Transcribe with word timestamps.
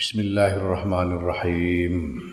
Bismillahirrahmanirrahim. 0.00 2.24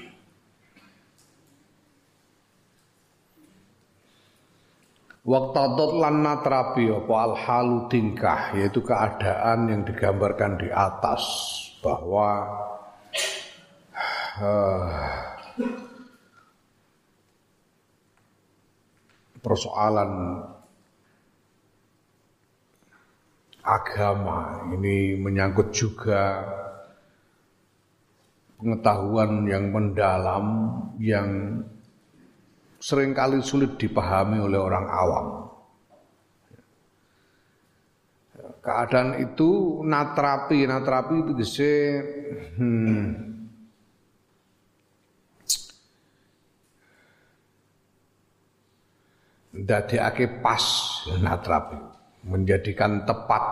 Waktu 5.27 5.59
lan 5.99 6.23
natrapi 6.23 6.87
apa 6.87 7.35
tingkah 7.91 8.55
yaitu 8.55 8.79
keadaan 8.79 9.67
yang 9.67 9.83
digambarkan 9.83 10.63
di 10.63 10.71
atas 10.71 11.27
bahwa 11.83 12.47
uh, 14.39 14.87
persoalan 19.43 20.11
agama 23.59 24.63
ini 24.71 25.19
menyangkut 25.19 25.75
juga 25.75 26.47
pengetahuan 28.57 29.45
yang 29.45 29.69
mendalam 29.69 30.45
yang 30.97 31.61
sering 32.81 33.13
kali 33.13 33.41
sulit 33.41 33.77
dipahami 33.77 34.41
oleh 34.41 34.57
orang 34.57 34.85
awam. 34.89 35.27
Keadaan 38.61 39.23
itu 39.23 39.79
natrapi, 39.87 40.67
natrapi 40.67 41.15
itu 41.23 41.31
bisa 41.31 41.71
hmm, 42.59 43.07
ake 49.87 50.43
pas 50.43 50.63
natrapi, 51.23 51.79
menjadikan 52.27 53.07
tepat 53.07 53.43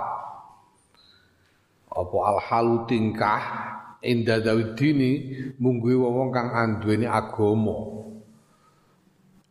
apa 1.96 2.18
al 2.28 2.40
halu 2.44 2.84
tingkah 2.92 3.75
inda 4.06 4.38
dawidini 4.38 5.12
mungguhi 5.58 5.98
wong 5.98 6.30
kang 6.30 6.54
anduweni 6.54 7.10
agama. 7.10 8.06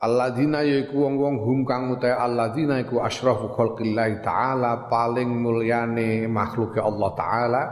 Alladzina 0.05 0.61
yaiku 0.61 1.01
wong-wong 1.01 1.37
hum 1.41 1.59
kang 1.65 1.89
utahe 1.89 2.13
alladzina 2.13 2.77
iku 2.85 3.01
asyrafu 3.01 3.57
khalqillah 3.57 4.21
taala 4.21 4.87
paling 4.93 5.33
mulyane 5.33 6.29
makhluke 6.29 6.77
Allah 6.77 7.11
taala. 7.17 7.63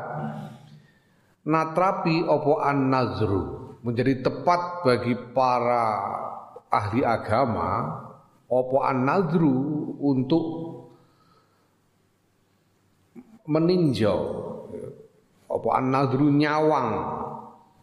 Natrapi 1.44 2.25
opo 2.25 2.58
an-nazru 2.62 3.77
menjadi 3.84 4.25
tepat 4.25 4.86
bagi 4.86 5.12
para 5.36 5.84
ahli 6.72 7.05
agama 7.05 8.00
opo 8.48 8.80
an-nazru 8.80 9.53
untuk 10.00 10.44
meninjau 13.44 14.19
opo 15.53 15.69
an-nazru 15.77 16.33
nyawang 16.33 16.91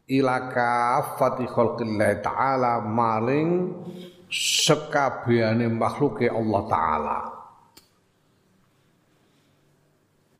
ilaka 0.10 1.06
fatih 1.22 1.46
khalqillah 1.46 2.18
taala 2.26 2.82
maling 2.82 3.78
sekabehane 4.30 5.70
makhluke 5.70 6.26
Allah 6.26 6.62
taala. 6.66 7.18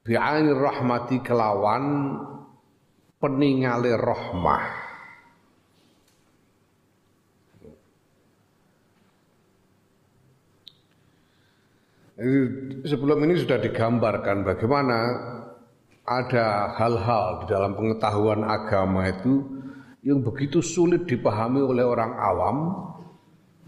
Bi'aini 0.10 0.58
rahmati 0.58 1.22
kelawan 1.22 2.18
peningale 3.22 3.94
rahmah. 3.94 4.90
Sebelum 12.90 13.24
ini 13.24 13.40
sudah 13.40 13.64
digambarkan 13.64 14.44
bagaimana 14.44 14.98
ada 16.10 16.74
hal-hal 16.74 17.46
di 17.46 17.46
dalam 17.54 17.78
pengetahuan 17.78 18.42
agama 18.42 19.06
itu 19.06 19.46
yang 20.02 20.26
begitu 20.26 20.58
sulit 20.58 21.06
dipahami 21.06 21.62
oleh 21.62 21.86
orang 21.86 22.18
awam 22.18 22.58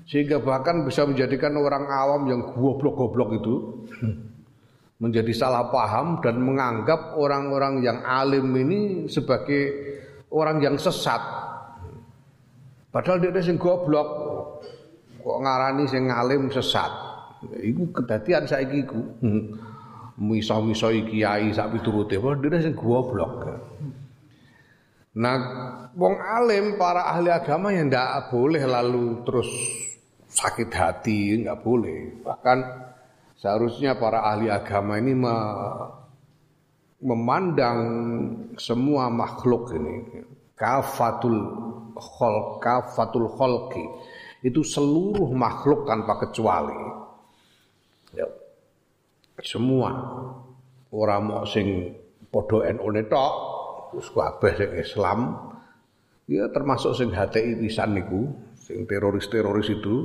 sehingga 0.09 0.41
bahkan 0.41 0.81
bisa 0.81 1.05
menjadikan 1.05 1.53
orang 1.53 1.85
awam 1.85 2.21
yang 2.25 2.41
goblok-goblok 2.57 3.29
itu 3.37 3.55
menjadi 5.03 5.33
salah 5.37 5.69
paham 5.69 6.17
dan 6.25 6.41
menganggap 6.41 7.13
orang-orang 7.13 7.85
yang 7.85 8.01
alim 8.01 8.49
ini 8.57 9.05
sebagai 9.05 9.73
orang 10.33 10.61
yang 10.61 10.75
sesat. 10.77 11.21
Padahal 12.89 13.21
dia 13.21 13.41
sing 13.41 13.57
goblok 13.57 14.09
kok 15.21 15.39
ngarani 15.41 15.85
sing 15.89 16.09
alim 16.09 16.49
sesat. 16.49 16.89
Iku 17.61 17.89
kedatian 17.89 18.45
saiki 18.45 18.85
iku. 18.85 19.01
Miso-miso 20.19 20.91
kiai 20.91 21.55
sak 21.55 21.77
piturute, 21.77 22.19
dia 22.19 22.59
sing 22.59 22.75
goblok. 22.75 23.47
Nah, 25.11 25.37
wong 25.91 26.15
alim 26.23 26.79
para 26.79 27.03
ahli 27.11 27.27
agama 27.27 27.75
yang 27.75 27.91
ndak 27.91 28.31
boleh 28.31 28.63
lalu 28.63 29.23
terus 29.27 29.49
sakit 30.31 30.71
hati, 30.71 31.43
nggak 31.43 31.59
boleh. 31.59 32.23
Bahkan 32.23 32.57
seharusnya 33.35 33.99
para 33.99 34.23
ahli 34.23 34.47
agama 34.47 34.95
ini 34.95 35.11
me 35.11 35.35
memandang 37.01 37.79
semua 38.61 39.09
makhluk 39.09 39.73
ini 39.73 40.21
kafatul 40.53 41.33
khol 41.97 42.61
kafatul 42.61 43.25
kholki 43.25 43.81
itu 44.45 44.61
seluruh 44.61 45.33
makhluk 45.33 45.89
tanpa 45.89 46.21
kecuali. 46.21 46.77
Semua. 49.43 49.91
Orang 50.91 51.31
mau 51.31 51.43
sing 51.47 51.95
podo 52.27 52.63
NU 52.63 52.87
tok 53.07 53.33
terus 53.91 54.07
kabeh 54.11 54.51
sing 54.55 54.71
Islam. 54.79 55.19
Ya 56.31 56.47
termasuk 56.47 56.95
sing 56.95 57.11
HTI 57.11 57.59
pisan 57.59 57.95
niku 57.97 58.31
sing 58.55 58.87
teroris-teroris 58.87 59.67
itu. 59.71 59.95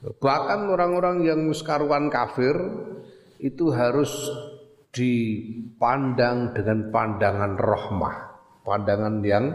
Bahkan 0.00 0.60
orang-orang 0.70 1.24
yang 1.24 1.40
muskaruan 1.44 2.12
kafir 2.12 2.54
itu 3.40 3.72
harus 3.72 4.12
dipandang 4.92 6.56
dengan 6.56 6.88
pandangan 6.88 7.52
rahmah, 7.60 8.16
pandangan 8.64 9.14
yang 9.20 9.52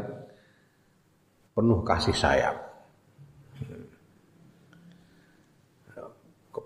penuh 1.58 1.82
kasih 1.82 2.14
sayang. 2.14 2.71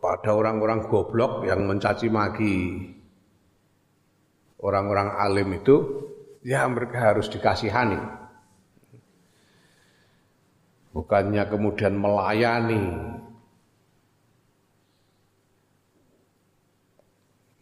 Kepada 0.05 0.37
orang-orang 0.37 0.85
goblok 0.85 1.49
yang 1.49 1.65
mencaci 1.65 2.13
maki 2.13 2.77
orang-orang 4.61 5.17
alim 5.17 5.49
itu, 5.57 5.81
ya 6.45 6.61
mereka 6.69 7.09
harus 7.09 7.25
dikasihani 7.25 7.97
bukannya 10.93 11.43
kemudian 11.49 11.97
melayani 11.97 12.85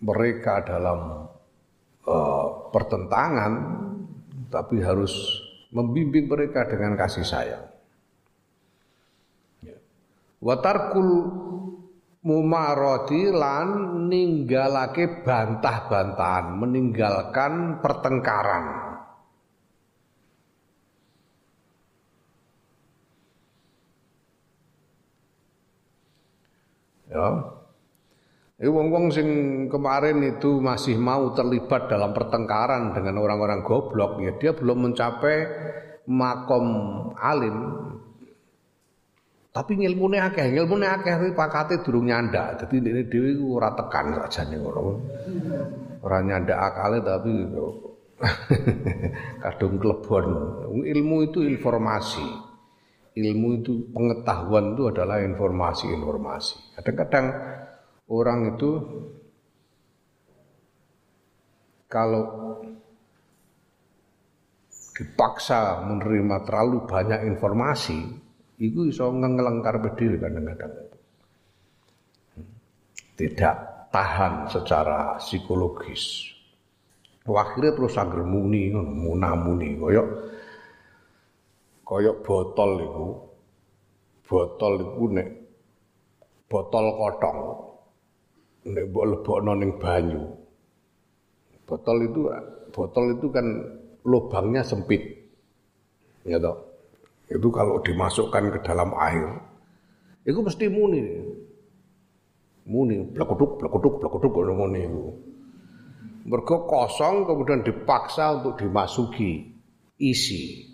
mereka 0.03 0.67
dalam 0.67 1.31
uh, 2.05 2.45
pertentangan 2.75 3.53
tapi 4.51 4.83
harus 4.83 5.15
membimbing 5.71 6.27
mereka 6.27 6.67
dengan 6.67 6.93
kasih 6.99 7.23
sayang. 7.23 7.65
Ya. 9.65 9.79
Watarkul 10.43 11.09
mumaroti 12.23 13.27
lan 13.29 13.67
ninggalake 14.07 15.27
bantah-bantahan, 15.27 16.55
meninggalkan 16.55 17.83
pertengkaran. 17.83 18.65
Ya. 27.13 27.29
Ini 28.63 28.71
wong-wong 28.71 29.11
sing 29.11 29.29
kemarin 29.67 30.23
itu 30.23 30.63
masih 30.63 30.95
mau 30.95 31.35
terlibat 31.35 31.91
dalam 31.91 32.15
pertengkaran 32.15 32.95
dengan 32.95 33.19
orang-orang 33.19 33.59
goblok 33.59 34.23
ya 34.23 34.31
dia 34.39 34.55
belum 34.55 34.87
mencapai 34.87 35.37
makom 36.07 36.67
alim. 37.19 37.57
Tapi 39.53 39.71
ngilmune 39.77 40.17
akeh, 40.17 40.49
ngilmune 40.49 40.89
akeh 40.89 41.13
tapi 41.13 41.29
pakate 41.37 41.85
durung 41.85 42.09
nyanda. 42.09 42.57
Dadi 42.57 42.81
ini 42.81 43.05
dhewe 43.05 43.37
ora 43.45 43.69
tekan 43.77 44.17
sajane 44.17 44.57
ngono. 44.57 44.83
Ora 46.01 46.19
nyanda 46.25 46.57
akale 46.57 47.05
tapi 47.05 47.31
kadung 49.45 49.77
klebon. 49.77 50.25
Ilmu 50.81 51.17
itu 51.29 51.45
informasi 51.45 52.53
ilmu 53.13 53.61
itu 53.61 53.93
pengetahuan 53.93 54.73
itu 54.73 54.89
adalah 54.89 55.21
informasi-informasi. 55.21 56.77
Kadang-kadang 56.81 57.25
orang 58.09 58.57
itu 58.57 58.69
kalau 61.85 62.23
dipaksa 64.97 65.85
menerima 65.85 66.37
terlalu 66.45 66.77
banyak 66.89 67.19
informasi, 67.37 68.01
itu 68.63 68.87
bisa 68.87 69.11
ngelengkar 69.11 69.75
berdiri 69.83 70.15
kadang-kadang. 70.23 70.71
Tidak 73.19 73.55
tahan 73.91 74.47
secara 74.47 75.19
psikologis. 75.19 76.31
Akhirnya 77.27 77.75
terus 77.75 77.99
angger 77.99 78.23
muni 78.23 78.71
ngono, 78.71 78.87
munamuni 78.87 79.75
koyok 79.79 80.07
koyok 81.83 82.17
botol 82.23 82.71
itu. 82.79 83.07
Botol 84.23 84.73
itu 84.79 85.03
nek 85.11 85.27
botol 86.47 86.85
kotong. 86.95 87.39
Nek 88.63 88.83
mbok 88.89 89.05
lebokno 89.11 89.51
ning 89.59 89.71
banyu. 89.75 90.23
Botol 91.67 91.97
itu 92.07 92.31
botol 92.71 93.05
itu 93.19 93.27
kan 93.27 93.45
lubangnya 94.07 94.63
sempit. 94.63 95.03
Ya 96.23 96.39
toh. 96.39 96.72
Itu 97.33 97.49
kalau 97.49 97.81
dimasukkan 97.81 98.53
ke 98.53 98.59
dalam 98.61 98.93
air, 98.93 99.41
itu 100.21 100.37
mesti 100.37 100.69
muni. 100.69 101.01
Muni, 102.63 103.09
blekuduk, 103.09 103.59
blekuduk, 103.59 103.99
blekuduk 103.99 104.31
ngono 104.31 104.53
muni 104.53 104.81
itu. 104.85 105.05
Mergo 106.23 106.63
kosong 106.63 107.27
kemudian 107.27 107.65
dipaksa 107.65 108.39
untuk 108.39 108.55
dimasuki 108.61 109.51
isi. 109.99 110.71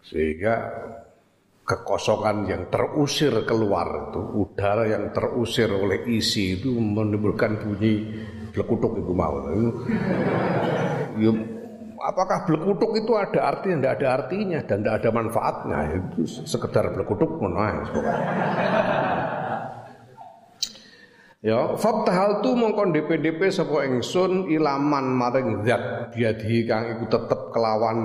Sehingga 0.00 0.54
kekosongan 1.66 2.46
yang 2.48 2.62
terusir 2.70 3.44
keluar 3.44 4.08
itu 4.08 4.22
udara 4.22 4.86
yang 4.86 5.10
terusir 5.10 5.66
oleh 5.68 6.06
isi 6.08 6.56
itu 6.56 6.72
menimbulkan 6.78 7.58
bunyi 7.58 8.06
blekutuk 8.54 9.02
itu 9.02 9.12
mau 9.12 9.36
ya, 11.18 11.32
apakah 12.06 12.46
blekutuk 12.46 12.94
itu 12.94 13.12
ada 13.18 13.50
artinya 13.50 13.76
tidak 13.82 13.94
ada 13.98 14.08
artinya 14.22 14.58
dan 14.62 14.78
tidak 14.80 14.94
ada 15.02 15.10
manfaatnya? 15.10 15.78
Itu 15.98 16.20
sekedar 16.26 16.94
blekutuk 16.94 17.42
menaik 17.42 17.90
Ya, 21.46 21.78
fathal 21.78 22.42
tu 22.42 22.58
mongkon 22.58 22.90
DP-DP 22.90 23.54
sapa 23.54 23.86
ingsun 23.86 24.50
ilaman 24.50 25.14
maring 25.14 25.62
zat 25.62 26.10
biadhi 26.10 26.66
kang 26.66 26.98
iku 26.98 27.06
tetep 27.06 27.54
kelawan 27.54 27.98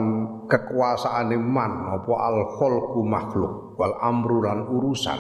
kekuasaane 0.45 1.41
man 1.41 1.89
apa 1.89 2.13
al 2.21 2.37
khalqu 2.61 3.01
makhluk 3.01 3.73
wal 3.81 3.97
amru 3.97 4.45
urusan. 4.45 5.17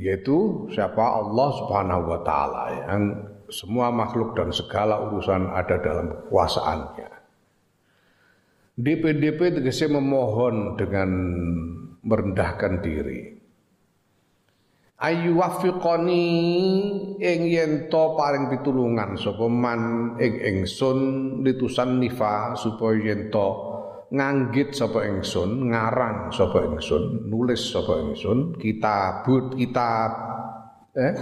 Yaitu 0.00 0.70
siapa? 0.72 1.04
Allah 1.20 1.48
Subhanahu 1.58 2.02
wa 2.08 2.20
taala 2.24 2.62
yang 2.72 3.02
semua 3.48 3.92
makhluk 3.92 4.36
dan 4.36 4.52
segala 4.52 5.00
urusan 5.08 5.52
ada 5.52 5.80
dalam 5.80 6.06
kekuasaannya. 6.12 7.10
DP-DP 8.78 9.58
tegese 9.58 9.90
memohon 9.90 10.78
dengan 10.78 11.10
merendahkan 12.06 12.78
diri 12.78 13.38
ayu 14.98 15.38
wafiqoni 15.38 16.26
ing 17.22 17.40
yen 17.46 17.86
to 17.86 18.18
paring 18.18 18.50
pitulungan 18.50 19.14
sapa 19.14 19.46
man 19.46 20.14
ing 20.18 20.42
ingsun 20.42 20.98
litusan 21.46 22.02
nifa 22.02 22.58
supaya 22.58 22.98
yen 22.98 23.30
to 23.30 23.48
nganggit 24.10 24.74
sapa 24.74 25.06
ingsun 25.06 25.70
ngarang 25.70 26.34
sapa 26.34 26.66
ingsun 26.66 27.30
nulis 27.30 27.62
sapa 27.62 27.94
ingsun 28.10 28.58
kitabut 28.58 29.54
kitab 29.54 30.10
eh 30.98 31.14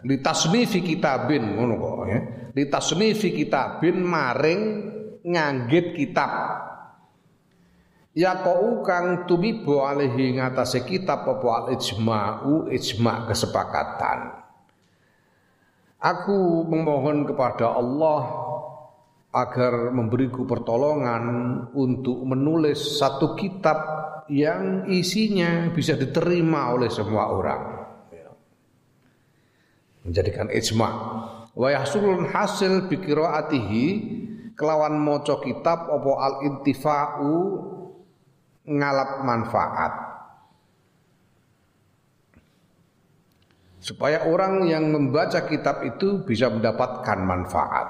litasnifi 0.00 0.80
kitabin 0.80 1.56
ngono 1.56 1.74
kok 1.76 1.96
ya. 2.08 2.20
Litasnifi 2.56 3.36
kitabin 3.36 4.00
maring 4.00 4.60
nganggit 5.20 5.92
kitab 5.92 6.32
Ya 8.10 8.42
kau 8.42 8.82
kang 8.82 9.30
tumibo 9.30 9.86
alihi 9.86 10.34
ngatasi 10.34 10.82
kitab 10.82 11.30
apa 11.30 11.46
al 11.46 11.66
ijma'u 11.78 12.66
ijma' 12.66 13.30
kesepakatan. 13.30 14.34
Aku 16.02 16.66
memohon 16.66 17.22
kepada 17.22 17.70
Allah 17.70 18.22
agar 19.30 19.94
memberiku 19.94 20.42
pertolongan 20.42 21.22
untuk 21.70 22.26
menulis 22.26 22.98
satu 22.98 23.38
kitab 23.38 23.78
yang 24.26 24.90
isinya 24.90 25.70
bisa 25.70 25.94
diterima 25.94 26.74
oleh 26.74 26.90
semua 26.90 27.30
orang. 27.30 27.79
Menjadikan 30.06 30.48
ijma' 30.48 30.92
wa 31.52 31.68
yahsulun 31.68 32.30
hasil 32.30 32.88
bikiraatihi 32.88 33.84
kelawan 34.56 35.00
moco 35.00 35.40
kitab 35.40 35.88
apa 35.88 36.12
al 36.20 36.34
intifa'u 36.44 37.34
ngalap 38.68 39.24
manfaat. 39.24 39.92
Supaya 43.80 44.28
orang 44.28 44.68
yang 44.68 44.92
membaca 44.92 45.48
kitab 45.48 45.80
itu 45.88 46.20
bisa 46.28 46.52
mendapatkan 46.52 47.18
manfaat. 47.24 47.88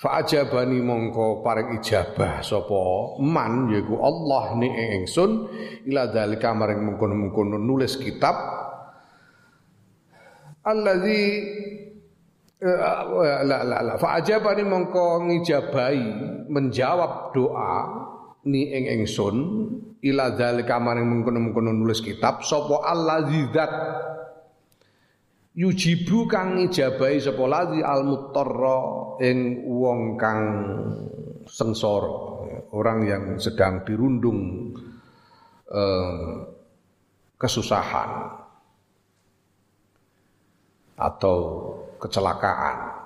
Fa'ajabani 0.00 0.82
mongko 0.82 1.46
paring 1.46 1.78
ijabah 1.78 2.42
sapa 2.42 3.14
man 3.22 3.70
yaiku 3.70 4.02
Allah 4.02 4.58
ni 4.58 4.66
ingsun 4.66 5.46
ila 5.86 6.10
dalika 6.10 6.50
maring 6.50 6.82
mengkono-mengkono 6.82 7.54
nulis 7.54 8.02
kitab 8.02 8.34
allazi 10.62 11.22
la 12.62 13.58
la 13.66 13.78
la 13.82 13.94
fa'ajabani 13.98 14.62
mongko 14.62 15.26
ngijabahi 15.26 16.04
menjawab 16.46 17.34
doa 17.34 17.74
ni 18.46 18.70
ing 18.70 19.02
ingsun 19.02 19.36
ila 20.02 20.34
zalika 20.38 20.78
maring 20.78 21.06
mengkono-mengkono 21.06 21.74
nulis 21.74 22.02
kitab 22.02 22.46
sapa 22.46 22.86
allazi 22.86 23.50
zat 23.50 23.72
yujibu 25.58 26.30
kang 26.30 26.58
ngijabahi 26.58 27.18
sapa 27.18 27.42
ladzi 27.50 27.82
al 27.82 28.02
mutarra 28.06 28.78
ing 29.22 29.66
wong 29.66 30.14
kang 30.14 30.42
sengsara 31.50 32.14
orang 32.72 32.98
yang 33.06 33.24
sedang 33.42 33.82
dirundung 33.82 34.70
eh, 35.66 36.34
kesusahan 37.38 38.41
atau 41.02 41.36
kecelakaan. 41.98 43.02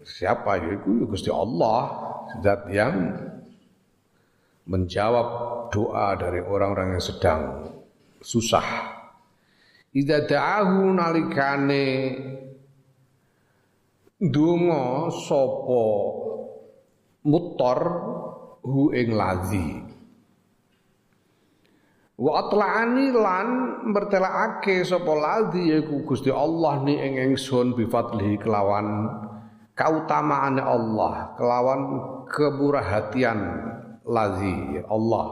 Siapa? 0.00 0.58
Yaitu 0.58 1.04
ya 1.04 1.06
Gusti 1.06 1.30
Allah 1.30 1.80
zat 2.42 2.66
yang 2.72 2.94
menjawab 4.66 5.28
doa 5.70 6.14
dari 6.18 6.42
orang-orang 6.42 6.98
yang 6.98 7.04
sedang 7.04 7.42
susah. 8.22 8.66
Idza 9.90 10.22
da'ahu 10.22 10.94
nalikane 10.94 11.86
donga 14.22 15.10
sapa 15.10 15.84
mutor 17.26 17.80
hu 18.62 18.94
ing 18.94 19.18
lazi 19.18 19.89
Wa 22.20 22.44
atla'ani 22.44 23.16
lan 23.16 23.48
mertelaake 23.96 24.84
sapa 24.84 25.08
lazi 25.16 25.72
yaiku 25.72 26.04
Gusti 26.04 26.28
Allah 26.28 26.84
ni 26.84 27.00
ing 27.00 27.16
ingsun 27.16 27.72
bi 27.72 27.88
kelawan 28.36 29.08
kautamaan 29.72 30.60
Allah 30.60 31.32
kelawan 31.40 31.80
keburahatian 32.28 33.40
lazi 34.04 34.84
Allah. 34.84 35.26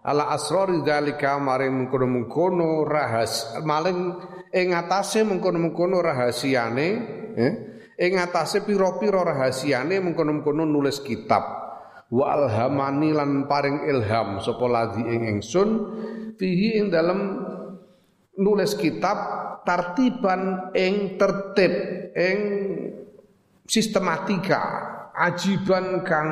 Ala 0.00 0.32
asrori 0.32 0.80
dzalika 0.80 1.36
maring 1.36 1.84
mengkono-mengkono 1.84 2.88
rahas 2.88 3.60
maling 3.60 4.16
ing 4.48 4.72
atase 4.72 5.28
mengkono-mengkono 5.28 6.00
rahasiane 6.00 6.88
eh, 7.36 7.52
ing 8.00 8.16
atase 8.16 8.64
pira-pira 8.64 9.28
rahasiane 9.28 10.00
mengkono-mengkono 10.00 10.64
nulis 10.64 11.04
kitab. 11.04 11.44
Wa 12.08 12.32
alhamani 12.32 13.12
lan 13.12 13.44
paring 13.44 13.84
ilham 13.92 14.40
sapa 14.40 14.64
lazi 14.64 15.04
ing 15.04 15.36
ingsun 15.36 15.68
fihi 16.40 16.80
ing 16.80 16.88
dalem 16.88 17.20
nulis 18.40 18.72
kitab 18.80 19.20
tartiban 19.68 20.72
ing 20.72 21.20
tertib 21.20 21.72
ing 22.16 22.38
sistematika 23.68 24.60
ajiban 25.12 26.00
kang 26.00 26.28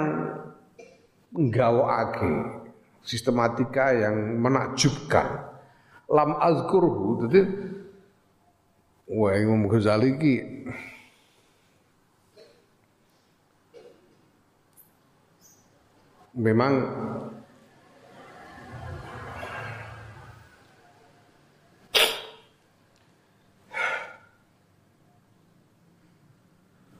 nggawakake 1.36 2.64
sistematika 3.04 3.92
yang 3.92 4.40
menakjubkan. 4.40 5.44
Lam 6.08 6.40
azkurhu 6.40 7.28
dadi 7.28 7.40
wah 9.12 9.36
Imam 9.36 9.68
Ghazali 9.68 10.16
ki 10.16 10.34
memang 16.32 16.74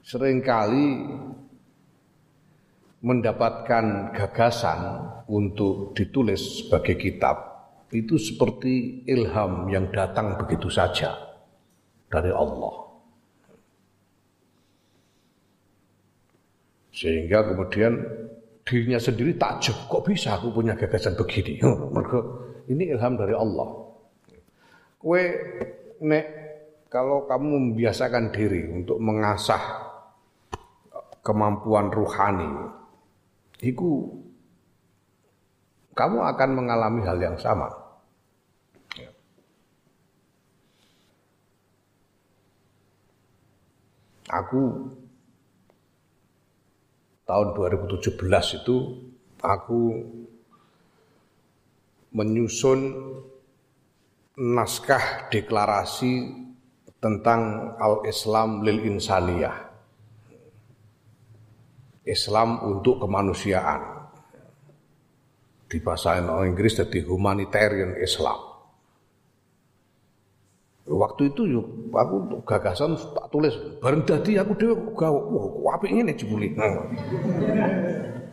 sering 0.09 0.41
kali 0.41 1.05
mendapatkan 3.05 4.09
gagasan 4.17 5.05
untuk 5.29 5.93
ditulis 5.93 6.65
sebagai 6.65 6.97
kitab 6.97 7.37
itu 7.93 8.17
seperti 8.17 9.05
ilham 9.05 9.69
yang 9.69 9.93
datang 9.93 10.33
begitu 10.41 10.65
saja 10.65 11.13
dari 12.09 12.33
Allah. 12.33 12.89
Sehingga 16.89 17.45
kemudian 17.53 17.93
dirinya 18.65 18.97
sendiri 18.97 19.37
takjub, 19.37 19.77
kok 19.85 20.09
bisa 20.09 20.41
aku 20.41 20.49
punya 20.49 20.73
gagasan 20.73 21.13
begini? 21.13 21.61
Mereka 21.95 22.17
ini 22.73 22.97
ilham 22.97 23.13
dari 23.13 23.37
Allah. 23.37 23.93
Kue 24.97 25.21
nek 26.01 26.25
kalau 26.89 27.29
kamu 27.29 27.77
membiasakan 27.77 28.33
diri 28.33 28.67
untuk 28.73 28.97
mengasah 28.97 29.88
kemampuan 31.21 31.91
ruhani, 31.93 32.69
itu 33.59 34.07
kamu 35.93 36.19
akan 36.31 36.49
mengalami 36.55 37.01
hal 37.03 37.19
yang 37.19 37.35
sama. 37.35 37.67
Aku 44.29 44.93
tahun 47.25 47.47
2017 47.57 48.61
itu 48.61 48.77
aku 49.41 49.81
menyusun 52.13 52.79
naskah 54.37 55.29
deklarasi 55.33 56.29
tentang 57.01 57.73
al-Islam 57.77 58.61
lil 58.61 58.85
insaniyah. 58.85 59.68
Islam 62.09 62.65
untuk 62.65 63.05
kemanusiaan. 63.05 64.09
Di 65.69 65.77
bahasa 65.77 66.17
Inggris 66.17 66.81
jadi 66.81 67.05
humanitarian 67.05 67.93
Islam. 68.01 68.49
Waktu 70.89 71.29
itu 71.29 71.45
yuk, 71.45 71.93
aku 71.93 72.41
gagasan 72.49 72.97
tak 73.13 73.29
tulis 73.29 73.53
bareng 73.77 74.01
dadi 74.09 74.41
aku 74.41 74.57
dhewe 74.57 74.73
gawe 74.97 75.19
wah 75.61 75.77
apik 75.77 75.93
ngene 75.93 76.17
jebule. 76.17 76.49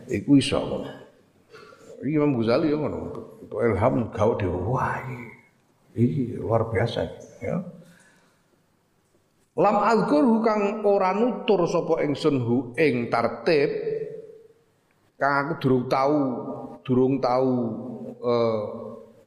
Iku 0.09 0.41
iso. 0.41 0.57
Imam 2.01 2.33
Ghazali 2.33 2.73
ya 2.73 2.81
ngono. 2.81 3.13
Ilham 3.53 4.09
gawe 4.09 4.33
dhewe 4.41 4.57
wah 4.73 4.97
iki 5.93 6.33
luar 6.41 6.65
biasa 6.73 7.05
ya. 7.45 7.61
Lam 9.57 9.77
azkur 9.81 10.45
kang 10.45 10.85
ora 10.85 11.17
nutur 11.17 11.65
sapa 11.65 12.05
ingsun 12.05 12.37
hu 12.45 12.57
ing 12.77 13.09
tertib 13.09 13.69
kang 15.17 15.33
aku 15.49 15.53
durung 15.57 15.85
tahu 15.89 16.19
durung 16.85 17.17
tahu 17.17 17.53
eh, 18.21 18.61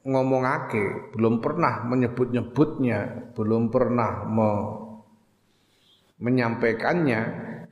ngomongake, 0.00 1.12
belum 1.12 1.44
pernah 1.44 1.84
menyebut-nyebutnya, 1.84 3.30
belum 3.36 3.68
pernah 3.68 4.24
me 4.24 4.50
menyampaikannya 6.20 7.20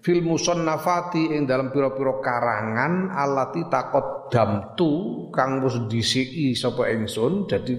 fil 0.00 0.24
musannafati 0.24 1.36
ing 1.36 1.44
dalam 1.44 1.68
pira-pira 1.68 2.16
karangan 2.24 3.12
alati 3.12 3.68
takot 3.68 4.32
damtu 4.32 4.92
kang 5.28 5.60
wis 5.60 5.76
disiki 5.84 6.56
sapa 6.56 6.88
ingsun 6.88 7.44
jadi 7.44 7.76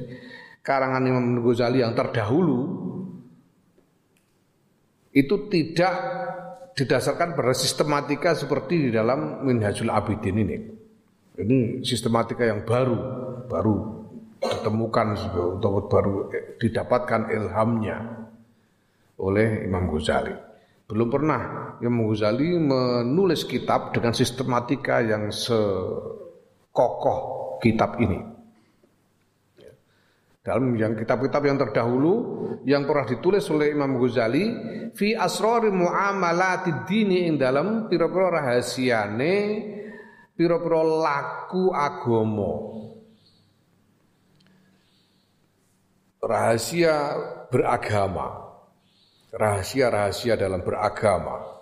karangan 0.61 1.09
Imam 1.09 1.41
Ghazali 1.41 1.81
yang 1.81 1.97
terdahulu 1.97 2.59
itu 5.13 5.49
tidak 5.49 5.93
didasarkan 6.77 7.35
pada 7.35 7.51
sistematika 7.57 8.37
seperti 8.37 8.87
di 8.87 8.89
dalam 8.93 9.43
Minhajul 9.43 9.89
Abidin 9.89 10.37
ini. 10.39 10.57
Ini 11.39 11.83
sistematika 11.83 12.43
yang 12.45 12.67
baru, 12.67 12.97
baru 13.47 13.75
ditemukan 14.39 15.07
untuk 15.59 15.91
baru 15.91 16.31
didapatkan 16.59 17.31
ilhamnya 17.31 18.27
oleh 19.19 19.67
Imam 19.67 19.91
Ghazali. 19.91 20.31
Belum 20.87 21.11
pernah 21.11 21.75
Imam 21.83 22.07
Ghazali 22.07 22.55
menulis 22.55 23.43
kitab 23.43 23.91
dengan 23.95 24.15
sistematika 24.15 25.03
yang 25.03 25.31
sekokoh 25.31 27.17
kitab 27.59 27.99
ini. 27.99 28.28
Dalam 30.49 30.73
yang 30.73 30.97
kitab-kitab 30.97 31.45
yang 31.45 31.61
terdahulu 31.61 32.13
yang 32.65 32.89
pernah 32.89 33.05
ditulis 33.05 33.45
oleh 33.53 33.69
Imam 33.69 34.01
Ghazali 34.01 34.45
fi 34.97 35.13
asrari 35.13 35.69
muamalati 35.69 36.89
dini 36.89 37.29
ing 37.29 37.37
dalam 37.37 37.85
pira-pira 37.85 38.41
rahasiane 38.41 39.35
pira-pira 40.33 40.81
laku 40.81 41.69
agama 41.69 42.79
rahasia 46.23 46.95
beragama. 47.47 48.49
Rahasia-rahasia 49.29 50.33
dalam 50.35 50.65
beragama. 50.65 51.58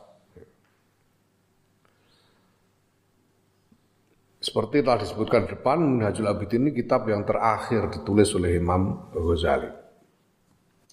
Seperti 4.47 4.79
telah 4.79 5.03
disebutkan 5.03 5.43
di 5.43 5.59
depan, 5.59 5.75
Minhajul 5.75 6.23
Abidin 6.23 6.63
ini 6.63 6.71
kitab 6.71 7.03
yang 7.11 7.27
terakhir 7.27 7.91
ditulis 7.91 8.31
oleh 8.31 8.55
Imam 8.55 9.11
Ghazali. 9.11 9.67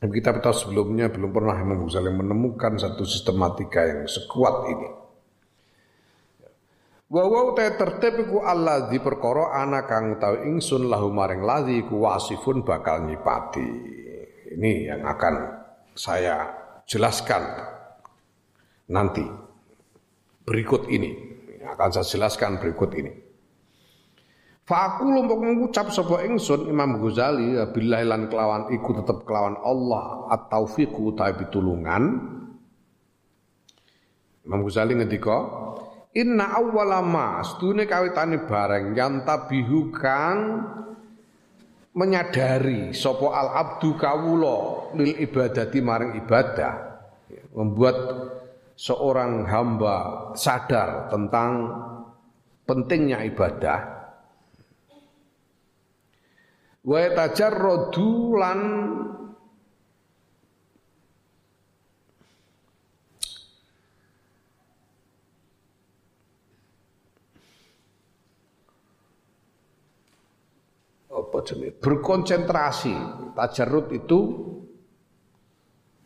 Kitab 0.03 0.43
kita 0.43 0.51
sebelumnya 0.51 1.07
belum 1.07 1.31
pernah 1.31 1.55
Imam 1.63 1.87
Ghazali 1.87 2.11
menemukan 2.11 2.83
satu 2.83 3.07
sistematika 3.07 3.87
yang 3.87 4.11
sekuat 4.11 4.57
ini. 4.75 4.89
Wa 7.15 7.31
wa 7.31 7.55
ta 7.55 7.79
tertib 7.79 8.27
iku 8.27 8.43
allazi 8.43 8.99
perkara 8.99 9.55
ana 9.55 9.87
kang 9.87 10.19
utawi 10.19 10.51
ingsun 10.51 10.91
lahu 10.91 11.15
maring 11.15 11.47
ladzi 11.47 11.87
ku 11.87 12.03
wasifun 12.03 12.67
bakal 12.67 13.07
nyipati. 13.07 13.71
Ini 14.51 14.91
yang 14.91 15.07
akan 15.07 15.35
saya 15.95 16.51
jelaskan 16.91 17.47
nanti 18.91 19.23
berikut 20.43 20.91
ini. 20.91 21.39
Akan 21.71 21.95
saya 21.95 22.03
jelaskan 22.03 22.59
berikut 22.59 22.91
ini. 22.99 23.24
Fa 24.65 24.97
aku 24.97 25.13
lompok 25.13 25.45
mengucap 25.45 25.93
sapa 25.93 26.25
ingsun 26.25 26.73
Imam 26.73 26.97
Ghazali 26.97 27.61
billahi 27.69 28.09
lan 28.09 28.33
kelawan 28.33 28.73
iku 28.73 28.97
tetep 28.97 29.29
kelawan 29.29 29.61
Allah 29.61 30.33
at-taufiqu 30.33 31.13
ta 31.13 31.29
pitulungan. 31.37 32.33
Imam 34.45 34.61
Ghazali 34.65 34.97
ngendika 34.97 35.39
Inna 36.15 36.55
awwala 36.55 37.03
ma 37.03 37.43
kawitane 37.43 38.47
bareng 38.47 38.95
yantabihu 38.95 39.91
kang 39.91 40.39
menyadari 41.91 42.95
sapa 42.95 43.35
al 43.35 43.49
abdu 43.51 43.99
kawula 43.99 44.95
lil 44.95 45.11
ibadati 45.19 45.83
maring 45.83 46.15
ibadah 46.23 46.75
membuat 47.55 47.97
seorang 48.79 49.43
hamba 49.47 50.31
sadar 50.39 51.11
tentang 51.11 51.51
pentingnya 52.63 53.27
ibadah 53.27 53.94
wa 56.85 57.01
tajarradu 57.17 58.09
lan 58.37 58.61
apa 71.15 71.39
jenis 71.47 71.73
berkonsentrasi. 71.81 72.95
Tajarut 73.35 73.91
itu 73.97 74.21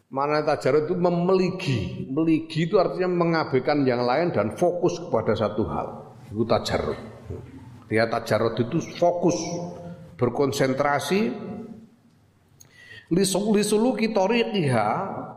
mana 0.09 0.41
tajarut 0.47 0.89
itu 0.89 0.97
memeligi. 0.97 2.07
Meligi 2.09 2.71
itu 2.71 2.79
artinya 2.79 3.11
mengabaikan 3.11 3.83
yang 3.83 4.07
lain 4.07 4.31
dan 4.31 4.55
fokus 4.55 4.97
kepada 5.03 5.35
satu 5.35 5.67
hal. 5.69 5.89
Itu 6.31 6.47
tajarut 6.47 7.19
dia 7.89 8.05
tajarut 8.05 8.53
itu 8.61 8.79
fokus 9.01 9.37
berkonsentrasi. 10.19 11.57
Lisulu 13.09 13.97
kitoriqiha 13.97 14.89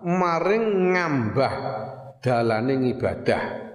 maring 0.04 0.92
ngambah 0.92 1.54
dalane 2.20 2.76
ibadah 2.92 3.72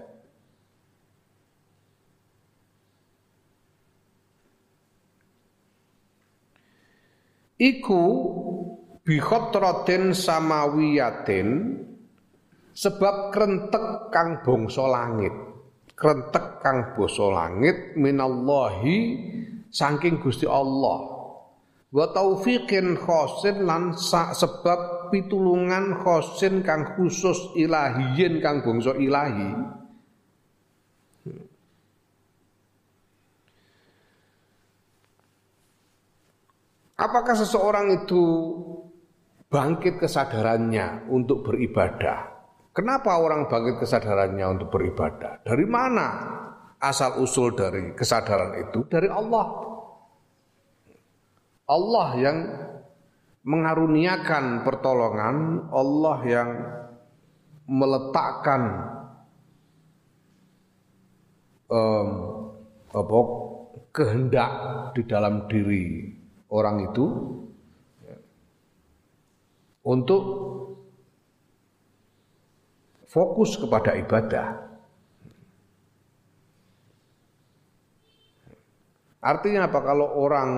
iku 7.57 8.05
bikhotratin 9.03 10.13
samawiyatin 10.13 11.49
sebab 12.77 13.33
krentek 13.33 14.13
kang 14.13 14.45
bangsa 14.45 14.85
langit. 14.85 15.35
Krentek 15.97 16.61
kang 16.61 16.93
basa 16.93 17.25
langit 17.33 17.97
minallahi 17.97 18.99
saking 19.77 20.25
Gusti 20.25 20.49
Allah 20.49 21.05
wa 21.93 22.07
taufiqin 22.17 22.97
khosin 22.97 23.69
lan 23.69 23.93
sebab 24.33 25.13
pitulungan 25.13 26.01
khosin 26.01 26.65
kang 26.65 26.97
khusus 26.97 27.53
ilahiyin 27.55 28.41
kang 28.41 28.65
bangsa 28.65 28.97
ilahi 28.97 29.77
Apakah 36.97 37.37
seseorang 37.37 37.93
itu 37.93 38.25
bangkit 39.53 40.01
kesadarannya 40.01 41.13
untuk 41.13 41.45
beribadah? 41.45 42.25
Kenapa 42.73 43.21
orang 43.21 43.53
bangkit 43.53 43.85
kesadarannya 43.85 44.45
untuk 44.49 44.73
beribadah? 44.73 45.45
Dari 45.45 45.69
mana 45.69 46.09
asal 46.81 47.23
usul 47.23 47.57
dari 47.57 47.97
kesadaran 47.97 48.69
itu? 48.69 48.85
Dari 48.89 49.09
Allah. 49.09 49.47
Allah 51.67 52.09
yang 52.15 52.39
mengaruniakan 53.47 54.63
pertolongan, 54.63 55.67
Allah 55.71 56.19
yang 56.27 56.51
meletakkan 57.67 58.63
um, 61.71 62.09
apa, 62.91 63.19
kehendak 63.91 64.53
di 64.95 65.03
dalam 65.07 65.51
diri 65.51 66.11
orang 66.51 66.91
itu 66.91 67.07
ya, 68.07 68.17
untuk 69.87 70.23
fokus 73.11 73.59
kepada 73.59 73.95
ibadah. 73.99 74.66
Artinya 79.27 79.67
apa? 79.67 79.83
Kalau 79.83 80.07
orang 80.23 80.51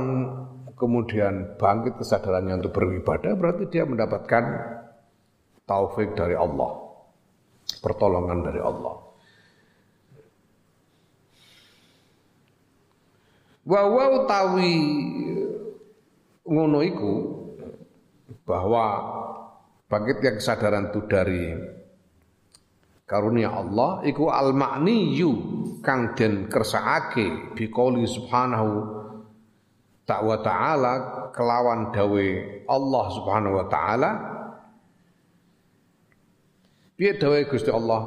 kemudian 0.77 1.57
bangkit 1.57 1.97
kesadarannya 1.97 2.61
untuk 2.61 2.77
beribadah, 2.77 3.33
berarti 3.33 3.65
dia 3.73 3.89
mendapatkan 3.89 4.45
taufik 5.65 6.13
dari 6.13 6.37
Allah, 6.37 6.77
pertolongan 7.81 8.45
dari 8.45 8.61
Allah. 8.61 9.09
Wa 13.69 13.83
wa 13.85 14.05
utawi 14.21 14.77
ngono 16.45 16.81
iku 16.81 17.15
bahwa 18.49 18.85
bangkitnya 19.93 20.41
kesadaran 20.41 20.89
itu 20.89 21.05
dari 21.05 21.53
karunia 23.09 23.57
Allah 23.57 24.05
iku 24.05 24.29
al 24.29 24.53
makniyu 24.53 25.33
kang 25.81 26.13
den 26.13 26.53
kersakake 26.53 27.57
biqouli 27.57 28.05
subhanahu 28.05 28.99
wa 30.09 30.39
ta'ala 30.41 30.93
kelawan 31.33 31.93
dawe 31.93 32.27
Allah 32.69 33.05
subhanahu 33.13 33.55
wa 33.61 33.67
ta'ala. 33.69 34.11
Piye 36.97 37.15
dawe 37.21 37.39
Gusti 37.47 37.71
Allah? 37.71 38.03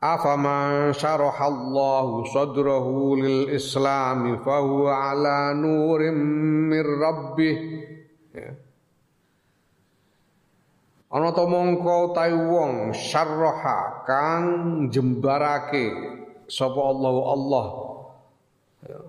Afama 0.00 0.88
syarahallahu 0.96 2.24
sadrahu 2.32 3.20
lil 3.20 3.52
islami 3.52 4.40
fahuwa 4.40 5.12
ala 5.12 5.52
nurim 5.52 6.16
mir 6.72 6.88
rabbih. 6.88 7.58
Ya. 8.32 8.56
Ana 11.10 11.34
to 11.34 11.42
mongko 11.42 12.14
utawi 12.14 12.38
wong 12.38 12.94
syarraha 12.94 14.06
kang 14.06 14.44
jembarake 14.94 15.90
sapa 16.46 16.78
Allah 16.78 17.14
Allah 17.34 17.66
ya. 18.86 19.00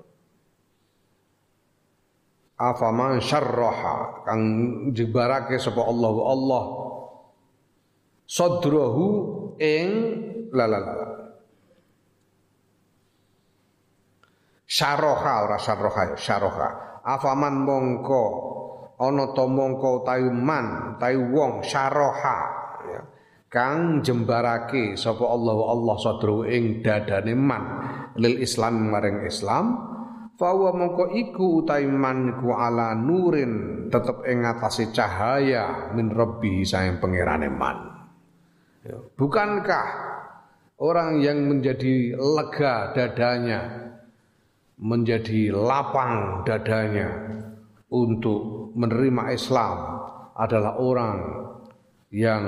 Afama 2.57 3.21
syarraha 3.21 4.25
kang 4.25 4.41
jembarake 4.97 5.61
sapa 5.61 5.77
Allah 5.85 6.13
Allah 6.25 6.63
sadrahu 8.25 9.05
ing 9.61 9.89
la 10.49 10.65
la 10.65 10.79
la. 10.81 10.93
Syaroha 14.65 15.33
ora 15.45 15.57
syaroha 15.61 16.01
ya, 16.09 16.17
syaroha. 16.17 16.69
Afaman 17.05 17.61
mongko 17.61 18.23
ana 19.01 19.33
to 19.33 19.49
mongko 19.49 20.05
tayu 20.05 20.29
man, 20.29 20.97
tayu 21.01 21.25
wong 21.33 21.65
syaroha 21.65 22.39
ya. 22.85 23.01
Kang 23.49 24.05
jembarake 24.05 24.93
sapa 24.93 25.25
Allah 25.25 25.57
Allah 25.73 25.95
sadru 25.97 26.45
ing 26.45 26.85
dadane 26.85 27.33
man 27.33 27.63
lil 28.15 28.37
Islam 28.39 28.93
maring 28.93 29.25
Islam 29.25 29.91
Fawa 30.41 30.73
mongko 30.73 31.13
iku 31.13 31.61
utai 31.61 31.85
man 31.85 32.33
iku 32.33 32.57
ala 32.57 32.97
nurin 32.97 33.85
tetep 33.93 34.25
ing 34.25 34.41
atase 34.41 34.89
cahaya 34.89 35.93
min 35.93 36.09
rabbi 36.09 36.65
sayang 36.65 36.97
pangerane 36.97 37.45
man. 37.45 37.77
Ya. 38.81 38.97
Bukankah 38.97 39.85
orang 40.81 41.21
yang 41.21 41.45
menjadi 41.45 42.17
lega 42.17 42.89
dadanya, 42.89 43.93
menjadi 44.81 45.53
lapang 45.53 46.41
dadanya 46.41 47.37
untuk 47.93 48.60
menerima 48.75 49.23
Islam 49.35 49.77
adalah 50.35 50.79
orang 50.79 51.19
yang 52.11 52.43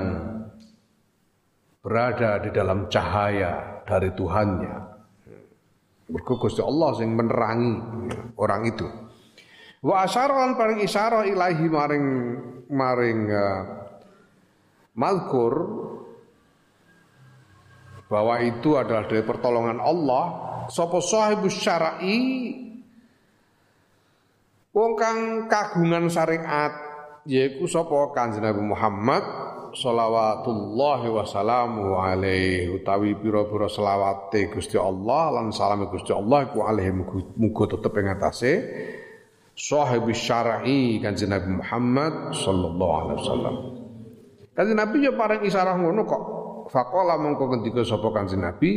berada 1.84 2.40
di 2.40 2.50
dalam 2.52 2.88
cahaya 2.88 3.84
dari 3.84 4.12
Tuhannya. 4.12 4.74
Gusti 6.24 6.60
Allah 6.60 6.90
sing 6.96 7.16
menerangi 7.16 7.72
orang 8.36 8.62
itu. 8.68 8.86
Wa 9.84 10.08
asyaran 10.08 10.56
paring 10.56 10.80
isyarah 10.84 11.28
ilahi 11.28 11.64
maring 11.68 12.06
maring 12.72 13.20
uh, 13.28 13.60
malkur 14.96 15.54
bahwa 18.08 18.40
itu 18.40 18.76
adalah 18.80 19.04
dari 19.08 19.24
pertolongan 19.24 19.80
Allah 19.80 20.24
sapa 20.72 21.00
sahibus 21.04 21.56
syar'i 21.56 22.20
wong 24.74 24.98
kang 24.98 25.46
kagungan 25.46 26.10
syariat 26.10 26.74
yaiku 27.22 27.70
sapa 27.70 28.10
Kanjeng 28.10 28.42
Nabi 28.42 28.58
Muhammad 28.58 29.22
sholawatullahi 29.70 31.14
wassalamu 31.14 31.94
alaihi 31.94 32.74
utawi 32.74 33.14
pira-pira 33.14 33.70
selawate 33.70 34.50
Gusti 34.50 34.74
Allah 34.74 35.38
lan 35.38 35.54
salame 35.54 35.86
Gusti 35.86 36.10
Allah 36.10 36.50
iku 36.50 36.66
alaihi 36.66 36.90
muga 37.38 37.64
tetep 37.70 37.94
ing 38.02 38.06
atase 38.18 38.52
sahibus 39.54 40.18
syar'i 40.18 40.98
Kanjeng 40.98 41.30
Nabi 41.30 41.62
Muhammad 41.62 42.34
sallallahu 42.34 42.94
alaihi 42.98 43.18
wasallam. 43.22 43.56
Kanjeng 44.58 44.78
Nabi 44.78 45.06
ya 45.06 45.14
paring 45.14 45.42
isyarat 45.46 45.78
ngono 45.78 46.02
kok 46.02 46.22
Faqala 46.74 47.14
mongko 47.22 47.54
ngendika 47.54 47.86
sapa 47.86 48.10
Kanjeng 48.10 48.42
Nabi, 48.42 48.70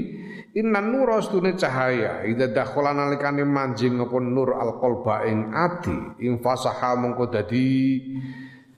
"Innan 0.54 0.94
nur 0.94 1.18
astune 1.18 1.58
cahaya, 1.58 2.22
idza 2.30 2.54
dakhala 2.54 2.94
nalikane 2.94 3.42
manjing 3.42 3.98
apa 3.98 4.22
nur 4.22 4.54
alqalba 4.54 5.26
ing 5.26 5.50
ati, 5.50 6.22
ing 6.22 6.38
fasaha 6.38 6.94
mongko 6.94 7.26
dadi 7.34 7.98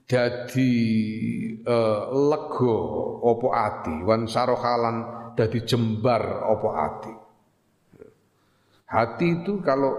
dadi 0.08 0.72
uh, 1.68 2.08
lega 2.16 2.76
apa 3.20 3.48
ati, 3.52 3.94
wan 4.08 4.24
sarohalan 4.24 4.96
dadi 5.36 5.68
jembar 5.68 6.24
apa 6.48 6.68
ati." 6.80 7.14
Hati 8.88 9.26
itu 9.44 9.60
kalau 9.60 9.92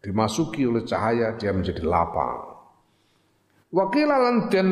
dimasuki 0.00 0.64
oleh 0.64 0.88
cahaya 0.88 1.36
dia 1.36 1.52
menjadi 1.52 1.84
lapang. 1.84 2.48
Wakilalan 3.76 4.48
dan 4.48 4.68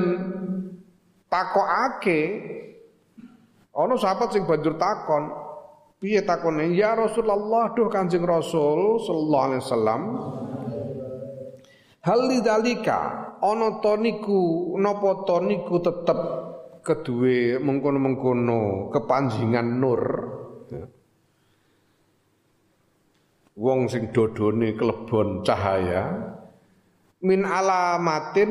takokake 1.29 2.21
Ono 3.71 3.95
sahabat 3.95 4.35
sing 4.35 4.43
banjur 4.47 4.75
takon, 4.75 5.31
piye 6.03 6.27
takone? 6.27 6.75
Ya 6.75 6.99
Rasulullah, 6.99 7.71
duh 7.71 7.87
Kanjeng 7.87 8.27
Rasul 8.27 8.99
sallallahu 8.99 9.47
alaihi 9.47 9.63
wasallam. 9.63 10.01
Hal 12.01 12.21
lidzalika 12.27 13.01
ana 13.45 13.79
to 13.85 13.95
niku 14.01 14.75
napa 14.81 15.23
to 15.29 15.37
niku 15.45 15.85
tetep 15.85 16.19
kedue 16.81 17.61
mengkono-mengkono 17.61 18.89
kepanjingan 18.89 19.69
nur. 19.79 20.03
Wong 23.61 23.93
sing 23.93 24.09
dodone 24.09 24.73
kelebon 24.73 25.45
cahaya 25.45 26.09
min 27.21 27.45
alamatin 27.45 28.51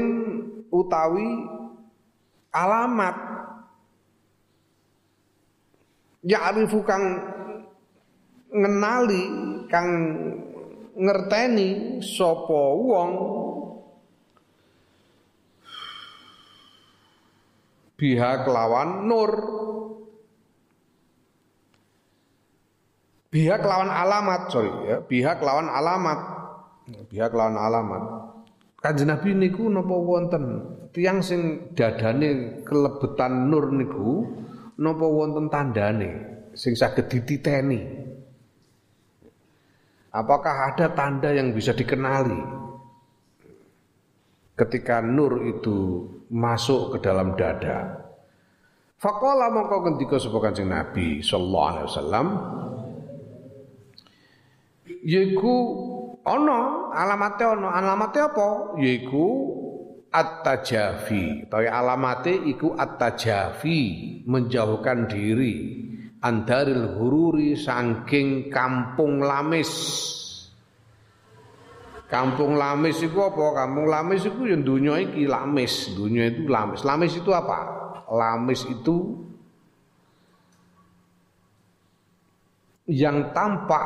utawi 0.70 1.26
alamat 2.54 3.18
ya'rifu 6.24 6.84
kang 6.84 7.04
ngenali 8.52 9.24
kang 9.70 9.90
ngerteni 11.00 12.02
sapa 12.04 12.62
wong. 12.76 13.12
Biha 18.00 18.48
kelawan 18.48 19.12
nur. 19.12 19.32
Biha 23.30 23.60
kelawan 23.60 23.92
alamat 23.92 24.42
sorry 24.50 24.72
ya. 24.88 24.98
Biha 25.04 25.36
kelawan 25.36 25.68
alamat. 25.68 26.20
Biha 27.12 27.28
kelawan 27.28 27.60
alamat. 27.60 28.04
Kanjeng 28.80 29.12
Nabi 29.12 29.36
niku 29.36 29.68
napa 29.68 29.92
wonten? 29.92 30.44
Tiang 30.96 31.20
sing 31.20 31.76
dadane 31.76 32.64
kelebetan 32.64 33.52
nur 33.52 33.70
niku 33.76 34.26
napa 34.80 35.06
wonten 35.06 35.52
tandane 35.52 36.12
sing 36.56 36.74
saged 36.74 37.12
dititeni? 37.12 38.08
Apakah 40.10 40.74
ada 40.74 40.90
tanda 40.96 41.30
yang 41.30 41.54
bisa 41.54 41.76
dikenali? 41.76 42.60
ketika 44.60 45.00
nur 45.00 45.48
itu 45.48 46.04
masuk 46.28 46.96
ke 46.96 46.98
dalam 47.00 47.40
dada. 47.40 48.12
Faqala 49.00 49.48
mongko 49.56 49.88
ngendika 49.88 50.20
sapa 50.20 50.44
Kanjeng 50.44 50.68
Nabi 50.68 51.24
sallallahu 51.24 51.68
alaihi 51.72 51.88
wasallam 51.88 52.28
yaiku 55.08 55.56
ana 56.28 56.92
alamate 56.92 57.48
ana 57.48 57.80
alamate 57.80 58.20
apa 58.20 58.76
yaiku 58.76 59.56
at-tajafi 60.10 61.46
utawa 61.46 61.70
alamate 61.70 62.34
iku 62.34 62.74
at-tajafi 62.74 63.80
menjauhkan 64.26 65.06
diri 65.06 65.86
andaril 66.20 66.98
hururi 66.98 67.54
saking 67.54 68.50
kampung 68.50 69.22
lamis 69.22 69.72
Kampung 72.10 72.58
Lamis 72.58 73.06
itu 73.06 73.22
apa? 73.22 73.54
Kampung 73.54 73.86
Lamis 73.86 74.26
itu 74.26 74.50
yang 74.50 74.66
dunia 74.66 74.98
iki 74.98 75.30
Lamis, 75.30 75.94
dunia 75.94 76.34
itu 76.34 76.50
Lamis. 76.50 76.82
Lamis 76.82 77.14
itu 77.14 77.30
apa? 77.30 77.70
Lamis 78.10 78.66
itu 78.66 79.30
yang 82.90 83.30
tampak 83.30 83.86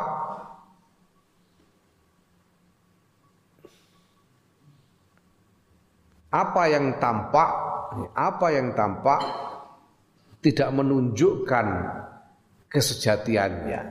apa 6.33 6.63
yang 6.65 6.97
tampak 6.97 7.49
apa 8.17 8.47
yang 8.49 8.73
tampak 8.73 9.21
tidak 10.41 10.69
menunjukkan 10.73 11.67
kesejatiannya 12.73 13.81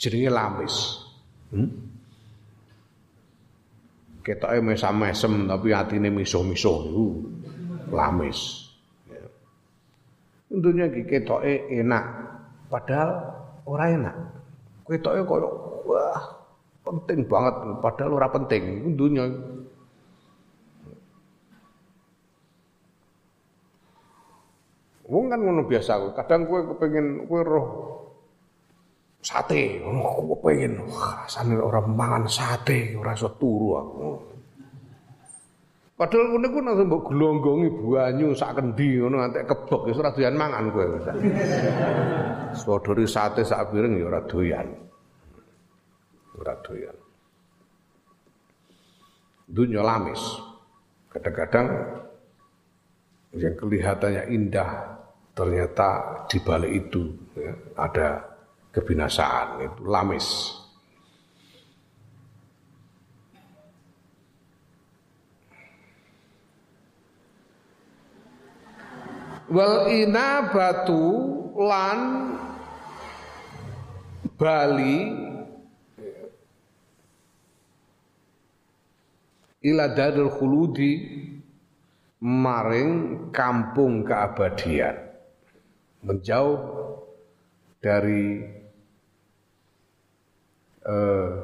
jenenge 0.00 0.30
lamis 0.32 0.74
hmm? 1.52 1.92
ketoke 4.22 4.58
mesam-mesem 4.62 5.50
tapi 5.50 5.74
atine 5.74 6.08
miso-miso 6.08 6.86
iku 6.88 7.06
lamis. 7.90 8.70
Ya. 9.10 9.22
Tentunya 10.48 10.86
ketoke 10.88 11.68
enak 11.68 12.04
padahal 12.70 13.10
ora 13.66 13.84
enak. 13.90 14.16
Ketoke 14.86 15.20
koyo 15.26 15.48
wah 15.84 16.22
penting 16.86 17.26
banget 17.26 17.54
padahal 17.82 18.10
ora 18.16 18.28
penting 18.30 18.62
iku 18.80 18.88
dunya. 18.94 19.24
Wong 25.12 25.28
kan 25.28 25.44
ngono 25.44 25.68
biasa, 25.68 26.16
kadang 26.16 26.48
kowe 26.48 26.72
kepengin 26.72 27.28
kowe 27.28 27.44
roh 27.44 27.68
sate 29.22 29.78
ngono 29.78 30.02
aku 30.02 30.34
pengen 30.42 30.82
rasane 30.82 31.54
orang 31.54 31.94
mangan 31.94 32.24
sate 32.26 32.90
ora 32.98 33.14
iso 33.14 33.30
turu 33.38 33.78
aku 33.78 34.10
Padahal 35.92 36.34
ngono 36.34 36.46
ku 36.50 36.58
nang 36.58 36.82
mbok 36.82 37.14
glonggongi 37.14 37.68
banyu 37.78 38.34
sak 38.34 38.58
kendi 38.58 38.98
ngono 38.98 39.22
nganti 39.22 39.46
kebek 39.46 39.86
wis 39.86 40.00
ora 40.02 40.10
doyan 40.10 40.34
mangan 40.34 40.64
kowe. 40.74 40.86
Sodori 42.58 43.06
sate 43.06 43.46
sak 43.46 43.70
piring 43.70 44.02
ya 44.02 44.10
ora 44.10 44.18
doyan. 44.26 44.66
Ora 46.42 46.58
doyan. 46.58 46.96
Dunia 49.46 49.84
lamis. 49.86 50.18
Kadang-kadang 51.14 51.66
yang 53.38 53.54
kelihatannya 53.54 54.22
indah 54.34 54.70
ternyata 55.32 56.24
di 56.28 56.38
balik 56.40 56.72
itu 56.72 57.02
ya, 57.36 57.52
ada 57.76 58.08
kebinasaan 58.72 59.48
itu 59.64 59.80
lamis. 59.84 60.28
Wal 69.52 70.08
batu 70.48 71.04
lan 71.60 72.00
Bali 74.32 74.96
ila 79.60 79.92
darul 79.92 80.32
khuludi 80.32 80.92
maring 82.24 82.90
kampung 83.28 84.08
keabadian 84.08 85.11
menjauh 86.02 86.58
dari 87.78 88.42
eh, 90.82 91.34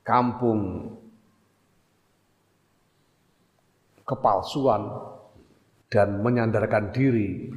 kampung 0.00 0.90
kepalsuan 4.08 4.90
dan 5.86 6.18
menyandarkan 6.18 6.90
diri 6.90 7.52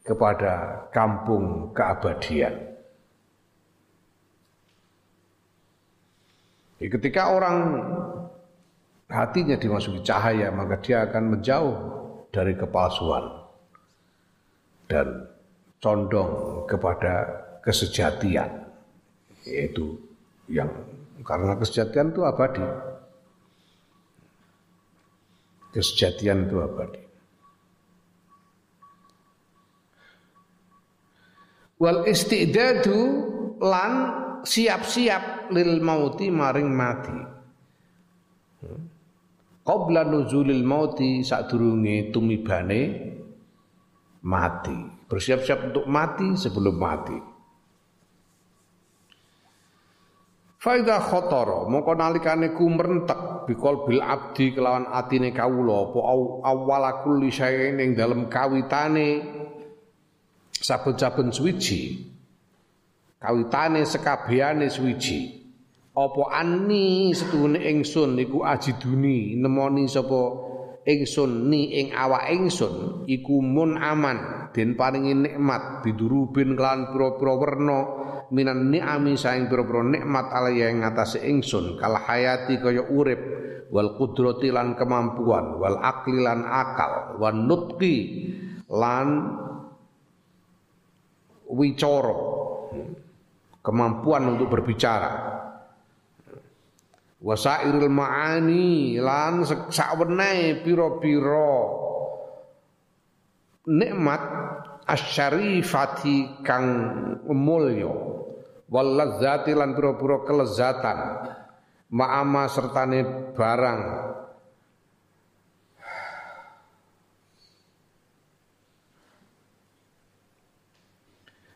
kepada 0.00 0.86
kampung 0.94 1.76
keabadian. 1.76 2.72
Ketika 6.80 7.36
orang 7.36 7.58
hatinya 9.12 9.60
dimasuki 9.60 10.00
cahaya, 10.00 10.48
maka 10.48 10.80
dia 10.80 11.04
akan 11.04 11.36
menjauh 11.36 11.99
dari 12.30 12.54
kepalsuan 12.54 13.42
dan 14.86 15.26
condong 15.82 16.64
kepada 16.66 17.26
kesejatian 17.62 18.70
yaitu 19.46 19.98
yang 20.50 20.70
karena 21.22 21.54
kesejatian 21.56 22.10
itu 22.10 22.22
abadi. 22.24 22.64
Kesejatian 25.70 26.50
itu 26.50 26.56
abadi. 26.58 27.02
Wal 31.80 32.04
istidadu 32.10 33.00
lan 33.62 33.92
siap-siap 34.44 35.52
lil 35.52 35.80
mauti 35.80 36.28
maring 36.28 36.68
mati 36.68 37.18
qabla 39.64 40.04
nuzulil 40.08 40.64
mauti 40.64 41.20
sadurunge 41.20 42.10
tumibane 42.12 42.80
mati. 44.24 44.78
Bersiap-siap 45.10 45.72
untuk 45.72 45.86
mati 45.90 46.38
sebelum 46.38 46.76
mati. 46.78 47.18
Faida 50.60 51.00
khotoro 51.00 51.72
mongko 51.72 51.96
nalikane 51.96 52.52
ku 52.52 52.68
merentek 52.68 53.48
bikol 53.48 53.88
bil 53.88 54.04
abdi 54.04 54.52
kelawan 54.52 54.92
atine 54.92 55.32
kawula 55.32 55.88
apa 55.88 56.00
awwala 56.44 57.00
kulli 57.00 57.32
syai'in 57.32 57.80
ing 57.80 57.96
dalem 57.96 58.28
kawitane 58.28 59.24
saben-saben 60.52 61.32
suwiji. 61.32 62.04
Kawitane 63.16 63.88
sekabehane 63.88 64.68
suwiji 64.68 65.39
apa 65.90 66.22
anni 66.30 67.10
setune 67.10 67.58
ingsun 67.58 68.14
iku 68.22 68.46
ajiduni 68.46 69.34
nemoni 69.34 69.90
sapa 69.90 70.20
ingsun 70.86 71.50
ni 71.50 71.82
ing 71.82 71.88
awak 71.90 72.30
ingsun 72.30 73.04
iku 73.10 73.42
mun 73.42 73.74
aman 73.74 74.50
den 74.54 74.78
paringi 74.78 75.18
nikmat 75.18 75.82
bidurubin 75.82 76.54
kelan 76.54 76.94
pira-pira 76.94 77.34
werna 77.34 77.80
minan 78.30 78.70
ni'ami 78.70 79.18
saing 79.18 79.50
pira-pira 79.50 79.82
nikmat 79.82 80.30
alaya 80.30 80.70
ing 80.70 80.86
ngatasé 80.86 81.26
ingsun 81.26 81.74
kal 81.74 81.98
hayati 81.98 82.62
kaya 82.62 82.86
urip 82.86 83.18
wal 83.74 83.98
qudrati 83.98 84.54
lan 84.54 84.78
kemampuan 84.78 85.58
wal 85.58 85.78
akli 85.82 86.22
lan 86.22 86.46
akal 86.46 87.18
wan 87.18 87.50
nutqi 87.50 87.96
lan 88.70 89.08
wicara 91.50 92.14
kemampuan 93.58 94.22
untuk 94.38 94.54
berbicara 94.54 95.40
wasairil 97.20 97.92
ma'ani 97.92 98.96
lan 98.96 99.44
sakwenehe 99.44 100.64
pira-pira 100.64 101.52
nikmat 103.68 104.22
asyarifati 104.88 106.42
kang 106.42 106.66
mulya. 107.28 107.92
Wal 108.70 108.88
ladzati 108.94 109.50
lan 109.54 109.74
pira-pira 109.74 110.22
kelezatan. 110.26 110.98
Ma'ama 111.90 112.46
sertane 112.46 113.34
barang. 113.34 113.82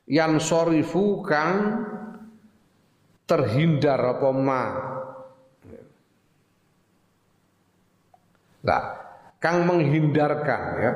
Yang 0.05 0.33
sorifu 0.45 1.25
kang 1.25 1.87
terhindar 3.25 4.03
apa 4.05 4.31
ma 4.37 4.94
Nah, 8.65 8.83
kang 9.39 9.69
menghindarkan 9.69 10.63
ya 10.81 10.93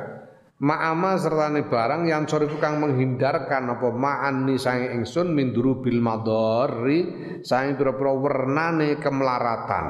Ma'ama 0.59 1.14
sertane 1.14 1.70
barang 1.70 2.11
yang 2.11 2.26
sorry 2.26 2.50
kang 2.59 2.83
menghindarkan 2.83 3.78
apa 3.78 3.94
ma'ani 3.94 4.59
sange 4.59 4.90
ingsun 4.90 5.31
minduru 5.31 5.78
bil 5.78 6.02
madori 6.02 7.00
sange 7.46 7.78
pira-pira 7.78 8.11
wernane 8.18 8.98
kemelaratan 8.98 9.87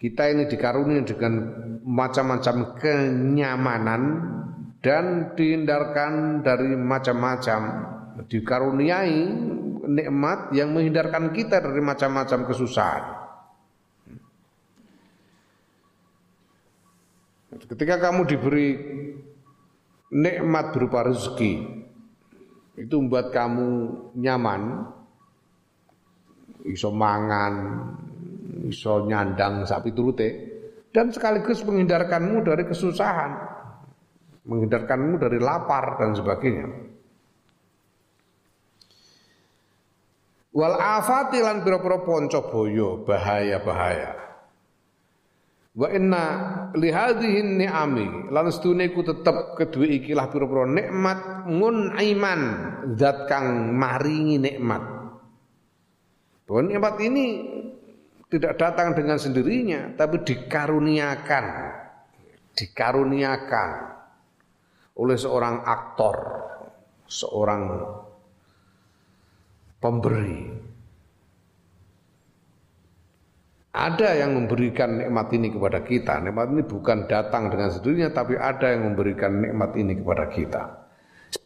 Kita 0.00 0.24
ini 0.32 0.48
dikaruniai 0.48 1.04
dengan 1.04 1.34
macam-macam 1.84 2.80
kenyamanan 2.80 4.02
dan 4.80 5.36
dihindarkan 5.36 6.40
dari 6.40 6.72
macam-macam 6.72 7.60
dikaruniai 8.24 9.20
nikmat 9.84 10.56
yang 10.56 10.72
menghindarkan 10.72 11.36
kita 11.36 11.60
dari 11.60 11.84
macam-macam 11.84 12.48
kesusahan. 12.48 13.19
Ketika 17.70 18.02
kamu 18.02 18.26
diberi 18.26 18.74
nikmat 20.10 20.74
berupa 20.74 21.06
rezeki, 21.06 21.86
itu 22.74 22.94
membuat 22.98 23.30
kamu 23.30 23.70
nyaman, 24.18 24.90
iso 26.66 26.90
mangan, 26.90 27.54
iso 28.66 29.06
nyandang 29.06 29.62
sapi 29.62 29.94
turute 29.94 30.28
dan 30.90 31.14
sekaligus 31.14 31.62
menghindarkanmu 31.62 32.42
dari 32.42 32.66
kesusahan, 32.66 33.38
menghindarkanmu 34.50 35.14
dari 35.22 35.38
lapar 35.38 36.02
dan 36.02 36.10
sebagainya. 36.18 36.66
Wal 40.50 40.74
afati 40.74 41.38
lan 41.38 41.62
pira-pira 41.62 42.02
bahaya-bahaya. 43.06 44.29
Wa 45.80 45.88
inna 45.88 46.24
li 46.76 46.92
hadhihi 46.92 47.40
ni'ami 47.40 48.28
lan 48.28 48.52
stune 48.52 48.92
ku 48.92 49.00
tetep 49.00 49.56
kedue 49.56 49.88
ikilah 49.96 50.28
pira-pira 50.28 50.68
nikmat 50.68 51.48
munaiman 51.48 52.40
zat 53.00 53.24
kang 53.24 53.72
maringi 53.72 54.36
nikmat. 54.36 54.84
Bahwa 56.44 56.60
nikmat 56.68 56.94
ini 57.00 57.24
tidak 58.28 58.60
datang 58.60 58.92
dengan 58.92 59.16
sendirinya 59.16 59.96
tapi 59.96 60.20
dikaruniakan 60.20 61.44
dikaruniakan 62.52 63.70
oleh 65.00 65.16
seorang 65.16 65.64
aktor 65.64 66.16
seorang 67.08 67.62
pemberi 69.80 70.69
ada 73.70 74.18
yang 74.18 74.34
memberikan 74.34 74.98
nikmat 74.98 75.30
ini 75.30 75.54
kepada 75.54 75.80
kita. 75.86 76.18
Nikmat 76.18 76.48
ini 76.50 76.62
bukan 76.66 77.06
datang 77.06 77.54
dengan 77.54 77.70
sendirinya 77.70 78.10
tapi 78.10 78.34
ada 78.34 78.74
yang 78.74 78.90
memberikan 78.90 79.38
nikmat 79.38 79.70
ini 79.78 79.94
kepada 79.94 80.26
kita. 80.26 80.62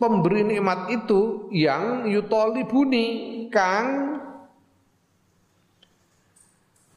Pemberi 0.00 0.40
nikmat 0.48 0.88
itu 0.88 1.52
yang 1.52 2.08
yutolibuni 2.08 3.04
kang. 3.52 4.16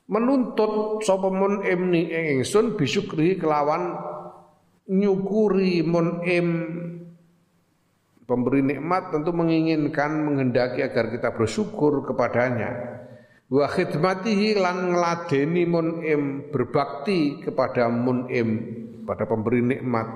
Menuntut 0.07 1.03
sapa 1.03 1.27
imni 1.67 2.07
ingsun 2.39 2.79
bisyukri 2.79 3.35
kelawan 3.35 3.99
nyukuri 4.87 5.83
mun 5.83 6.23
im. 6.23 6.49
Pemberi 8.23 8.63
nikmat 8.63 9.11
tentu 9.11 9.35
menginginkan 9.35 10.23
menghendaki 10.23 10.79
agar 10.79 11.11
kita 11.11 11.35
bersyukur 11.35 12.07
kepadanya 12.07 13.03
wa 13.47 13.65
khidmatihi 13.67 14.59
lan 14.59 14.91
ngladeni 14.91 15.63
mun 15.63 16.03
im 16.03 16.51
berbakti 16.51 17.39
kepada 17.39 17.87
mun 17.87 18.27
im 18.27 18.49
pada 19.07 19.23
pemberi 19.23 19.63
nikmat. 19.63 20.07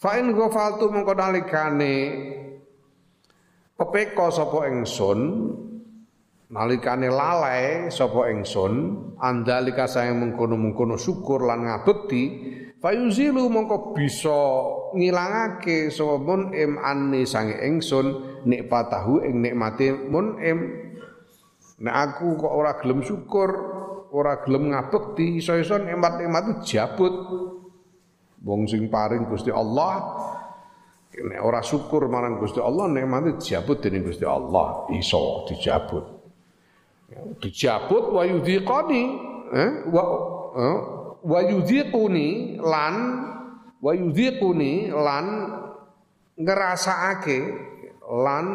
Fa 0.00 0.18
in 0.18 0.34
ghafaltu 0.34 0.90
mengko 0.90 1.14
nalikane 1.14 1.94
pepeko 3.78 4.32
sapa 4.34 4.66
ingsun 4.66 5.20
nalikane 6.50 7.06
lalai 7.06 7.92
sapa 7.94 8.26
ingsun 8.32 8.72
andalika 9.22 9.86
saya 9.86 10.10
mengkono-mengkono 10.16 10.98
syukur 10.98 11.46
lan 11.46 11.68
ngabekti 11.68 12.22
fayuzilu 12.82 13.46
mongko 13.52 13.94
bisa 13.94 14.40
ngilangake 14.96 15.92
sapa 15.92 16.16
mun 16.18 16.50
im 16.56 16.80
anni 16.80 17.22
sange 17.22 17.54
ingsun 17.60 18.40
nikmatahu 18.48 19.22
ing 19.22 19.44
nikmate 19.44 19.94
mun 19.94 20.40
im 20.42 20.89
nek 21.80 21.94
aku 21.96 22.36
kok 22.36 22.52
ora 22.52 22.72
gelem 22.76 23.00
syukur 23.00 23.50
ora 24.12 24.42
gelem 24.44 24.74
ngabekti 24.74 25.40
iso-iso 25.40 25.78
nikmat-nikmat 25.80 26.66
jabut. 26.66 27.14
Wong 28.40 28.64
sing 28.64 28.88
paring 28.88 29.28
Gusti 29.28 29.52
Allah 29.52 30.00
nek 31.10 31.40
ora 31.42 31.60
syukur 31.60 32.08
marang 32.08 32.40
Gusti 32.40 32.62
Allah 32.62 32.88
nikmate 32.88 33.36
jabut 33.42 33.82
dening 33.82 34.06
Gusti 34.06 34.24
Allah 34.24 34.88
iso 34.96 35.44
dijabut. 35.48 36.04
Dijabut 37.42 38.14
wa 38.14 38.22
yudhiqani 38.22 39.02
eh, 39.50 39.70
wa 39.90 40.02
eh, 40.56 40.78
wa 41.20 41.40
yudhiquni 41.44 42.56
lan 42.62 42.94
wa 43.82 43.92
yudhiquni 43.92 44.88
lan 44.88 45.26
ngerasakake 46.40 47.38
lan 48.08 48.46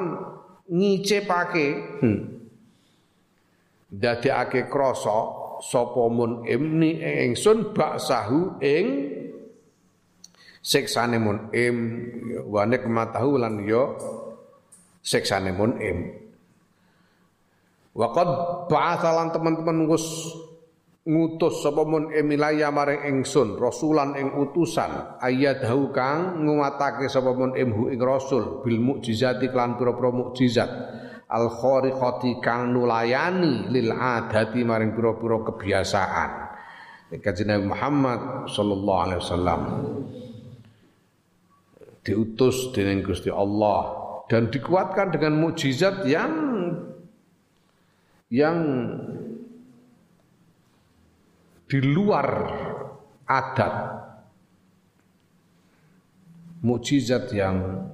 ngicepake 0.66 1.68
hmm. 2.02 2.35
Dadekake 4.00 4.68
krasa 4.68 5.18
sapa 5.64 6.04
mun 6.12 6.44
imni 6.44 7.00
ingsun 7.00 7.72
baksahu 7.72 8.60
ing 8.60 8.86
siksane 10.60 11.16
mun 11.22 11.54
im 11.56 11.78
wa 12.50 12.68
nikmatahu 12.68 13.40
lan 13.40 13.64
yo 13.64 13.96
siksane 15.06 15.54
mun 15.56 15.80
im. 15.80 16.00
Waqad 17.96 18.30
ba'athalan 18.68 19.32
teman-teman 19.32 19.88
ngus 19.88 20.04
ngutus 21.06 21.64
sapa 21.64 21.86
mun 21.86 22.12
emilaya 22.12 22.74
maring 22.74 23.08
ingsun 23.08 23.56
rasulan 23.62 24.18
ing 24.18 24.34
utusan 24.36 25.22
ayadahu 25.22 25.94
kang 25.94 26.44
nguwatake 26.44 27.08
sapa 27.08 27.32
mun 27.32 27.54
emhu 27.54 27.94
ing 27.94 28.02
rasul 28.02 28.66
bil 28.66 28.82
mukjizati 28.82 29.48
lan 29.54 29.78
pira-pira 29.78 30.10
mukjizat 30.10 30.70
al 31.30 31.50
khariqati 31.50 32.38
kang 32.42 32.70
nulayani 32.74 33.70
lil 33.74 33.90
adati 33.90 34.62
maring 34.62 34.94
pira-pira 34.94 35.42
kebiasaan. 35.42 36.32
Kanjeng 37.16 37.48
Nabi 37.48 37.66
Muhammad 37.70 38.20
sallallahu 38.50 39.04
alaihi 39.08 39.22
wasallam 39.22 39.62
diutus 42.06 42.74
dengan 42.74 43.02
Gusti 43.02 43.32
Allah 43.34 43.94
dan 44.30 44.50
dikuatkan 44.50 45.14
dengan 45.14 45.38
mukjizat 45.42 46.06
yang 46.06 46.34
yang 48.30 48.58
di 51.66 51.80
luar 51.82 52.28
adat. 53.26 53.74
Mukjizat 56.66 57.30
yang 57.38 57.86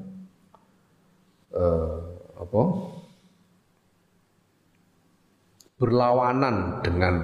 eh, 1.51 1.97
apa 2.39 2.61
berlawanan 5.81 6.85
dengan 6.85 7.15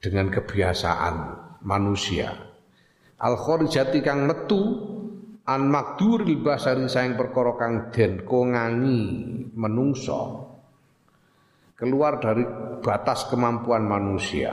dengan 0.00 0.32
kebiasaan 0.32 1.14
manusia 1.60 2.32
al 3.20 3.36
khorijati 3.36 4.00
kang 4.00 4.24
metu 4.24 4.88
an 5.44 5.68
makduril 5.68 6.40
basari 6.40 6.88
saing 6.88 7.20
perkara 7.20 7.52
kang 7.60 7.92
den 7.92 8.24
kongangi 8.24 9.04
menungso 9.52 10.50
keluar 11.80 12.20
dari 12.20 12.44
batas 12.84 13.24
kemampuan 13.32 13.88
manusia. 13.88 14.52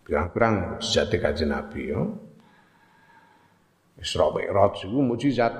Pirang-pirang 0.00 0.80
sejati 0.80 1.20
kaji 1.20 1.44
Nabi 1.44 1.80
ya. 1.92 2.00
Isra 4.00 4.32
Mi'raj 4.32 4.88
itu 4.88 4.96
mukjizat. 4.96 5.52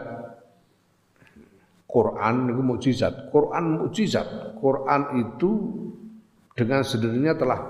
Quran 1.90 2.54
itu 2.54 2.62
mukjizat. 2.62 3.14
Quran 3.34 3.64
mukjizat. 3.82 4.56
Quran 4.62 5.02
itu 5.18 5.50
dengan 6.54 6.86
sendirinya 6.86 7.34
telah 7.34 7.60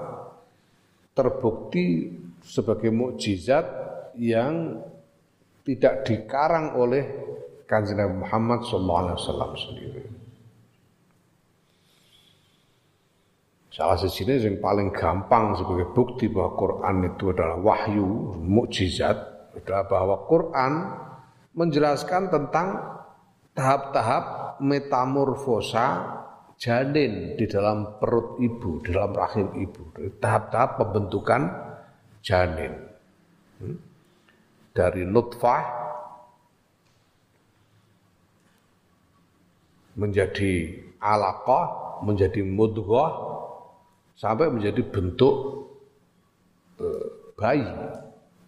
terbukti 1.16 2.12
sebagai 2.44 2.92
mukjizat 2.92 3.64
yang 4.20 4.80
tidak 5.64 6.04
dikarang 6.04 6.76
oleh 6.76 7.04
Kanjeng 7.64 8.20
Muhammad 8.20 8.66
wasallam 8.66 9.54
sendiri. 9.56 10.02
Salah 13.70 13.94
satunya 13.94 14.34
yang 14.42 14.58
paling 14.58 14.90
gampang 14.90 15.54
sebagai 15.54 15.94
bukti 15.94 16.26
bahwa 16.26 16.58
Quran 16.58 16.96
itu 17.14 17.30
adalah 17.30 17.56
wahyu, 17.62 18.34
mukjizat 18.42 19.16
adalah 19.54 19.86
bahwa 19.86 20.16
Quran 20.26 20.72
menjelaskan 21.54 22.34
tentang 22.34 22.98
tahap-tahap 23.60 24.56
metamorfosa 24.64 26.16
janin 26.56 27.36
di 27.36 27.44
dalam 27.44 28.00
perut 28.00 28.40
ibu, 28.40 28.80
di 28.80 28.88
dalam 28.88 29.12
rahim 29.12 29.52
ibu, 29.60 29.92
tahap-tahap 30.16 30.80
pembentukan 30.80 31.42
janin. 32.24 32.72
Hmm? 33.60 33.76
Dari 34.72 35.04
nutfah 35.04 35.60
menjadi 40.00 40.72
alaqah 41.04 42.00
menjadi 42.00 42.40
mudghah 42.40 43.12
sampai 44.16 44.48
menjadi 44.48 44.80
bentuk 44.88 45.68
eh, 46.80 47.08
bayi 47.36 47.68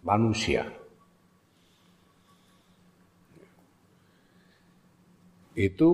manusia. 0.01 0.65
Itu 5.53 5.89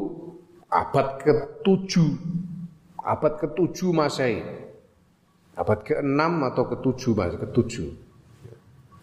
abad 0.71 1.19
ke-7 1.19 1.93
abad 3.03 3.33
ke-7 3.39 3.77
Masehi. 3.89 4.39
Abad 5.59 5.83
ke-6 5.83 6.21
atau 6.53 6.63
ke-7 6.71 7.03
Mas, 7.17 7.33
ke-7. 7.35 7.73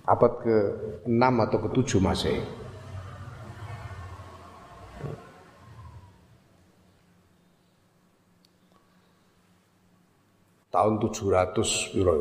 Abad 0.09 0.33
ke-6 0.41 1.25
atau 1.45 1.59
ke-7 1.69 1.91
Masehi. 2.01 2.43
Tahun 10.73 11.01
700 11.01 11.97
piro 11.97 12.17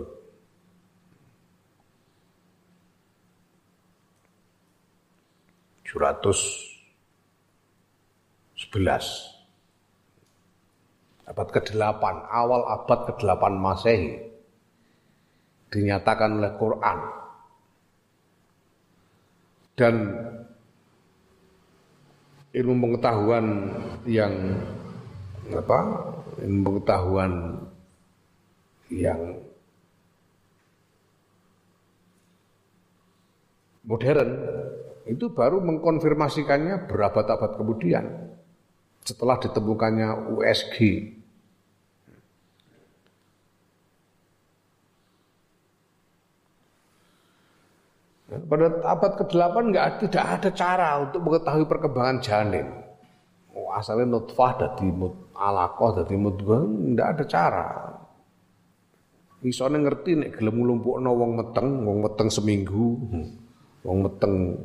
11 8.55 9.35
abad 11.25 11.47
ke-8 11.49 12.03
awal 12.31 12.61
abad 12.69 12.99
ke-8 13.11 13.43
Masehi 13.57 14.25
dinyatakan 15.73 16.39
oleh 16.39 16.53
Quran. 16.55 16.99
Dan 19.75 19.95
ilmu 22.55 22.73
pengetahuan 22.79 23.45
yang 24.07 24.31
apa 25.51 25.79
ilmu 26.39 26.59
pengetahuan 26.63 27.59
yang 28.87 29.43
modern 33.83 34.29
itu 35.05 35.27
baru 35.35 35.59
mengkonfirmasikannya 35.59 36.87
berabad-abad 36.87 37.59
kemudian 37.59 38.24
setelah 39.05 39.37
ditemukannya 39.37 40.33
USG. 40.33 40.77
Pada 48.25 48.67
abad 48.83 49.11
ke-8 49.21 49.55
enggak 49.69 49.87
tidak 50.01 50.25
ada 50.25 50.49
cara 50.51 50.89
untuk 51.05 51.21
mengetahui 51.23 51.69
perkembangan 51.69 52.17
janin. 52.19 52.67
Oh, 53.53 53.71
asalnya 53.71 54.17
nutfah 54.17 54.57
dari 54.57 54.89
mut 54.91 55.31
alaqah 55.37 56.03
dari 56.03 56.17
mudghah 56.17 56.65
enggak 56.65 57.07
ada 57.15 57.23
cara. 57.29 57.67
Isone 59.45 59.77
ngerti 59.77 60.17
nek 60.17 60.41
gelem 60.41 60.57
nglumpukno 60.57 61.13
wong 61.13 61.31
meteng, 61.37 61.85
wong 61.85 61.97
meteng 62.01 62.27
seminggu, 62.33 62.97
wong 63.85 63.97
meteng 64.09 64.57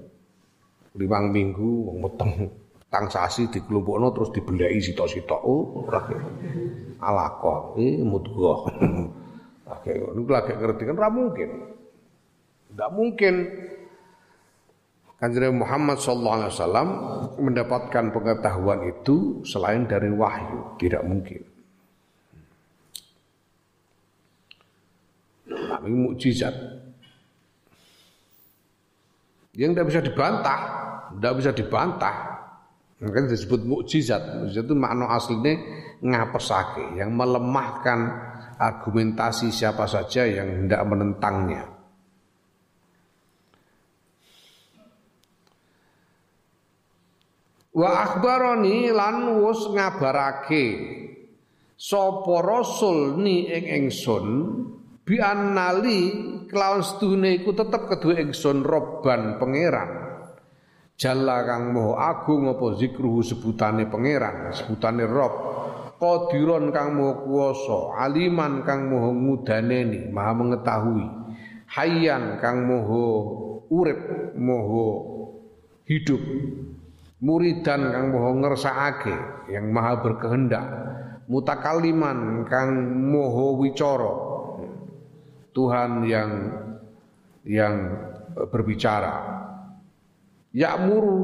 limang 0.97 1.29
minggu, 1.29 1.71
wong 1.85 1.99
meteng 2.01 2.33
tang 2.91 3.07
sasi 3.07 3.47
dikelompokno 3.47 4.11
terus 4.11 4.35
dibelai 4.35 4.83
sitok-sitok. 4.83 5.41
Oh 5.47 5.87
lagi 5.87 6.19
alaqah 6.99 7.79
eh 7.79 8.03
mudghah. 8.03 8.61
Lagi 9.71 9.91
niku 9.95 10.31
lagi 10.35 10.53
ngerti 10.59 10.83
kan 10.83 10.99
ora 10.99 11.11
mungkin. 11.15 11.51
Tidak 12.75 12.91
mungkin. 12.91 13.35
Kanjeng 15.21 15.61
Muhammad 15.61 16.01
sallallahu 16.01 16.37
alaihi 16.43 16.53
wasallam 16.57 16.89
mendapatkan 17.45 18.05
pengetahuan 18.09 18.89
itu 18.89 19.45
selain 19.45 19.85
dari 19.85 20.09
wahyu, 20.09 20.81
tidak 20.81 21.05
mungkin. 21.05 21.45
Tapi 25.45 25.93
mukjizat. 25.93 26.57
Yang 29.53 29.71
tidak 29.77 29.87
bisa 29.93 30.01
dibantah, 30.01 30.61
tidak 31.21 31.35
bisa 31.37 31.51
dibantah 31.53 32.30
Mungkin 33.01 33.33
disebut 33.33 33.65
mukjizat. 33.65 34.45
Mukjizat 34.45 34.65
itu 34.69 34.77
makna 34.77 35.09
aslinya 35.17 35.57
ngapesake, 36.05 37.01
yang 37.01 37.17
melemahkan 37.17 38.29
argumentasi 38.61 39.49
siapa 39.49 39.89
saja 39.89 40.29
yang 40.29 40.69
hendak 40.69 40.85
menentangnya. 40.85 41.65
Wa 47.71 48.05
akhbaroni 48.05 48.93
lan 48.93 49.41
wus 49.41 49.71
ngabarake 49.73 50.67
sapa 51.79 52.35
rasul 52.45 53.17
ni 53.17 53.47
ing 53.47 53.65
ingsun 53.65 54.27
bi 55.07 55.17
annali 55.23 56.01
kelawan 56.51 56.83
sedune 56.83 57.41
iku 57.41 57.55
tetep 57.55 57.87
kedue 57.89 58.19
ingsun 58.21 58.67
robban 58.67 59.39
pangeran 59.39 60.10
Jalla 61.01 61.49
kang 61.49 61.73
moho 61.73 61.97
agung 61.97 62.53
apa 62.53 62.77
zikruhu 62.77 63.25
sebutane 63.25 63.89
pangeran, 63.89 64.53
sebutane 64.53 65.09
Rob. 65.09 65.33
Qadiron 65.97 66.69
kang 66.77 66.93
moho 66.93 67.25
kuwasa, 67.25 68.05
aliman 68.05 68.61
kang 68.69 68.93
moho 68.93 69.09
ngudaneni, 69.09 70.13
maha 70.13 70.33
mengetahui. 70.37 71.09
Hayyan 71.73 72.37
kang 72.45 72.69
moho 72.69 73.05
urip, 73.73 74.37
moho 74.37 74.85
hidup. 75.89 76.21
Muridan 77.25 77.81
kang 77.97 78.13
moho 78.13 78.37
ngersakake, 78.37 79.49
yang 79.49 79.73
maha 79.73 80.05
berkehendak. 80.05 80.69
Mutakaliman 81.33 82.45
kang 82.45 82.77
moho 83.09 83.57
wicara. 83.57 84.29
Tuhan 85.57 86.05
yang 86.05 86.31
yang 87.49 87.75
berbicara 88.53 89.41
Ya'muru 90.51 91.21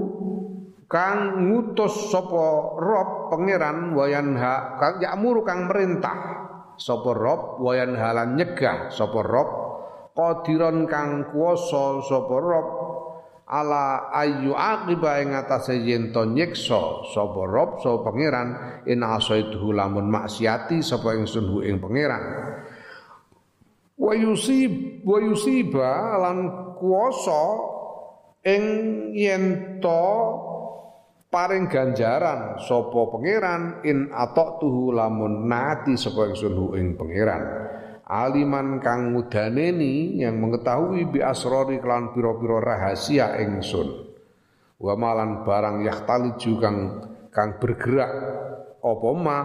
kang 0.86 1.50
ngutus 1.50 2.14
sapa 2.14 2.78
Rob 2.78 3.34
pangeran 3.34 3.90
wayanha 3.98 4.78
kang 4.78 5.02
ya'muru 5.02 5.42
kang 5.42 5.66
merintah 5.66 6.46
sapa 6.78 7.10
Rob 7.10 7.58
wayanha 7.58 8.14
lan 8.14 8.38
nyegah 8.38 8.94
sapa 8.94 9.18
Rob 9.26 9.48
qadiron 10.14 10.86
kang 10.86 11.34
kuwasa 11.34 12.06
sapa 12.06 12.36
Rob. 12.38 12.68
Ala 13.46 14.10
ayu 14.10 14.58
aqiba 14.58 15.22
ing 15.22 15.30
atase 15.30 15.78
yen 15.78 16.10
to 16.10 16.26
nyiksa 16.26 17.06
sapa 17.14 17.46
Rob 17.46 17.78
sapa 17.78 18.10
pangeran 18.10 18.82
in 18.90 19.06
asaitu 19.06 19.70
lamun 19.70 20.10
maksiati 20.10 20.82
sapa 20.82 21.14
ingsun 21.14 21.46
hu 21.54 21.58
ing 21.62 21.78
pangeran. 21.78 22.22
Wa 23.94 24.12
yusib 24.18 25.02
wa 25.06 25.22
yusiba 25.22 26.18
lan 26.26 26.36
kuwasa 26.74 27.42
ing 28.46 28.64
yen 29.10 29.44
to 29.82 30.06
paring 31.26 31.66
ganjaran 31.66 32.62
sapa 32.62 33.10
pangeran 33.10 33.82
in 33.82 34.06
tuhu 34.62 34.94
lamun 34.94 35.50
nati 35.50 35.98
sapa 35.98 36.30
ingsun 36.30 36.54
hu 36.54 36.66
ing 36.78 36.94
pangeran. 36.94 37.42
Aliman 38.06 38.78
kang 38.78 39.10
ngudaneni 39.10 40.22
yang 40.22 40.38
mengetahui 40.38 41.10
bi 41.10 41.18
asrori 41.18 41.82
kelan 41.82 42.14
pira-pira 42.14 42.62
rahasia 42.62 43.34
ingsun. 43.42 44.14
Wa 44.78 44.94
malan 44.94 45.42
barang 45.42 45.82
yahtali 45.82 46.38
kang 46.62 47.02
kang 47.34 47.58
bergerak 47.58 48.12
apa 48.78 49.10
ma 49.18 49.38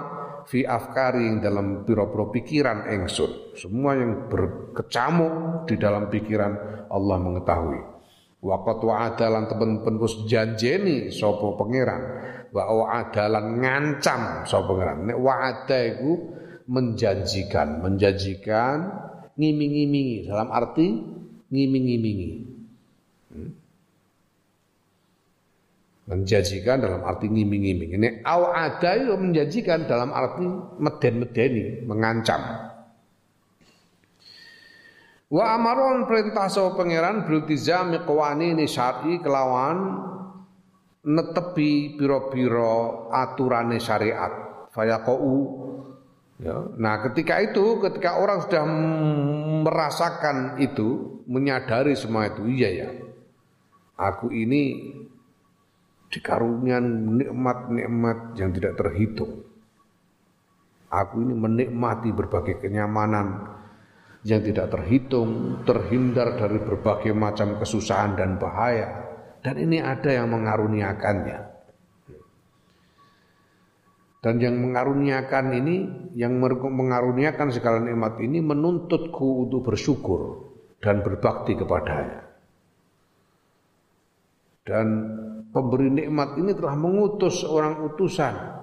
fi 0.46 0.62
afkari 0.62 1.26
yang 1.26 1.42
dalam 1.42 1.90
pira-pira 1.90 2.30
pikiran 2.30 2.86
ingsun. 2.86 3.58
Semua 3.58 3.98
yang 3.98 4.30
berkecamuk 4.30 5.66
di 5.66 5.82
dalam 5.82 6.14
pikiran 6.14 6.86
Allah 6.94 7.18
mengetahui 7.18 7.91
Waqat 8.42 8.82
wa'adalan 8.82 9.46
temen-temen 9.46 10.02
wis 10.02 10.18
janjeni 10.26 11.14
sapa 11.14 11.54
pangeran. 11.62 12.02
Wa 12.50 12.66
wa'adalan 12.74 13.62
ngancam 13.62 14.50
sapa 14.50 14.66
pangeran. 14.66 15.14
Nek 15.14 15.18
wa'ada 15.22 15.78
iku 15.94 16.12
menjanjikan, 16.66 17.86
menjanjikan 17.86 18.78
ngiming-imingi 19.38 20.26
dalam 20.26 20.50
arti 20.50 20.88
ngiming-imingi. 21.54 22.32
Hmm? 23.30 23.52
Menjanjikan 26.10 26.82
dalam 26.82 27.06
arti 27.06 27.30
ngiming-imingi. 27.30 27.96
Nek 28.02 28.14
awada 28.26 28.98
itu 28.98 29.14
menjanjikan 29.22 29.86
dalam 29.86 30.10
arti 30.18 30.50
meden-medeni, 30.82 31.86
mengancam. 31.86 32.71
Wa 35.32 35.56
amaron 35.56 36.12
perintah 36.12 36.52
sawa 36.52 36.76
pangeran 36.76 37.24
biltizami 37.24 38.04
qawanini 38.04 38.68
syar'i 38.68 39.24
kelawan 39.24 40.04
netepi 41.08 41.96
piro-piro 41.96 43.08
aturane 43.16 43.80
syariat 43.80 44.68
fayaqau 44.76 45.40
ya. 46.36 46.76
Nah, 46.76 47.00
ketika 47.08 47.40
itu 47.40 47.80
ketika 47.80 48.20
orang 48.20 48.44
sudah 48.44 48.64
merasakan 49.64 50.60
itu, 50.60 51.24
menyadari 51.32 51.96
semua 51.96 52.28
itu, 52.28 52.44
iya 52.52 52.70
ya. 52.76 52.90
Aku 53.96 54.36
ini 54.36 54.92
dikarunian 56.12 57.16
nikmat-nikmat 57.24 58.36
yang 58.36 58.52
tidak 58.52 58.76
terhitung. 58.76 59.48
Aku 60.92 61.24
ini 61.24 61.32
menikmati 61.32 62.12
berbagai 62.12 62.60
kenyamanan 62.60 63.48
yang 64.22 64.42
tidak 64.46 64.70
terhitung, 64.70 65.62
terhindar 65.66 66.38
dari 66.38 66.62
berbagai 66.62 67.14
macam 67.14 67.58
kesusahan 67.58 68.14
dan 68.14 68.38
bahaya. 68.38 69.10
Dan 69.42 69.58
ini 69.58 69.82
ada 69.82 70.14
yang 70.14 70.30
mengaruniakannya. 70.30 71.40
Dan 74.22 74.38
yang 74.38 74.62
mengaruniakan 74.62 75.46
ini, 75.58 75.76
yang 76.14 76.38
mengaruniakan 76.38 77.50
segala 77.50 77.82
nikmat 77.82 78.22
ini 78.22 78.38
menuntutku 78.38 79.50
untuk 79.50 79.74
bersyukur 79.74 80.54
dan 80.78 81.02
berbakti 81.02 81.58
kepadanya. 81.58 82.30
Dan 84.62 84.88
pemberi 85.50 85.90
nikmat 85.90 86.38
ini 86.38 86.54
telah 86.54 86.78
mengutus 86.78 87.42
orang 87.42 87.82
utusan 87.82 88.62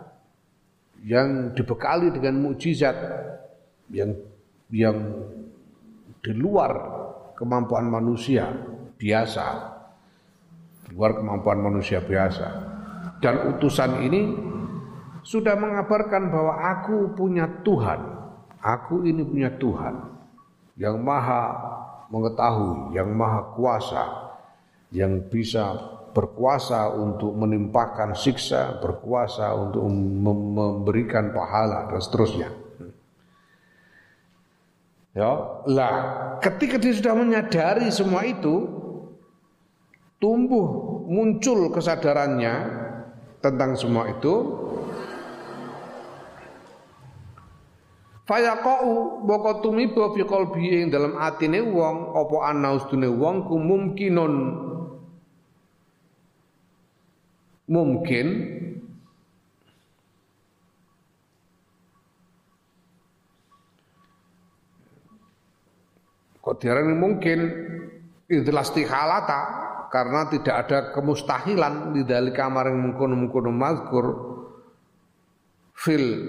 yang 1.02 1.58
dibekali 1.58 2.14
dengan 2.14 2.38
mukjizat 2.38 2.94
yang 3.90 4.14
yang 4.70 4.98
di 6.28 6.36
luar 6.36 6.72
kemampuan 7.32 7.88
manusia 7.88 8.52
biasa, 9.00 9.46
di 10.84 10.92
luar 10.92 11.16
kemampuan 11.16 11.64
manusia 11.64 12.04
biasa. 12.04 12.76
Dan 13.24 13.56
utusan 13.56 14.04
ini 14.04 14.36
sudah 15.24 15.56
mengabarkan 15.56 16.28
bahwa 16.28 16.54
aku 16.60 17.16
punya 17.16 17.48
Tuhan, 17.64 18.00
aku 18.60 19.08
ini 19.08 19.24
punya 19.24 19.56
Tuhan 19.56 19.94
yang 20.76 21.00
maha 21.00 21.56
mengetahui, 22.12 22.92
yang 22.92 23.08
maha 23.16 23.48
kuasa, 23.56 24.04
yang 24.92 25.24
bisa 25.32 25.80
berkuasa 26.12 26.92
untuk 26.92 27.32
menimpakan 27.40 28.12
siksa, 28.12 28.76
berkuasa 28.84 29.56
untuk 29.56 29.88
memberikan 29.96 31.32
pahala 31.32 31.88
dan 31.88 32.00
seterusnya. 32.04 32.52
Ya, 35.16 35.30
lah 35.66 35.94
ketika 36.44 36.76
dia 36.76 36.92
sudah 36.94 37.16
menyadari 37.16 37.88
semua 37.88 38.22
itu, 38.28 38.68
tumbuh 40.20 41.00
muncul 41.08 41.72
kesadarannya 41.72 42.54
tentang 43.40 43.74
semua 43.74 44.12
itu, 44.12 44.34
Fayaqau 48.28 49.24
boko 49.24 49.64
tumiba 49.64 50.12
fi 50.12 50.20
qalbi 50.20 50.84
ing 50.84 50.92
dalam 50.92 51.16
atine 51.16 51.64
wong 51.64 52.12
apa 52.12 52.36
ana 52.52 52.76
ustune 52.76 53.08
wong 53.08 53.48
ku 53.48 53.56
mungkinun 53.56 54.34
mungkin 57.64 58.26
kok 66.48 66.64
diarani 66.64 66.96
mungkin 66.96 67.38
itu 68.24 68.48
istihalata 68.48 69.40
karena 69.92 70.32
tidak 70.32 70.56
ada 70.64 70.78
kemustahilan 70.96 71.92
di 71.92 72.08
dalam 72.08 72.32
kamar 72.32 72.72
yang 72.72 72.88
mengkono-mengkono 72.88 73.52
mazkur 73.52 74.06
fil 75.76 76.24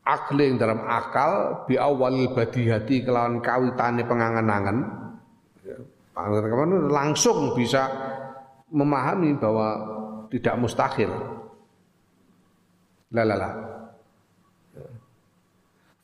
akli 0.00 0.48
yang 0.48 0.56
dalam 0.56 0.80
akal 0.88 1.64
bi 1.68 1.76
awalil 1.76 2.32
badihati 2.32 3.04
kelawan 3.04 3.44
kawitane 3.44 4.00
pengangan-angan 4.08 4.78
ya, 5.60 5.76
langsung 6.88 7.52
bisa 7.52 7.92
memahami 8.72 9.36
bahwa 9.36 9.68
tidak 10.32 10.56
mustahil. 10.56 11.12
La 13.12 13.22
la 13.22 13.36
la. 13.36 13.75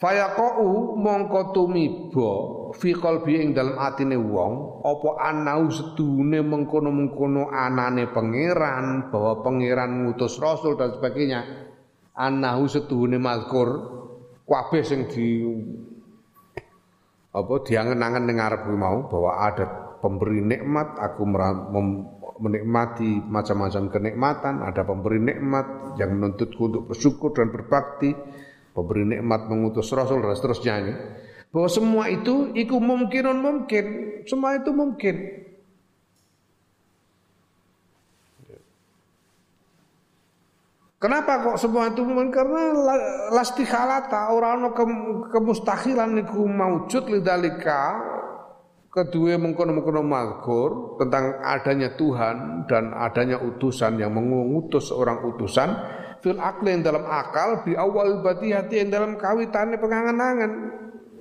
Fayaqau 0.02 0.98
mongko 0.98 1.54
tumiba 1.54 2.30
fi 2.74 2.90
qalbi 2.90 3.38
ing 3.38 3.54
dalem 3.54 3.78
atine 3.78 4.18
wong 4.18 4.82
apa 4.82 5.30
anau 5.30 5.70
sedune 5.70 6.42
mengkono-mengkono 6.42 7.46
anane 7.54 8.10
pangeran 8.10 9.14
bahwa 9.14 9.46
pangeran 9.46 10.02
ngutus 10.02 10.42
rasul 10.42 10.74
dan 10.74 10.98
sebagainya 10.98 11.70
anahu 12.18 12.66
sedune 12.66 13.22
mazkur 13.22 13.68
kabeh 14.42 14.82
sing 14.82 15.06
di 15.06 15.46
apa 17.30 17.54
diangen-angen 17.62 18.26
ning 18.26 18.42
ngarep 18.42 18.66
mau 18.74 19.06
bahwa 19.06 19.38
ada 19.38 19.64
pemberi 20.02 20.42
nikmat 20.42 20.98
aku 20.98 21.22
menikmati 22.42 23.22
macam-macam 23.22 23.86
kenikmatan, 23.86 24.66
ada 24.66 24.82
pemberi 24.82 25.22
nikmat 25.22 25.94
yang 25.96 26.18
menuntutku 26.18 26.66
untuk 26.66 26.90
bersyukur 26.90 27.30
dan 27.30 27.54
berbakti, 27.54 28.10
pemberi 28.72 29.04
nikmat 29.04 29.48
mengutus 29.48 29.92
rasul 29.92 30.24
dan 30.24 30.34
seterusnya 30.36 30.74
ini. 30.80 30.94
Bahwa 31.52 31.68
semua 31.68 32.04
itu 32.08 32.48
iku 32.56 32.80
mungkin 32.80 33.36
mungkin, 33.38 33.84
semua 34.24 34.56
itu 34.56 34.72
mungkin. 34.72 35.16
Kenapa 40.96 41.42
kok 41.44 41.58
semua 41.58 41.90
itu 41.90 42.00
mungkin? 42.06 42.30
Karena 42.30 42.62
lastikhalata 43.34 44.32
orang 44.32 44.70
ke, 44.72 44.84
kemustahilan 45.34 46.24
iku 46.24 46.46
maujud 46.46 47.10
lidalika 47.10 48.12
Kedua 48.92 49.40
mengkono-mengkono 49.40 50.04
malkur 50.04 51.00
tentang 51.00 51.40
adanya 51.40 51.96
Tuhan 51.96 52.68
dan 52.68 52.92
adanya 52.92 53.40
utusan 53.40 53.96
yang 53.96 54.12
mengutus 54.12 54.92
orang 54.92 55.24
utusan 55.32 55.72
fil 56.22 56.38
akli 56.38 56.78
yang 56.78 56.86
dalam 56.86 57.04
akal 57.04 57.66
di 57.66 57.74
awal 57.74 58.22
hati 58.22 58.74
yang 58.78 58.90
dalam 58.94 59.18
kawitannya 59.18 59.76
pengangan-angan. 59.76 60.52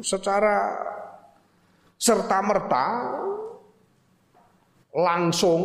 Secara 0.01 0.77
serta 1.97 2.37
merta 2.41 2.85
langsung 4.93 5.61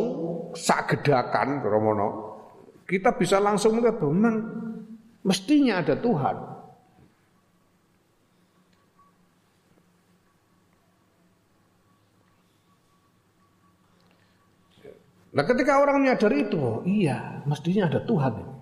sagedakan 0.57 1.61
Romono. 1.61 2.09
Kita 2.87 3.13
bisa 3.13 3.37
langsung 3.37 3.77
melihat 3.77 4.01
memang 4.01 4.35
mestinya 5.21 5.81
ada 5.81 5.97
Tuhan. 5.97 6.37
Nah 15.37 15.43
ketika 15.45 15.77
orang 15.77 16.01
menyadari 16.01 16.49
itu, 16.49 16.57
oh, 16.57 16.81
iya 16.81 17.45
mestinya 17.45 17.85
ada 17.85 18.01
Tuhan. 18.01 18.56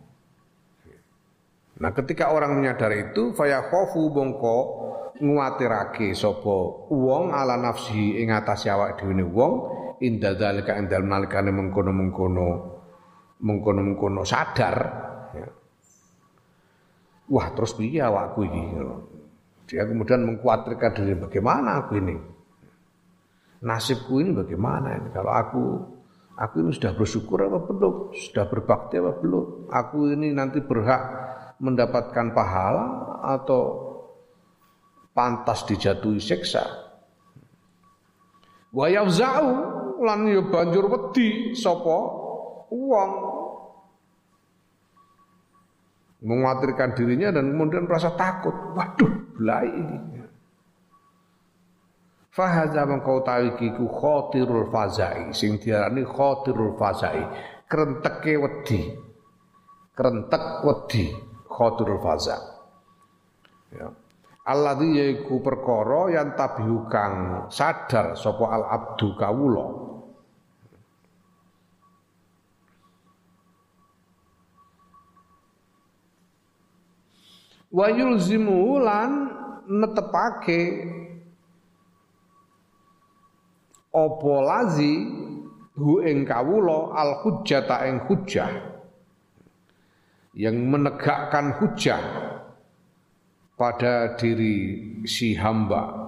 Nah 1.75 1.91
ketika 1.91 2.31
orang 2.31 2.55
menyadari 2.55 3.11
itu, 3.11 3.35
faya 3.35 3.67
bongko 3.67 4.57
nguatirake 5.15 6.11
sopo 6.11 6.87
uang 6.91 7.31
ala 7.31 7.55
nafsi 7.55 8.19
ing 8.19 8.35
atas 8.35 8.67
awak 8.67 8.99
dhewe 8.99 9.23
wong 9.23 9.53
inda 10.03 10.35
dalika 10.35 10.75
ing 10.75 10.91
dalem 10.91 11.07
nalikane 11.07 11.55
mengkono-mengkono 11.55 12.47
mengkono-mengkono 13.39 14.21
sadar 14.27 14.75
ya. 15.31 15.47
Wah 17.31 17.47
terus 17.55 17.75
piye 17.79 18.03
awakku 18.03 18.43
iki 18.43 18.63
Dia 19.65 19.81
kemudian 19.81 20.21
mengkhawatirkan 20.29 20.91
diri 20.93 21.17
bagaimana 21.17 21.81
aku 21.81 21.97
ini 21.97 22.15
Nasibku 23.65 24.21
ini 24.21 24.29
bagaimana 24.29 24.93
ini 24.93 25.09
kalau 25.09 25.33
aku 25.33 25.63
Aku 26.35 26.67
ini 26.67 26.75
sudah 26.75 26.91
bersyukur 26.91 27.47
apa 27.47 27.63
belum? 27.63 28.11
Sudah 28.11 28.43
berbakti 28.51 28.99
apa 28.99 29.15
belum? 29.23 29.71
Aku 29.71 30.11
ini 30.11 30.35
nanti 30.35 30.59
berhak 30.59 31.01
mendapatkan 31.59 32.35
pahala 32.35 32.85
atau 33.23 33.63
pantas 35.15 35.63
dijatuhi 35.67 36.19
siksa? 36.19 36.63
Wa 38.75 38.91
yafza'u 38.91 39.49
lan 40.03 40.27
ya 40.27 40.43
banjur 40.43 40.91
wedi 40.91 41.55
sapa 41.55 41.97
wong 42.67 43.11
menguatirkan 46.25 46.97
dirinya 46.97 47.29
dan 47.31 47.53
kemudian 47.53 47.85
merasa 47.85 48.11
takut. 48.17 48.51
Waduh, 48.75 49.13
belai 49.37 49.69
ini. 49.69 49.97
Fahaza 52.35 52.83
mengkau 52.83 53.23
tahu 53.23 53.55
kiku 53.55 53.87
khotirul 53.87 54.67
fazai 54.67 55.31
sing 55.31 55.55
diarani 55.55 56.03
khotirul 56.03 56.75
fazai 56.75 57.23
krenteke 57.63 58.35
wedi 58.35 58.91
krentek 59.95 60.67
wedi 60.67 61.15
khotirul 61.55 62.03
faza 62.03 62.35
ya. 63.71 63.87
Alladzi 64.45 64.89
yaiku 65.01 65.41
perkara 65.41 66.13
yang 66.13 66.37
tabihu 66.37 66.85
kang 66.85 67.47
sadar 67.49 68.13
sapa 68.13 68.45
al 68.45 68.63
abdu 68.69 69.17
kawula. 69.17 69.65
Wa 77.73 77.87
yulzimu 77.89 78.77
lan 78.85 79.11
netepake 79.65 80.61
apa 83.89 84.33
lazi 84.45 84.93
hu 85.73 86.05
ing 86.05 86.21
kawula 86.21 86.93
al 86.93 87.25
hujjata 87.25 87.89
ing 87.89 88.05
hujjah 88.05 88.74
yang 90.35 90.59
menegakkan 90.67 91.55
hujjah 91.57 91.99
pada 93.55 94.19
diri 94.19 94.83
si 95.07 95.31
hamba. 95.33 96.03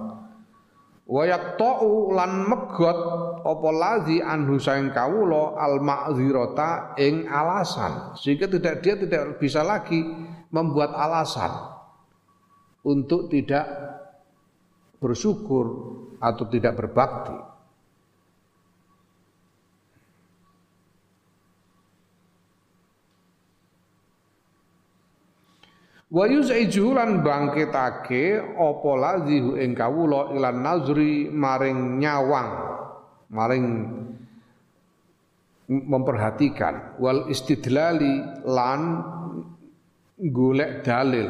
Wayak 1.08 1.56
ta'u 1.56 2.12
lan 2.12 2.44
megot 2.44 2.98
apa 3.40 3.68
ladzi 3.72 4.20
anhu 4.20 4.60
saing 4.60 4.92
kawula 4.92 5.56
al 5.56 5.80
ma'zirata 5.80 7.00
ing 7.00 7.24
alasan. 7.24 8.12
Sehingga 8.20 8.44
tidak 8.44 8.84
dia 8.84 9.00
tidak 9.00 9.40
bisa 9.40 9.64
lagi 9.64 10.04
membuat 10.52 10.92
alasan 10.92 11.48
untuk 12.84 13.32
tidak 13.32 13.64
bersyukur 15.00 15.96
atau 16.20 16.44
tidak 16.52 16.76
berbakti 16.76 17.47
Wa 26.08 26.24
yuzaijuhu 26.24 26.96
lan 26.96 27.20
bangkitake 27.20 28.40
apa 28.56 28.90
lazihu 28.96 29.60
ing 29.60 29.76
kawula 29.76 30.32
ilan 30.32 30.64
nazri 30.64 31.28
maring 31.28 32.00
nyawang 32.00 32.50
maring 33.28 33.66
memperhatikan. 35.68 36.96
Wal 36.96 37.28
istidlali 37.28 38.24
lan 38.48 39.04
golek 40.16 40.80
dalil. 40.80 41.28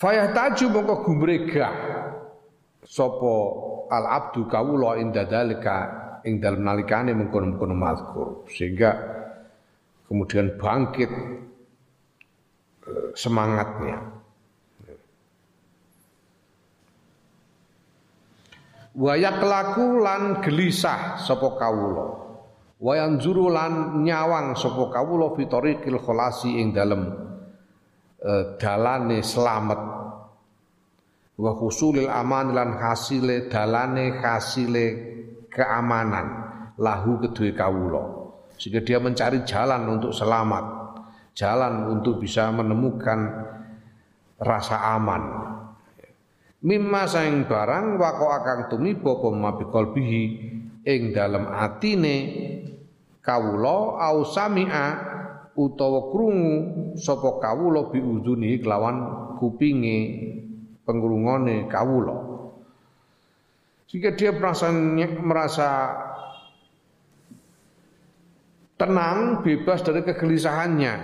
Fayah 0.00 0.32
taju 0.32 0.64
mongko 0.68 0.94
gumregah 1.04 1.76
sapa 2.84 3.36
al 3.92 4.04
abdu 4.04 4.48
kawula 4.48 4.96
inda 5.00 5.28
dalika 5.28 5.99
ing 6.24 6.40
dalam 6.40 6.64
nalikane 6.64 7.12
mengkono-mengkono 7.16 7.74
mazkur. 7.76 8.28
Sehingga 8.50 8.90
kemudian 10.08 10.56
bangkit 10.58 11.10
eh, 12.88 13.10
semangatnya. 13.14 14.20
Wayak 18.90 19.38
laku 19.38 20.02
lan 20.02 20.42
gelisah 20.42 21.14
sapa 21.22 21.54
kawula. 21.54 22.06
Wayan 22.80 23.22
zuru 23.22 23.52
lan 23.52 24.02
nyawang 24.02 24.58
sapa 24.58 24.90
kawula 24.90 25.36
fitoriqil 25.38 26.00
kholasi 26.00 26.58
ing 26.58 26.74
dalem 26.74 27.06
e, 28.20 28.32
dalane 28.56 29.20
selamat 29.20 29.80
wa 31.40 31.52
husulil 31.56 32.08
aman 32.08 32.52
lan 32.56 32.76
hasile 32.76 33.48
dalane 33.52 34.16
hasile 34.20 34.86
keamanan 35.50 36.26
lahu 36.78 37.20
kedua 37.20 37.50
kawulo 37.52 38.04
sehingga 38.56 38.80
dia 38.80 39.02
mencari 39.02 39.44
jalan 39.44 39.98
untuk 39.98 40.14
selamat 40.14 40.80
jalan 41.34 41.88
untuk 41.88 42.20
bisa 42.20 42.50
menemukan 42.50 43.48
rasa 44.40 44.96
aman. 44.96 45.22
Mimma 46.60 47.08
saing 47.08 47.48
barang 47.48 47.96
wako 47.96 48.26
akang 48.28 48.60
tumiba 48.68 49.16
mabi 49.32 49.64
kolbihi 49.64 50.22
ing 50.84 51.16
dalam 51.16 51.48
atine 51.48 52.16
kawulo 53.24 53.96
au 53.96 54.28
sami'a 54.28 54.88
utawa 55.56 56.12
krungu 56.12 56.56
sapa 57.00 57.40
kawula 57.40 57.88
biuzuni 57.88 58.60
kelawan 58.60 58.96
kupinge 59.40 59.98
pengrungone 60.84 61.64
kawula 61.64 62.29
jika 63.90 64.14
dia 64.14 64.30
merasa 64.30 65.66
tenang, 68.78 69.42
bebas 69.42 69.82
dari 69.82 70.06
kegelisahannya, 70.06 70.94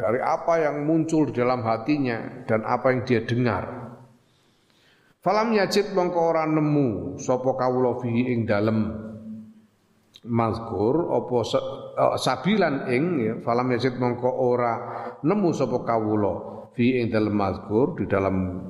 dari 0.00 0.18
apa 0.24 0.64
yang 0.64 0.88
muncul 0.88 1.28
di 1.28 1.36
dalam 1.36 1.60
hatinya 1.60 2.48
dan 2.48 2.64
apa 2.64 2.90
yang 2.90 3.00
dia 3.04 3.20
dengar. 3.28 3.64
Falam 5.20 5.52
yajid 5.52 5.92
mongko 5.92 6.20
ora 6.32 6.48
nemu 6.48 7.20
sapa 7.20 7.52
kawula 7.52 8.00
fihi 8.00 8.32
ing 8.32 8.48
dalem 8.48 8.88
mazkur 10.24 11.12
apa 11.12 11.36
uh, 12.00 12.16
sabilan 12.16 12.88
ing 12.88 13.04
ya, 13.20 13.34
falam 13.44 13.68
yajid 13.68 14.00
mongko 14.00 14.32
ora 14.32 14.72
nemu 15.20 15.48
sapa 15.52 15.84
kawula 15.84 16.34
fi 16.72 17.04
ing 17.04 17.12
dalem 17.12 17.36
mazkur 17.36 18.00
di 18.00 18.08
dalam 18.08 18.64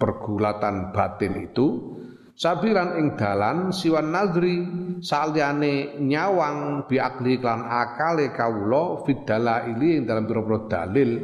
pergulatan 0.00 0.96
batin 0.96 1.44
itu 1.44 1.99
Sabiran 2.40 2.96
ing 2.96 3.20
dalan 3.20 3.68
siwan 3.68 4.16
nazri 4.16 4.64
saliyane 5.04 6.00
nyawang 6.00 6.88
biakli 6.88 7.36
klan 7.36 7.68
akale 7.68 8.32
kawula 8.32 9.04
fidala 9.04 9.68
ini 9.68 10.00
ing 10.00 10.08
dalam 10.08 10.24
pira 10.24 10.40
dalil 10.64 11.20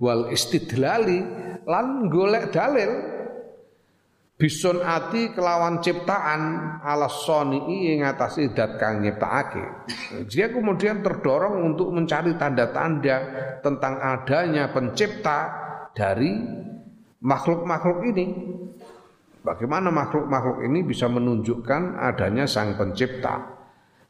wal 0.00 0.32
istidlali 0.32 1.20
lan 1.68 2.08
golek 2.08 2.56
dalil 2.56 2.88
bison 4.40 4.80
ati 4.80 5.36
kelawan 5.36 5.84
ciptaan 5.84 6.40
ala 6.80 7.12
soni 7.12 7.92
ing 7.92 8.08
atas 8.08 8.40
idat 8.40 8.80
kang 8.80 9.04
nyiptakake. 9.04 9.60
Dia 10.24 10.48
kemudian 10.48 11.04
terdorong 11.04 11.68
untuk 11.68 11.92
mencari 11.92 12.32
tanda-tanda 12.40 13.16
tentang 13.60 14.00
adanya 14.00 14.72
pencipta 14.72 15.52
dari 15.92 16.32
makhluk-makhluk 17.20 18.08
ini. 18.08 18.26
Bagaimana 19.46 19.94
makhluk-makhluk 19.94 20.66
ini 20.66 20.82
bisa 20.82 21.06
menunjukkan 21.06 22.02
adanya 22.02 22.50
sang 22.50 22.74
pencipta. 22.74 23.54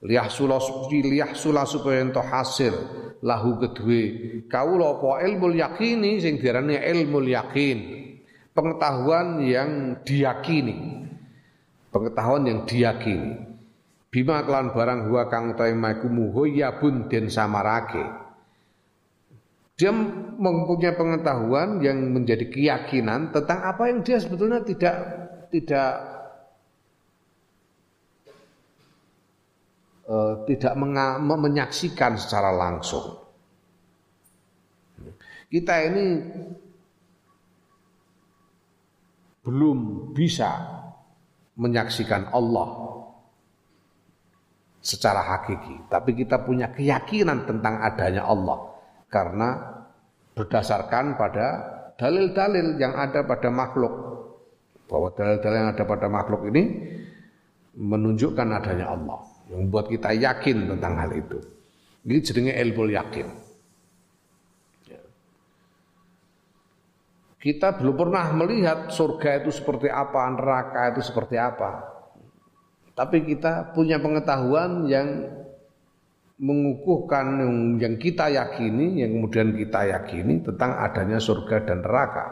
Liyah 0.01 0.32
sula 0.32 0.57
liyah 0.89 1.37
sula 1.37 1.68
supaya 1.68 2.01
ento 2.01 2.24
hasil 2.24 2.72
lahu 3.20 3.61
kedue 3.61 4.03
kawula 4.49 4.97
apa 4.97 5.24
ilmu 5.28 5.53
yakini 5.53 6.16
sing 6.24 6.41
diarani 6.41 6.80
ilmu 6.80 7.20
yakin. 7.28 7.78
Pengetahuan 8.57 9.45
yang 9.45 10.01
diyakini. 10.01 11.05
Pengetahuan 11.93 12.49
yang 12.49 12.64
diyakini. 12.64 13.37
Bima 14.09 14.41
kelan 14.41 14.72
barang 14.72 15.12
huwa 15.12 15.28
kang 15.28 15.53
utahe 15.53 15.76
maiku 15.76 16.09
muhoyabun 16.09 17.12
den 17.12 17.28
samarake. 17.28 18.25
Dia 19.76 19.92
mempunyai 19.92 20.96
pengetahuan 20.96 21.84
yang 21.84 22.00
menjadi 22.16 22.48
keyakinan 22.48 23.28
tentang 23.28 23.60
apa 23.60 23.92
yang 23.92 24.00
dia 24.00 24.16
sebetulnya 24.16 24.64
tidak 24.64 24.96
tidak 25.52 25.90
uh, 30.08 30.48
tidak 30.48 30.72
menyaksikan 31.20 32.16
secara 32.16 32.56
langsung. 32.56 33.20
Kita 35.52 35.74
ini 35.84 36.04
belum 39.44 40.10
bisa 40.16 40.56
menyaksikan 41.52 42.32
Allah 42.32 42.68
secara 44.80 45.20
hakiki, 45.20 45.84
tapi 45.92 46.16
kita 46.16 46.40
punya 46.40 46.72
keyakinan 46.72 47.44
tentang 47.44 47.84
adanya 47.84 48.24
Allah 48.24 48.75
karena 49.16 49.48
berdasarkan 50.36 51.16
pada 51.16 51.46
dalil-dalil 51.96 52.76
yang 52.76 52.92
ada 52.92 53.24
pada 53.24 53.48
makhluk 53.48 53.94
bahwa 54.84 55.08
dalil-dalil 55.16 55.56
yang 55.56 55.70
ada 55.72 55.84
pada 55.88 56.06
makhluk 56.12 56.52
ini 56.52 56.62
menunjukkan 57.72 58.44
adanya 58.60 58.92
Allah 58.92 59.24
yang 59.48 59.64
membuat 59.64 59.88
kita 59.88 60.12
yakin 60.12 60.76
tentang 60.76 61.00
hal 61.00 61.10
itu. 61.16 61.40
Ini 62.04 62.20
jadinya 62.20 62.54
ilmu 62.54 62.92
yakin. 62.92 63.26
Ya. 64.92 65.00
Kita 67.40 67.80
belum 67.80 67.96
pernah 67.96 68.30
melihat 68.36 68.92
surga 68.92 69.42
itu 69.42 69.50
seperti 69.50 69.88
apa, 69.88 70.20
neraka 70.36 70.92
itu 70.92 71.00
seperti 71.02 71.40
apa. 71.40 71.82
Tapi 72.92 73.24
kita 73.24 73.72
punya 73.76 74.00
pengetahuan 74.00 74.88
yang 74.88 75.08
mengukuhkan 76.37 77.41
yang, 77.80 77.97
kita 77.97 78.28
yakini, 78.28 79.01
yang 79.01 79.16
kemudian 79.16 79.57
kita 79.57 79.89
yakini 79.89 80.45
tentang 80.45 80.76
adanya 80.76 81.16
surga 81.16 81.64
dan 81.64 81.80
neraka 81.80 82.26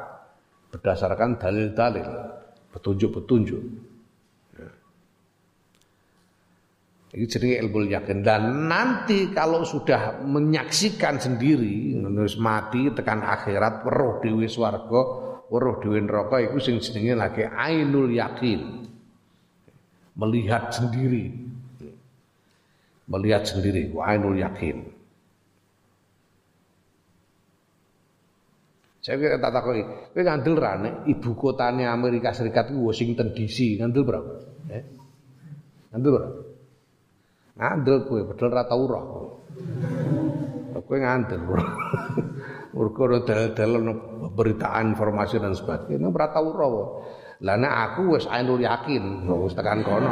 berdasarkan 0.69 1.41
dalil-dalil 1.41 2.09
petunjuk-petunjuk. 2.77 3.63
Ya. 4.61 4.69
Ini 7.17 7.25
jadi 7.31 7.49
ilmu 7.65 7.89
yakin 7.89 8.21
dan 8.21 8.69
nanti 8.69 9.33
kalau 9.33 9.65
sudah 9.65 10.21
menyaksikan 10.21 11.17
sendiri 11.17 11.97
menulis 11.97 12.37
mati 12.37 12.93
tekan 12.93 13.25
akhirat 13.25 13.87
weruh 13.89 14.21
dewi 14.21 14.51
swarga 14.51 15.03
weruh 15.49 15.81
dewi 15.81 16.03
neraka 16.05 16.43
itu 16.43 16.59
sing 16.61 16.83
lagi 17.17 17.47
ainul 17.47 18.11
yakin 18.11 18.85
melihat 20.19 20.75
sendiri 20.75 21.54
melihat 23.11 23.45
sendiri 23.45 23.93
ainul 24.01 24.37
yakin 24.39 24.95
Saya 29.05 29.21
kira 29.21 29.37
tak 29.37 29.53
takoki, 29.53 29.85
kowe 29.85 30.23
ngandel 30.25 30.57
ra 30.57 30.81
ibu 31.05 31.37
kotanya 31.37 31.93
Amerika 31.93 32.33
Serikat 32.33 32.73
itu 32.73 32.89
Washington 32.89 33.37
DC, 33.37 33.77
ngandel 33.77 34.01
berapa? 34.01 34.33
Eh? 34.73 34.85
Ngandel 35.93 36.11
berapa? 36.17 36.41
Ngandel 37.61 37.97
kowe 38.09 38.21
padahal 38.33 38.49
ra 38.57 38.63
tau 38.65 38.83
roh. 38.89 39.07
Kowe 40.89 40.97
ngandel. 40.97 41.41
Mergo 42.75 43.05
dalil-dalil 43.23 43.83
beritaan 44.35 44.97
informasi 44.97 45.39
dan 45.39 45.53
sebagainya 45.53 46.09
ora 46.09 46.27
tau 46.33 46.49
roh. 46.51 47.05
Lah 47.45 47.61
nek 47.61 47.75
aku 47.93 48.17
wis 48.17 48.25
ainul 48.25 48.57
yakin, 48.57 49.29
wis 49.29 49.53
tekan 49.53 49.85
kono. 49.85 50.09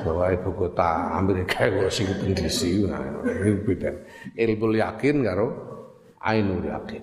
Bahwa 0.00 0.32
ibu 0.32 0.50
kota 0.56 1.20
Amerika 1.20 1.68
Washington 1.68 2.32
DC, 2.32 2.88
nah, 2.88 3.04
ini 3.28 3.60
beda. 3.60 3.92
Ilmu 4.40 4.72
yakin 4.72 5.16
karo 5.20 5.48
ainul 6.24 6.64
yakin. 6.64 7.02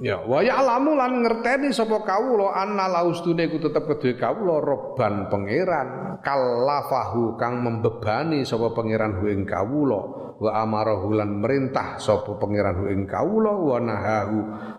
Ya, 0.00 0.16
wa 0.24 0.40
ya'lamu 0.40 0.96
lan 0.96 1.20
ngerteni 1.20 1.76
sapa 1.76 2.00
kawula 2.00 2.56
anna 2.56 2.88
laustune 2.88 3.44
iku 3.44 3.60
tetep 3.60 3.84
kedue 3.84 4.16
kawula 4.16 4.56
robban 4.56 5.28
pangeran 5.28 6.16
kallafahu 6.24 7.36
kang 7.36 7.60
membebani 7.60 8.40
sapa 8.48 8.72
pangeran 8.72 9.20
hu 9.20 9.28
ing 9.28 9.44
kawula 9.44 10.29
wa 10.40 10.50
amarahu 10.64 11.12
lan 11.12 11.44
merintah 11.44 12.00
sapa 12.00 12.34
pangeran 12.40 12.80
hu 12.80 12.84
ing 12.88 13.04
kawula 13.04 13.52
wa 13.52 13.76
nahahu 13.76 14.38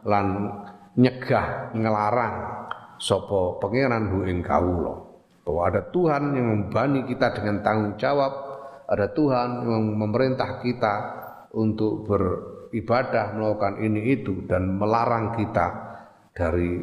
lan 0.09 0.25
nyegah 0.97 1.71
ngelarang 1.77 2.35
sapa 2.97 3.61
pangeran 3.61 4.09
hu 4.09 4.25
ing 4.25 4.41
kawula 4.41 5.05
bahwa 5.45 5.61
ada 5.69 5.81
Tuhan 5.93 6.33
yang 6.33 6.47
membani 6.49 7.05
kita 7.05 7.37
dengan 7.37 7.61
tanggung 7.61 7.95
jawab 8.01 8.33
ada 8.89 9.07
Tuhan 9.13 9.69
yang 9.69 9.85
memerintah 9.95 10.59
kita 10.59 10.93
untuk 11.55 12.09
ber 12.09 12.23
ibadah, 12.71 13.35
melakukan 13.35 13.83
ini 13.83 14.15
itu 14.15 14.47
dan 14.47 14.79
melarang 14.79 15.35
kita 15.35 15.67
dari 16.31 16.79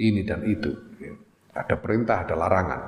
ini 0.00 0.20
dan 0.24 0.40
itu. 0.48 0.72
Ada 1.52 1.76
perintah, 1.76 2.24
ada 2.24 2.34
larangan. 2.36 2.80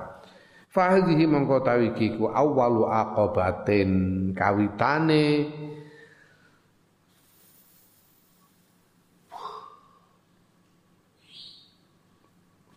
Fahdihi 0.74 1.30
mongko 1.30 1.62
tawi 1.62 1.94
ku 1.94 2.26
awalu 2.26 2.90
aqabatin 2.90 3.90
kawitane. 4.34 5.54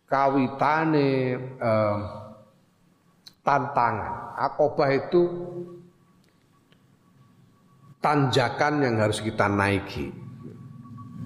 Kawitane 0.06 1.10
eh, 1.58 1.98
tantangan. 3.42 4.14
Akobah 4.38 4.94
itu 4.94 5.26
tanjakan 7.98 8.86
yang 8.86 9.02
harus 9.02 9.26
kita 9.26 9.50
naiki. 9.50 10.14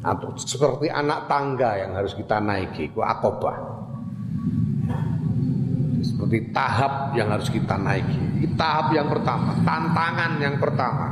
Atau 0.07 0.39
seperti 0.39 0.87
anak 0.87 1.27
tangga 1.27 1.75
yang 1.83 1.99
harus 1.99 2.15
kita 2.15 2.39
naiki 2.39 2.95
ku 2.95 3.03
akobah 3.03 3.80
seperti 6.01 6.49
tahap 6.51 7.13
yang 7.13 7.29
harus 7.29 7.47
kita 7.47 7.77
naiki. 7.77 8.41
Ini 8.41 8.47
tahap 8.57 8.93
yang 8.93 9.07
pertama 9.07 9.53
tantangan 9.61 10.31
yang 10.41 10.57
pertama. 10.57 11.07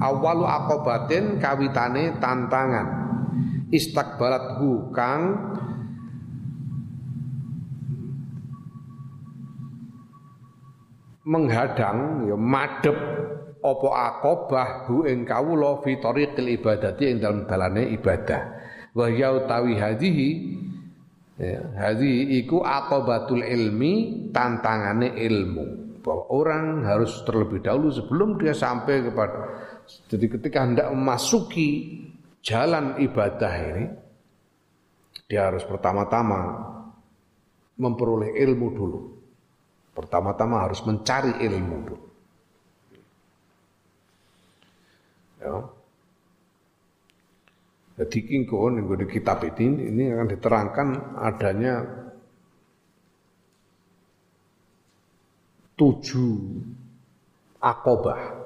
Awalu 0.00 0.44
akobatin 0.48 1.38
kawitane 1.38 2.18
tantangan. 2.18 2.86
Istakbalat 3.70 4.58
hu 4.58 4.90
kang 4.90 5.22
menghadang 11.22 12.26
ya 12.26 12.34
madep 12.34 12.98
apa 13.60 13.88
akobah 14.10 14.88
hu 14.88 15.04
ing 15.04 15.28
kawula 15.28 15.84
fi 15.84 16.00
ibadati 16.00 17.04
ing 17.06 17.20
dalam 17.20 17.44
dalane 17.46 17.92
ibadah. 17.94 18.42
Wa 18.96 19.06
ya 19.06 19.36
utawi 19.36 19.78
ya, 21.40 21.60
hadhihi 21.88 22.44
iku 22.44 22.60
akobatul 22.60 23.40
ilmi 23.40 24.28
tantangane 24.30 25.16
ilmu. 25.16 25.66
Bahwa 26.00 26.32
orang 26.32 26.64
harus 26.84 27.20
terlebih 27.28 27.60
dahulu 27.60 27.92
sebelum 27.92 28.40
dia 28.40 28.56
sampai 28.56 29.04
kepada 29.04 29.36
jadi 30.08 30.26
ketika 30.38 30.64
hendak 30.64 30.88
memasuki 30.96 32.00
jalan 32.40 32.96
ibadah 33.02 33.52
ini 33.52 33.84
dia 35.28 35.50
harus 35.52 35.62
pertama-tama 35.66 36.40
memperoleh 37.78 38.36
ilmu 38.36 38.66
dulu. 38.74 39.00
Pertama-tama 39.94 40.64
harus 40.64 40.80
mencari 40.86 41.36
ilmu 41.44 41.76
dulu. 41.84 42.06
Ya. 45.40 45.79
Jadi 48.00 48.18
kingkon 48.24 48.80
yang 48.80 48.88
di 48.96 49.04
kitab 49.04 49.44
ini 49.44 49.92
ini 49.92 50.08
akan 50.08 50.28
diterangkan 50.32 50.88
adanya 51.20 51.84
tujuh 55.76 56.32
akobah, 57.60 58.40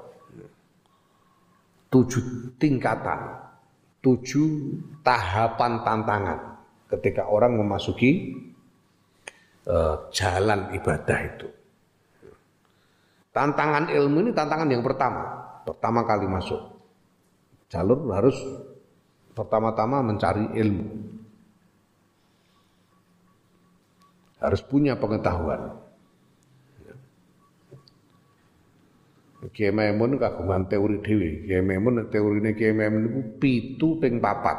tujuh 1.87 2.51
tingkatan, 2.59 3.31
tujuh 4.03 4.75
tahapan 5.07 5.87
tantangan. 5.87 6.39
Ketika 6.91 7.31
orang 7.31 7.55
memasuki 7.55 8.35
uh, 9.71 10.11
jalan 10.11 10.75
ibadah 10.75 11.19
itu. 11.31 11.47
Tantangan 13.31 13.87
ilmu 13.87 14.17
ini 14.19 14.31
tantangan 14.35 14.67
yang 14.67 14.83
pertama, 14.83 15.23
pertama 15.63 16.03
kali 16.03 16.27
masuk. 16.27 16.59
Jalur 17.71 18.03
harus 18.11 18.35
pertama-tama 19.35 19.99
mencari 19.99 20.55
ilmu. 20.55 20.87
Harus 24.39 24.61
punya 24.63 24.95
pengetahuan. 24.95 25.83
Kiai 29.53 29.69
Maimun 29.69 30.17
kagungan 30.17 30.65
teori 30.65 30.97
dewi. 31.05 31.45
Kiai 31.45 31.61
Maimun 31.61 32.09
teorine 32.09 32.57
Kiai 32.57 32.73
Maimun 32.73 33.03
itu 33.05 33.21
pitu 33.37 33.87
ping 34.01 34.17
papat. 34.17 34.57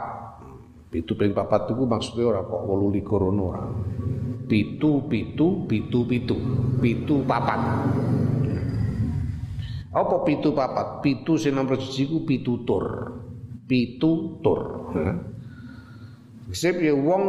Pitu 0.92 1.18
ping 1.18 1.34
papat 1.34 1.74
itu 1.74 1.82
maksudnya 1.82 2.30
orang 2.30 2.46
kok 2.46 2.62
wolu 2.62 2.94
likur 2.94 3.26
ora. 3.26 3.66
Pitu 4.46 5.02
pitu 5.10 5.66
pitu 5.66 6.06
pitu 6.06 6.36
pitu 6.78 7.14
papat. 7.26 7.60
Apa 9.90 10.16
pitu 10.22 10.54
papat? 10.54 11.02
Pitu 11.02 11.34
sing 11.34 11.58
nomor 11.58 11.82
siji 11.82 12.06
ku 12.06 12.22
pitutur. 12.22 12.84
Pitutur. 13.66 14.60
Sip 16.54 16.78
ya 16.78 16.94
wong 16.94 17.22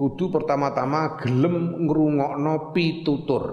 kudu 0.00 0.32
pertama-tama 0.32 1.20
gelem 1.20 1.84
ngrungokno 1.84 2.72
pitutur. 2.72 3.44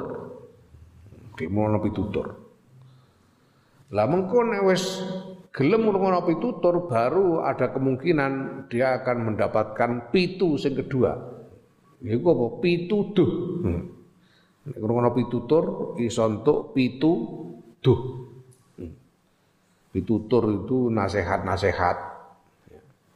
Gimana 1.35 1.83
pitutur? 1.83 2.31
Lah 3.91 4.07
mengko 4.07 4.39
nek 4.47 4.63
wis 4.71 5.03
gelem 5.51 5.83
ngrungokno 5.83 6.23
pitutur 6.23 6.87
baru 6.87 7.43
ada 7.43 7.75
kemungkinan 7.75 8.65
dia 8.71 9.03
akan 9.03 9.35
mendapatkan 9.35 10.07
pitu 10.15 10.55
sing 10.55 10.79
kedua. 10.79 11.11
Iku 12.01 12.27
apa? 12.31 12.45
Pituduh. 12.63 13.31
Hmm. 13.67 13.81
Nek 14.71 14.77
ngrungokno 14.79 15.11
pitutur 15.11 15.63
iso 15.99 16.23
entuk 16.23 16.71
pitu 16.71 17.11
duh. 17.83 18.01
Pitutur 19.91 20.63
itu 20.63 20.87
nasihat-nasihat. 20.87 22.10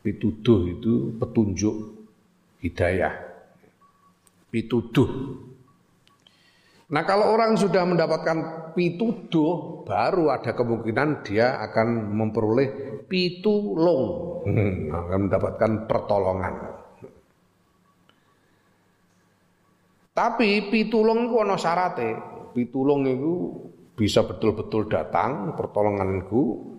Pituduh 0.06 0.70
itu 0.70 1.18
petunjuk 1.18 2.06
hidayah. 2.62 3.26
Pituduh. 4.54 5.10
Nah 6.94 7.02
kalau 7.02 7.34
orang 7.34 7.58
sudah 7.58 7.82
mendapatkan 7.90 8.70
pituduh, 8.78 9.82
baru 9.82 10.30
ada 10.30 10.54
kemungkinan 10.54 11.26
dia 11.26 11.58
akan 11.58 12.14
memperoleh 12.14 13.02
pitulung, 13.10 14.04
hmm, 14.46 14.94
akan 14.94 15.20
mendapatkan 15.26 15.72
pertolongan. 15.90 16.54
Tapi 20.14 20.70
pitulung 20.70 21.26
itu 21.26 21.36
ada 21.42 21.58
syaratnya. 21.58 22.14
Pitulung 22.54 23.10
itu 23.10 23.34
bisa 23.98 24.22
betul-betul 24.22 24.86
datang 24.86 25.58
pertolonganku 25.58 26.75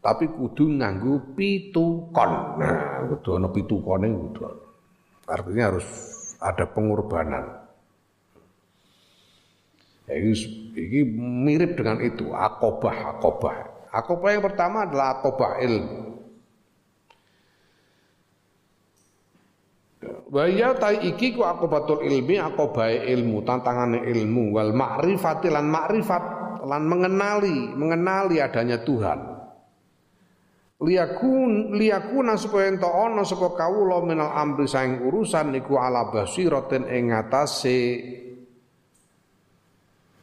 tapi 0.00 0.24
kudu 0.32 0.80
nganggu 0.80 1.36
pitukon. 1.36 2.32
Nah, 2.56 3.04
kudu 3.12 3.36
ana 3.36 3.48
pitukone 3.52 4.08
kudu. 4.08 4.40
Artinya 5.28 5.64
harus 5.70 5.86
ada 6.40 6.64
pengorbanan. 6.64 7.44
Ya, 10.10 10.18
ini, 10.18 11.06
mirip 11.46 11.78
dengan 11.78 12.02
itu, 12.02 12.34
akobah, 12.34 13.14
akobah. 13.14 13.56
Akobah 13.94 14.34
yang 14.34 14.42
pertama 14.42 14.88
adalah 14.88 15.20
akobah 15.20 15.62
ilmu. 15.62 16.10
Wa 20.30 20.48
ya 20.48 20.74
ta 20.74 20.90
iki 20.90 21.36
ku 21.36 21.46
akobatul 21.46 22.02
ilmi, 22.02 22.40
akobah 22.40 22.90
ilmu, 22.90 23.44
tantangannya 23.46 24.02
ilmu 24.08 24.50
wal 24.56 24.72
ma'rifati 24.74 25.46
lan 25.52 25.68
ma'rifat 25.68 26.22
lan 26.64 26.82
mengenali, 26.88 27.70
mengenali 27.76 28.42
adanya 28.42 28.82
Tuhan. 28.82 29.29
Liyakun 30.80 31.76
liyakuna 31.76 32.40
supaya 32.40 32.72
ento 32.72 32.88
ana 32.88 33.20
sapa 33.20 33.52
kawula 33.52 34.00
minal 34.00 34.32
amri 34.32 34.64
saing 34.64 35.04
urusan 35.04 35.52
niku 35.52 35.76
ala 35.76 36.08
basiratin 36.08 36.88
ing 36.88 37.12
ngatasé 37.12 37.78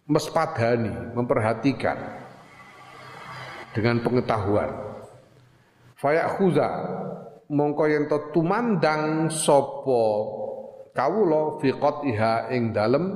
mespadani 0.09 1.13
memperhatikan 1.13 1.99
dengan 3.75 4.01
pengetahuan. 4.01 4.71
Fayakhuza 5.97 6.69
mongko 7.53 7.83
yen 7.85 8.09
tumandang 8.33 9.29
sapa 9.29 10.05
kawula 10.97 11.61
fi 11.61 11.69
qatiha 11.69 12.49
ing 12.49 12.73
dalem 12.73 13.13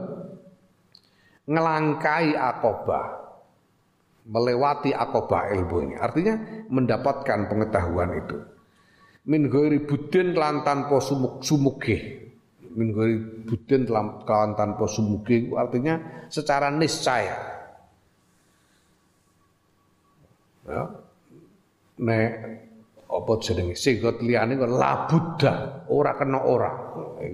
ngelangkai 1.50 2.38
akobah 2.38 3.21
melewati 4.32 4.96
akobah 4.96 5.52
ilmu 5.52 5.78
ini. 5.84 5.96
Artinya 6.00 6.36
mendapatkan 6.72 7.52
pengetahuan 7.52 8.16
itu. 8.16 8.38
Min 9.28 9.52
ghairi 9.52 9.84
budin 9.84 10.34
lan 10.34 10.64
tanpa 10.64 11.04
sumuk. 11.04 11.44
Min 12.72 12.96
ghairi 12.96 13.44
budin 13.46 13.86
lan 13.92 14.24
tanpa 14.56 14.88
sumuge 14.88 15.52
artinya 15.52 16.26
secara 16.32 16.72
niscaya. 16.72 17.38
Ya. 20.66 20.84
Nek 22.02 22.32
apa 23.12 23.32
jenenge 23.44 23.76
sigot 23.76 24.24
liyane 24.24 24.56
kok 24.56 24.72
labuda 24.72 25.54
ora 25.92 26.16
kena 26.16 26.40
ora. 26.48 26.72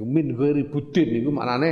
Min 0.02 0.34
ghairi 0.34 0.66
budin 0.66 1.22
iku 1.22 1.30
maknane 1.30 1.72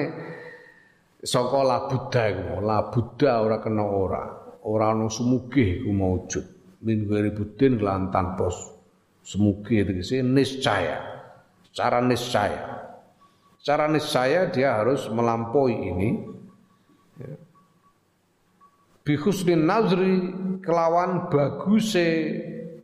saka 1.25 1.59
labuda 1.65 2.21
iku 2.29 2.61
labuda 2.61 3.31
ora 3.41 3.57
kena 3.59 3.83
ora 3.83 4.44
ora 4.65 4.91
ana 4.91 5.07
sumugih 5.07 5.85
iku 5.85 5.91
maujud 5.93 6.45
min 6.81 7.05
ghairi 7.05 7.31
budin 7.33 7.77
lan 7.81 8.09
tanpa 8.09 8.49
semugih 9.25 9.85
tegese 9.85 10.21
niscaya. 10.21 11.01
Secara 11.69 12.01
niscaya. 12.01 12.61
Secara 13.61 13.89
niscaya 13.89 14.49
dia 14.53 14.77
harus 14.77 15.09
melampaui 15.09 15.75
ini. 15.75 16.09
Ya. 17.17 17.33
bi 19.05 19.13
husnin 19.21 19.69
nazri 19.69 20.33
kelawan 20.65 21.29
baguse 21.29 22.09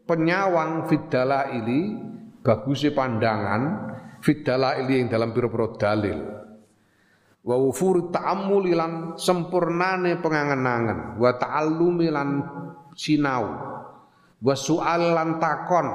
penyawang 0.05 0.85
fidala 0.85 1.49
ini 1.51 1.97
baguse 2.45 2.93
pandangan 2.93 3.91
fidala 4.21 4.77
ini 4.79 5.01
yang 5.01 5.09
dalam 5.09 5.33
pira-pira 5.33 5.67
dalil 5.75 6.40
wa 7.41 7.55
wufur 7.57 8.13
ta'ammuli 8.13 8.77
lan 8.77 9.17
sempurnane 9.17 10.21
pengangen-angen. 10.21 11.17
Wa 11.17 11.37
ta'allumi 11.37 12.07
lan 12.13 12.29
sinau. 12.93 13.45
Wa 14.41 14.53
su'al 14.53 15.13
lan 15.13 15.41
takon. 15.41 15.87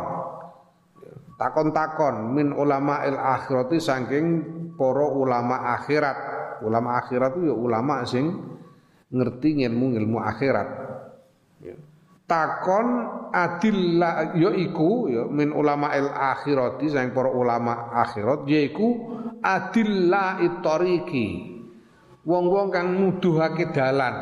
Takon-takon 1.36 2.32
min 2.32 2.49
ulama 2.57 3.05
il 3.05 3.18
akhirati 3.18 3.76
saking 3.76 4.26
para 4.74 5.05
ulama 5.05 5.76
akhirat. 5.76 6.18
Ulama 6.64 6.97
akhirat 6.97 7.36
itu 7.36 7.53
ya 7.53 7.55
ulama 7.55 8.01
sing 8.09 8.32
ngerti 9.12 9.61
ilmu 9.61 9.92
ilmu 10.01 10.18
akhirat. 10.24 10.68
Ya. 11.61 11.76
takon 12.26 12.86
adillah 13.30 14.32
ya 14.34 14.51
iku 14.51 15.12
ya 15.12 15.28
min 15.28 15.53
ulama 15.53 15.92
il 15.94 16.09
akhirati 16.09 16.88
saking 16.88 17.12
para 17.12 17.28
ulama 17.28 17.92
akhirat 17.92 18.49
yaiku 18.49 18.88
adilla 19.47 20.42
itoriki. 20.42 21.55
Wong-wong 22.26 22.74
kang 22.74 22.99
nuduhake 22.99 23.70
dalan. 23.70 24.16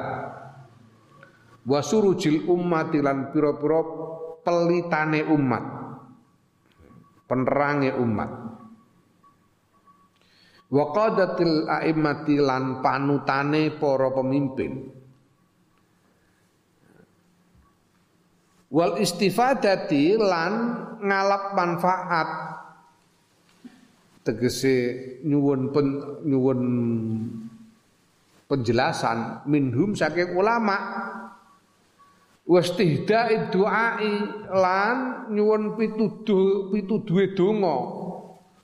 Wasurujil 1.64 2.44
ummati 2.44 3.00
lan 3.00 3.32
pira-pira 3.32 3.80
pelitane 4.44 5.24
umat. 5.24 5.64
Penerange 7.24 7.96
umat. 7.96 8.30
Wa 10.68 10.84
qadatil 10.92 11.64
a'immati 11.64 12.36
lan 12.36 12.84
panutane 12.84 13.72
para 13.80 14.12
pemimpin. 14.12 14.92
Wal 18.68 19.00
istifadati 19.00 20.18
lan 20.20 20.52
ngalap 21.00 21.56
manfaat 21.56 22.28
tegese 24.24 24.74
nyuwun 25.22 25.70
pen, 25.70 25.86
nyuwun 26.24 26.60
penjelasan 28.48 29.44
minhum 29.44 29.92
saking 29.92 30.32
ulama. 30.32 30.76
Wastihda'i 32.44 33.48
du'ai 33.48 34.12
lan 34.52 35.28
nyuwun 35.32 35.76
pituduh 35.76 36.72
pituduhe 36.72 37.32
donga. 37.36 37.76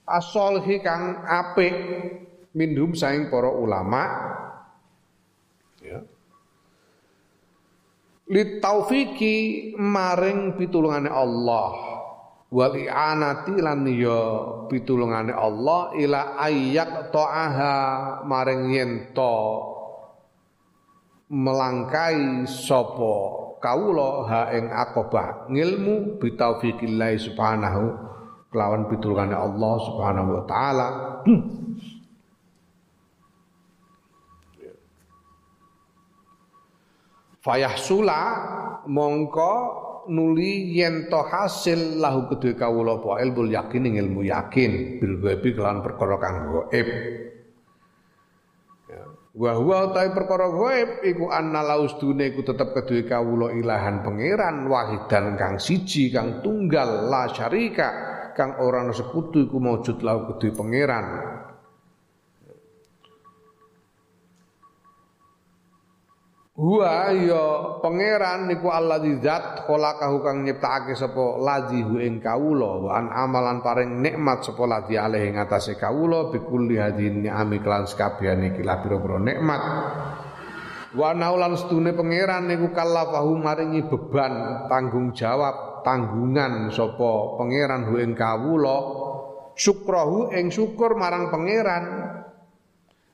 Asolhi 0.04 0.84
kang 0.84 1.24
apik 1.24 1.76
minhum 2.56 2.96
saking 2.96 3.32
para 3.32 3.48
ulama. 3.48 4.02
Ya. 5.80 6.04
Taufiki 8.60 9.72
maring 9.74 10.54
pitulungane 10.54 11.10
Allah 11.10 11.99
wal 12.50 12.74
i'anati 12.74 13.54
lan 13.62 13.86
ya 13.86 14.22
pitulungane 14.66 15.30
Allah 15.30 15.94
ila 15.94 16.34
ayyak 16.42 17.14
ta'aha 17.14 17.74
maring 18.26 18.74
yen 18.74 18.92
to 19.14 19.38
melangkai 21.30 22.42
sapa 22.50 23.14
kawula 23.62 24.26
ha 24.26 24.40
ing 24.50 24.66
akobah 24.66 25.46
ngilmu 25.46 26.18
bitaufiqillah 26.18 27.14
subhanahu 27.22 28.10
kelawan 28.50 28.90
pitulungane 28.90 29.38
Allah 29.38 29.74
subhanahu 29.86 30.30
wa 30.34 30.44
taala. 30.50 30.88
Fayahsula 37.40 38.20
mongko 38.84 39.54
nuli 40.10 40.74
yen 40.74 41.06
to 41.06 41.22
hasil 41.22 42.02
lahu 42.02 42.26
kedue 42.34 42.58
kawula 42.58 42.98
apa? 42.98 43.22
Ilmu 43.22 43.46
yakin 43.46 43.82
ing 43.86 43.94
ilmu 44.02 44.26
yakin. 44.26 44.98
Bil 44.98 45.22
ghaibi 45.22 45.54
kelan 45.54 45.86
perkara 45.86 46.18
kang 46.18 46.36
gaib 46.50 46.88
ya. 48.90 49.02
wa 49.38 49.52
huwa 49.54 49.94
ta 49.94 50.10
perkara 50.10 50.50
gaib 50.50 51.06
iku 51.06 51.30
anna 51.30 51.62
laustune 51.62 52.34
iku 52.34 52.42
tetep 52.42 52.74
kedue 52.74 53.06
kawula 53.06 53.54
ilahan 53.54 54.02
pangeran 54.02 54.66
wahidan 54.66 55.38
kang 55.38 55.62
siji 55.62 56.10
kang 56.10 56.42
tunggal 56.42 57.06
la 57.06 57.30
syarika 57.30 57.88
kang 58.34 58.58
ora 58.58 58.90
sekutu 58.90 59.46
iku 59.46 59.62
maujud 59.62 60.02
lahu 60.02 60.34
kedue 60.34 60.50
pangeran 60.50 61.29
Huwa 66.60 67.08
ya 67.16 67.80
pangeran 67.80 68.44
niku 68.44 68.68
alladzi 68.68 69.16
zat 69.24 69.64
khalaqahu 69.64 70.20
kang 70.20 70.44
nyiptakake 70.44 70.92
sapa 70.92 71.40
ladzi 71.40 71.80
hu 71.80 71.96
ing 71.96 72.20
kawula 72.20 72.84
an 73.00 73.08
amalan 73.08 73.64
paring 73.64 74.04
nikmat 74.04 74.44
sapa 74.44 74.68
ladzi 74.68 75.00
alih 75.00 75.24
ing 75.24 75.40
atase 75.40 75.80
kawula 75.80 76.28
bikulli 76.28 76.76
hadin 76.76 77.24
ni'ami 77.24 77.64
kelan 77.64 77.88
sakabehane 77.88 78.52
iki 78.52 78.60
lah 78.60 78.76
pira-pira 78.84 79.16
nikmat. 79.16 79.62
Wa 81.00 81.16
naulan 81.16 81.56
stune 81.56 81.96
pangeran 81.96 82.44
niku 82.44 82.76
kallafahu 82.76 83.40
maringi 83.40 83.88
beban 83.88 84.68
tanggung 84.68 85.16
jawab 85.16 85.80
tanggungan 85.80 86.68
sapa 86.76 87.40
pangeran 87.40 87.88
hu 87.88 87.96
ing 88.04 88.12
kawula 88.12 88.78
syukrahu 89.56 90.36
ing 90.36 90.52
syukur 90.52 90.92
marang 90.92 91.32
pangeran 91.32 91.84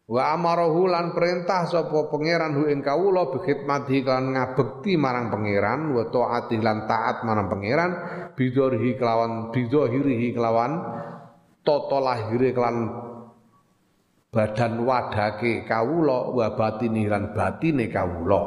Wa 0.07 0.39
amarahu 0.39 0.87
lan 0.87 1.19
perintah 1.19 1.67
sapa 1.67 2.07
pangeran 2.07 2.55
hu 2.55 2.71
ing 2.71 2.79
kawula 2.79 3.27
bi 3.27 3.43
khidmati 3.43 4.07
kan 4.07 4.39
ngabekti 4.39 4.95
marang 4.95 5.35
pangeran 5.35 5.91
wa 5.91 6.07
taati 6.07 6.63
lan 6.63 6.87
taat 6.87 7.27
marang 7.27 7.51
pangeran 7.51 7.91
bidorhi 8.39 8.95
kelawan 8.95 9.51
bidohirihi 9.51 10.31
kelawan 10.31 10.79
tata 11.67 11.99
lahire 11.99 12.55
kelawan 12.55 12.87
badan 14.31 14.87
wadake 14.87 15.67
kawula 15.67 16.31
wa 16.31 16.55
batini 16.55 17.11
lan 17.11 17.35
batine 17.35 17.91
kawula. 17.91 18.43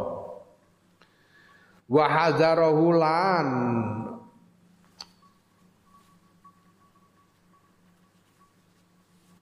Wa 1.92 2.06
hadzarahu 2.08 2.86
lan 2.96 3.48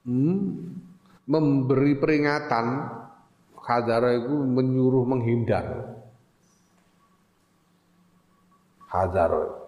hmm 0.10 0.67
memberi 1.28 2.00
peringatan 2.00 2.66
hadara 3.60 4.16
itu 4.16 4.32
menyuruh 4.32 5.04
menghindar. 5.04 6.00
Hadara 8.88 9.68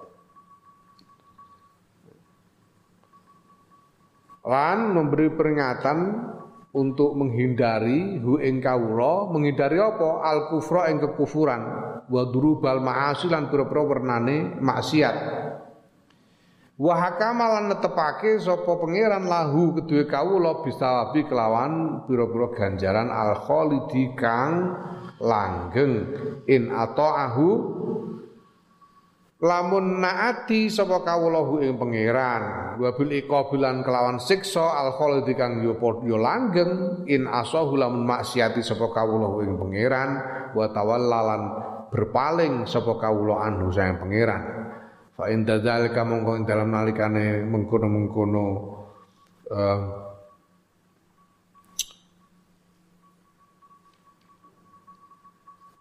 lan 4.50 4.96
memberi 4.96 5.30
peringatan 5.36 5.98
untuk 6.72 7.14
menghindari 7.14 8.18
hu 8.24 8.40
ing 8.40 8.64
menghindari 9.30 9.78
apa? 9.78 10.26
Al 10.26 10.40
kufra 10.50 10.90
ing 10.90 10.98
kekufuran. 11.04 11.62
Wa 12.10 12.24
durubal 12.34 12.82
ma'asi 12.82 13.30
lan 13.30 13.54
pira-pira 13.54 13.86
wernane 13.86 14.58
maksiat 14.58 15.16
Wa 16.80 16.96
hakama 16.96 17.60
lan 17.60 17.76
netepake 17.76 18.40
sapa 18.40 18.80
pangeran 18.80 19.28
lahu 19.28 19.76
kedue 19.76 20.08
kawula 20.08 20.64
bisawabi 20.64 21.28
kelawan 21.28 22.08
pira-pira 22.08 22.56
ganjaran 22.56 23.12
al 23.12 23.36
khalidi 23.36 24.16
kang 24.16 24.80
langgeng. 25.20 26.08
In 26.48 26.72
ataahu. 26.72 27.76
Lamun 29.40 30.04
naati 30.04 30.72
sapa 30.72 31.04
kawulahu 31.04 31.60
ing 31.60 31.76
pangeran. 31.76 32.76
Wa 32.80 32.96
bil 32.96 33.12
iqabilan 33.12 33.84
kelawan 33.84 34.24
siksa 34.24 34.64
al 34.64 34.96
khalidi 34.96 35.36
kang 35.36 35.60
yo 35.60 35.76
yo 36.08 36.16
langgeng. 36.16 37.04
In 37.12 37.28
asahu 37.28 37.76
lamun 37.76 38.08
maksiati 38.08 38.64
sapa 38.64 38.88
kawulahu 38.88 39.44
ing 39.44 39.60
pangeran. 39.60 40.10
Wa 40.56 40.72
tawallalan 40.72 41.44
berpaling 41.92 42.64
sapa 42.64 42.96
kawula 42.96 43.44
anhu 43.44 43.68
sayang 43.68 44.00
pangeran 44.00 44.69
Fa 45.20 45.28
in 45.28 45.44
dzalika 45.44 46.08
mongko 46.08 46.48
dalam 46.48 46.72
nalikane 46.72 47.44
mengkono-mengkono 47.44 48.46
uh, 49.52 49.82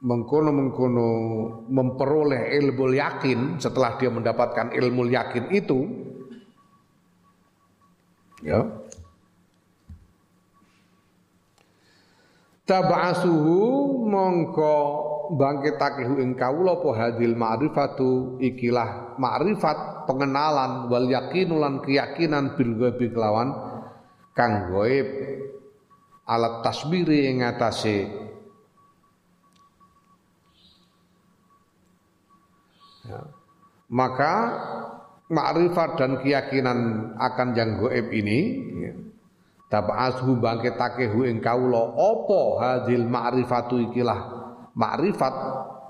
mengkono-mengkono 0.02 1.08
memperoleh 1.70 2.50
ilmu 2.58 2.98
yakin 2.98 3.62
setelah 3.62 3.94
dia 3.94 4.10
mendapatkan 4.10 4.74
ilmu 4.74 5.06
yakin 5.06 5.54
itu 5.54 5.86
ya. 8.42 8.66
Tabasuhu 12.66 14.02
mongko 14.02 14.78
bangkitake 15.34 16.08
ing 16.22 16.32
kawula 16.38 16.80
apa 16.80 16.90
hadil 16.96 17.36
ma'rifatu 17.36 18.40
ikilah 18.40 19.18
ma'rifat 19.20 20.08
pengenalan 20.08 20.88
wal 20.88 21.04
yakinulan 21.04 21.84
keyakinan 21.84 22.56
bil 22.56 22.72
ghaibi 22.78 23.12
kelawan 23.12 23.52
kang 24.32 24.72
gaib 24.72 25.08
alat 26.24 26.64
tasbiri 26.64 27.28
ing 27.28 27.44
atase 27.44 28.08
ya. 33.04 33.20
maka 33.92 34.34
ma'rifat 35.28 35.90
dan 36.00 36.12
keyakinan 36.24 37.12
akan 37.20 37.48
yang 37.52 37.70
gaib 37.82 38.08
ini 38.14 38.40
ya. 38.80 38.94
Tab'ashu 39.68 40.40
bangkitake 40.40 41.12
hu 41.12 41.28
ing 41.28 41.44
kawula 41.44 41.92
apa 41.92 42.40
hadil 42.56 43.04
ma'rifatu 43.04 43.76
ikilah 43.92 44.37
makrifat 44.78 45.34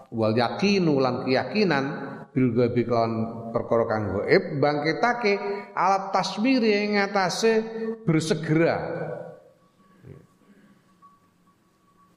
wal 0.09 0.33
yakinu 0.33 0.97
lan 0.97 1.29
keyakinan 1.29 1.85
bil 2.33 2.57
ghaibi 2.57 2.89
kelawan 2.89 3.15
perkara 3.53 3.85
kang 3.85 4.05
gaib 4.17 4.45
bangkitake 4.57 5.35
alat 5.77 6.11
taswir 6.17 6.65
ing 6.65 6.97
ngatasé 6.97 7.53
bersegera. 8.09 8.77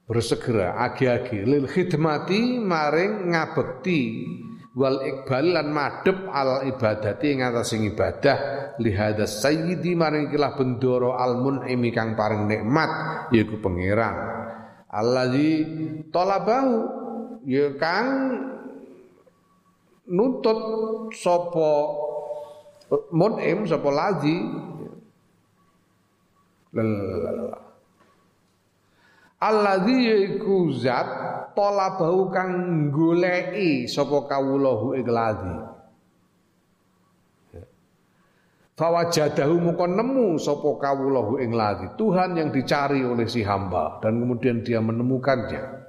Bersegera 0.07 0.75
agi-agi 0.91 1.47
lil 1.47 1.67
khidmati 1.71 2.59
maring 2.59 3.31
ngabekti 3.31 4.01
wal 4.75 5.03
iqbal 5.03 5.55
lan 5.55 5.67
madhep 5.71 6.27
al 6.31 6.67
ibadati 6.67 7.31
ing 7.31 7.43
atas 7.43 7.75
ibadah 7.75 8.37
li 8.79 8.91
hadas 8.91 9.39
sayyidi 9.39 9.95
maring 9.95 10.27
kilah 10.31 10.55
bendoro 10.55 11.15
al 11.15 11.39
mun'imi 11.39 11.95
kang 11.95 12.15
paring 12.15 12.43
nikmat 12.43 12.91
yaiku 13.31 13.59
pangeran 13.63 14.15
allazi 14.91 15.63
talabahu 16.11 16.75
ya 17.47 17.71
kang 17.79 18.35
nuntut 20.11 20.59
sapa 21.15 21.71
munim 23.15 23.63
sapa 23.63 23.89
lazi. 23.89 24.37
Allazi 29.41 29.97
yaiku 30.05 30.69
zat 30.75 31.09
talabahu 31.57 32.29
kang 32.29 32.51
goleki 32.93 33.89
sapa 33.89 34.29
kawulahu 34.29 34.93
ing 34.93 35.07
Fawajadahu 38.71 39.55
muka 39.59 39.85
nemu 39.85 40.39
sopo 40.39 40.79
kawulahu 40.79 41.37
ing 41.43 41.51
ladi. 41.51 41.91
Tuhan 41.99 42.39
yang 42.39 42.49
dicari 42.55 43.03
oleh 43.03 43.27
si 43.27 43.43
hamba 43.43 43.99
dan 43.99 44.17
kemudian 44.23 44.63
dia 44.63 44.79
menemukannya. 44.79 45.83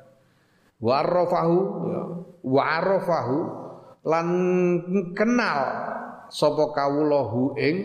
Wa'arafahu 0.83 1.59
ya. 1.89 2.03
wa'arafahu 2.43 3.39
lan 4.03 4.27
kenal 5.15 5.61
sopo 6.27 6.75
kawulahu 6.75 7.55
ing 7.55 7.77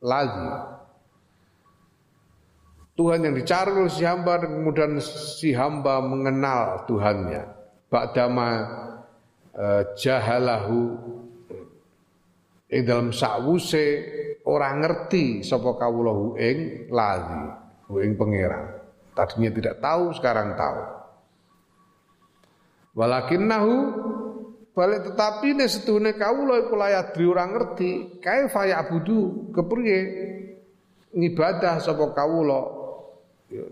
ladi. 0.00 0.50
Tuhan 2.98 3.22
yang 3.22 3.34
dicari 3.36 3.70
oleh 3.76 3.92
si 3.92 4.02
hamba 4.02 4.42
dan 4.42 4.50
kemudian 4.58 4.98
si 5.04 5.54
hamba 5.54 6.02
mengenal 6.02 6.88
Tuhannya. 6.90 7.44
Ba'dama 7.92 8.48
uh, 9.54 9.82
jahalahu 9.94 10.98
ing 12.68 12.82
dalam 12.84 13.08
sakwuse 13.16 13.86
ora 14.44 14.76
ngerti 14.76 15.40
sapa 15.40 15.76
kawula 15.80 16.36
ing 16.36 16.88
lali 16.92 17.44
ing 18.04 18.12
pangeran. 18.20 18.64
Tadinya 19.16 19.50
tidak 19.50 19.76
tahu 19.80 20.04
sekarang 20.14 20.54
tahu. 20.54 20.80
Walakinnahu 22.94 23.74
balik 24.76 25.10
tetapi 25.10 25.58
ne 25.58 25.66
setuhune 25.66 26.14
kawula 26.14 26.62
iku 26.62 26.74
layadri 26.76 27.24
ora 27.26 27.48
ngerti 27.48 28.20
kae 28.20 28.46
faya 28.52 28.84
budu 28.84 29.50
kepriye? 29.56 30.00
Ngibadah 31.16 31.80
sapa 31.80 32.12
kawula. 32.12 32.76
Ya. 33.48 33.64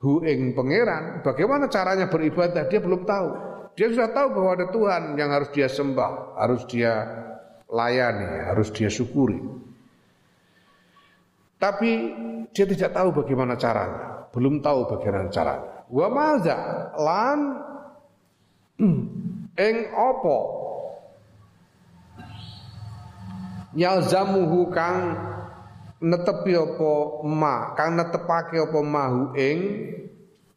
hu 0.00 0.24
ing 0.24 0.56
pangeran 0.56 1.20
bagaimana 1.20 1.68
caranya 1.68 2.08
beribadah? 2.08 2.64
Dia 2.64 2.80
belum 2.80 3.04
tahu. 3.04 3.28
Dia 3.76 3.92
sudah 3.92 4.08
tahu 4.08 4.32
bahwa 4.32 4.50
ada 4.56 4.66
Tuhan 4.72 5.02
yang 5.20 5.30
harus 5.36 5.52
dia 5.52 5.68
sembah 5.68 6.40
harus 6.40 6.64
dia 6.64 7.25
layani, 7.70 8.46
harus 8.46 8.70
dia 8.70 8.90
syukuri. 8.90 9.38
Tapi 11.56 11.90
dia 12.52 12.66
tidak 12.68 12.92
tahu 12.92 13.24
bagaimana 13.24 13.56
caranya, 13.56 14.28
belum 14.30 14.60
tahu 14.60 14.86
bagaimana 14.92 15.32
caranya. 15.32 15.86
Wa 15.88 16.06
maza 16.10 16.58
lan 16.98 17.38
eng 19.66 19.76
opo 19.96 20.38
yalzamuhu 23.76 24.68
kang 24.72 25.16
netepi 26.00 26.52
apa 26.56 26.92
ma 27.24 27.72
kang 27.72 27.96
netepake 27.96 28.60
apa 28.60 28.80
mahu 28.84 29.32
ing 29.36 29.58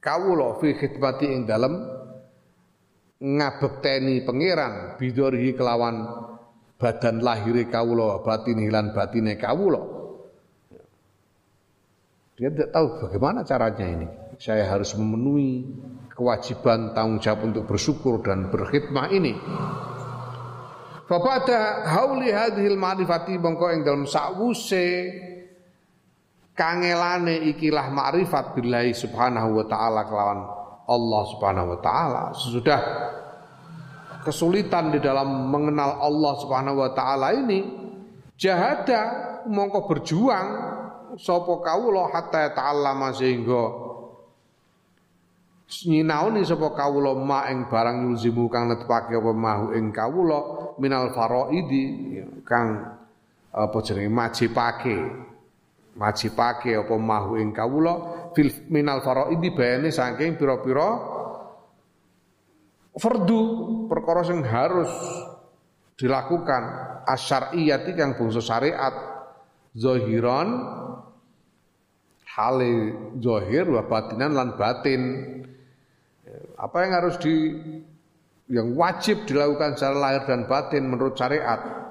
kawula 0.03 0.60
fi 0.60 0.76
khidmati 0.76 1.28
ing 1.32 1.47
dalem 1.47 1.80
ngabekteni 3.20 4.24
pangeran 4.24 4.95
bidorihi 4.95 5.55
kelawan 5.55 6.28
badan 6.80 7.20
lahir 7.20 7.60
kawula 7.68 8.24
batin 8.24 8.58
hilan 8.64 8.96
batine 8.96 9.36
kawula. 9.36 9.84
Dia 12.40 12.48
tidak 12.56 12.72
tahu 12.72 12.88
bagaimana 13.04 13.44
caranya 13.44 13.84
ini. 13.84 14.08
Saya 14.40 14.64
harus 14.72 14.96
memenuhi 14.96 15.68
kewajiban 16.16 16.96
tanggung 16.96 17.20
jawab 17.20 17.52
untuk 17.52 17.68
bersyukur 17.68 18.24
dan 18.24 18.48
berkhidmah 18.48 19.12
ini. 19.12 19.36
Fabada 21.04 21.84
hauli 21.84 22.32
hadhil 22.32 22.80
ma'rifati 22.80 23.36
mongko 23.36 23.66
ing 23.76 23.82
dalam 23.84 24.08
sakwuse 24.08 25.12
kangelane 26.56 27.44
ikilah 27.56 27.92
ma'rifat 27.92 28.56
billahi 28.56 28.96
subhanahu 28.96 29.60
wa 29.60 29.66
ta'ala 29.68 30.08
kelawan 30.08 30.40
Allah 30.88 31.24
subhanahu 31.36 31.68
wa 31.76 31.80
ta'ala. 31.84 32.24
Sesudah 32.40 32.80
kesulitan 34.24 34.92
di 34.92 35.00
dalam 35.00 35.52
mengenal 35.52 36.00
Allah 36.00 36.34
Subhanahu 36.44 36.84
wa 36.84 36.92
taala 36.92 37.32
ini 37.36 37.64
jahada 38.36 39.02
mongko 39.48 39.88
berjuang 39.88 40.48
sapa 41.18 41.54
kawula 41.64 42.12
hatta 42.14 42.54
ta'allama 42.54 43.12
sehingga 43.16 43.64
nyinaoni 45.86 46.42
sapa 46.46 46.74
kawula 46.74 47.14
ma 47.14 47.50
ing 47.50 47.70
barang 47.70 48.10
yulzimu 48.10 48.50
kang 48.50 48.70
netepake 48.70 49.14
apa 49.14 49.32
mahu 49.34 49.66
ing 49.78 49.94
kawula 49.94 50.40
minal 50.82 51.14
faraidi 51.14 52.18
kang 52.48 52.98
apa 53.50 53.78
jenenge 53.82 54.10
majipake. 54.10 54.98
Majipake 56.00 56.80
apa 56.80 56.96
mahu 56.96 57.38
ing 57.42 57.52
kawula 57.52 57.94
fil 58.32 58.50
minal 58.72 59.04
faraidi 59.04 59.52
bayane 59.52 59.92
saking 59.92 60.40
pira-pira 60.40 61.19
fardu 63.00 63.41
perkara 63.88 64.22
sing 64.28 64.43
harus 64.45 64.91
dilakukan 65.95 66.64
asyariyati 67.08 67.91
kang 67.97 68.20
bangsa 68.20 68.43
syariat. 68.43 68.93
Zahiran 69.74 70.50
hale 72.36 72.74
zahir 73.22 73.66
wa 73.70 73.84
batinan 73.88 74.36
lan 74.36 74.60
batin. 74.60 75.02
Apa 76.60 76.86
yang 76.86 76.93
harus 77.00 77.16
di 77.18 77.36
yang 78.50 78.74
wajib 78.74 79.30
dilakukan 79.30 79.78
secara 79.78 79.97
lahir 79.97 80.24
dan 80.26 80.50
batin 80.50 80.89
menurut 80.89 81.14
syariat 81.14 81.89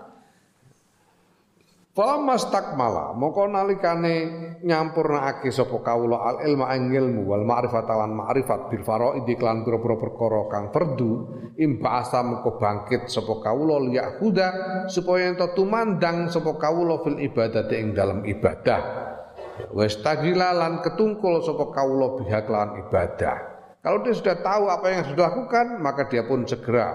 Falamma 1.98 2.38
stakmala 2.38 3.10
mongko 3.18 3.50
nalikane 3.50 4.16
nyampurnaake 4.62 5.50
sapa 5.50 5.82
kawula 5.82 6.30
al 6.30 6.46
ilma 6.46 6.70
ing 6.78 6.94
ilmu 6.94 7.26
wal 7.26 7.42
ma'rifat 7.42 7.90
lan 7.90 8.14
ma'rifat 8.14 8.70
bil 8.70 8.86
faraid 8.86 9.26
iklan 9.26 9.66
pira-pira 9.66 9.98
perkara 9.98 10.46
kang 10.46 10.70
perdu 10.70 11.26
imba'asa 11.58 12.22
mengko 12.22 12.54
bangkit 12.54 13.10
sapa 13.10 13.42
kawula 13.42 13.82
liyahuda 13.90 14.48
supaya 14.86 15.34
ento 15.34 15.50
tumandang 15.58 16.30
sapa 16.30 16.54
kawula 16.54 17.02
fil 17.02 17.18
ibadati 17.18 17.74
ing 17.74 17.98
dalam 17.98 18.22
ibadah. 18.22 18.80
Wis 19.74 19.98
lan 19.98 20.78
ketungkul 20.86 21.42
sapa 21.42 21.66
kawula 21.74 22.14
biha 22.14 22.46
kelawan 22.46 22.78
ibadah. 22.78 23.36
Kalau 23.82 24.06
dia 24.06 24.14
sudah 24.14 24.38
tahu 24.38 24.70
apa 24.70 24.86
yang 24.86 25.02
sudah 25.02 25.34
lakukan 25.34 25.82
maka 25.82 26.06
dia 26.06 26.22
pun 26.22 26.46
segera 26.46 26.94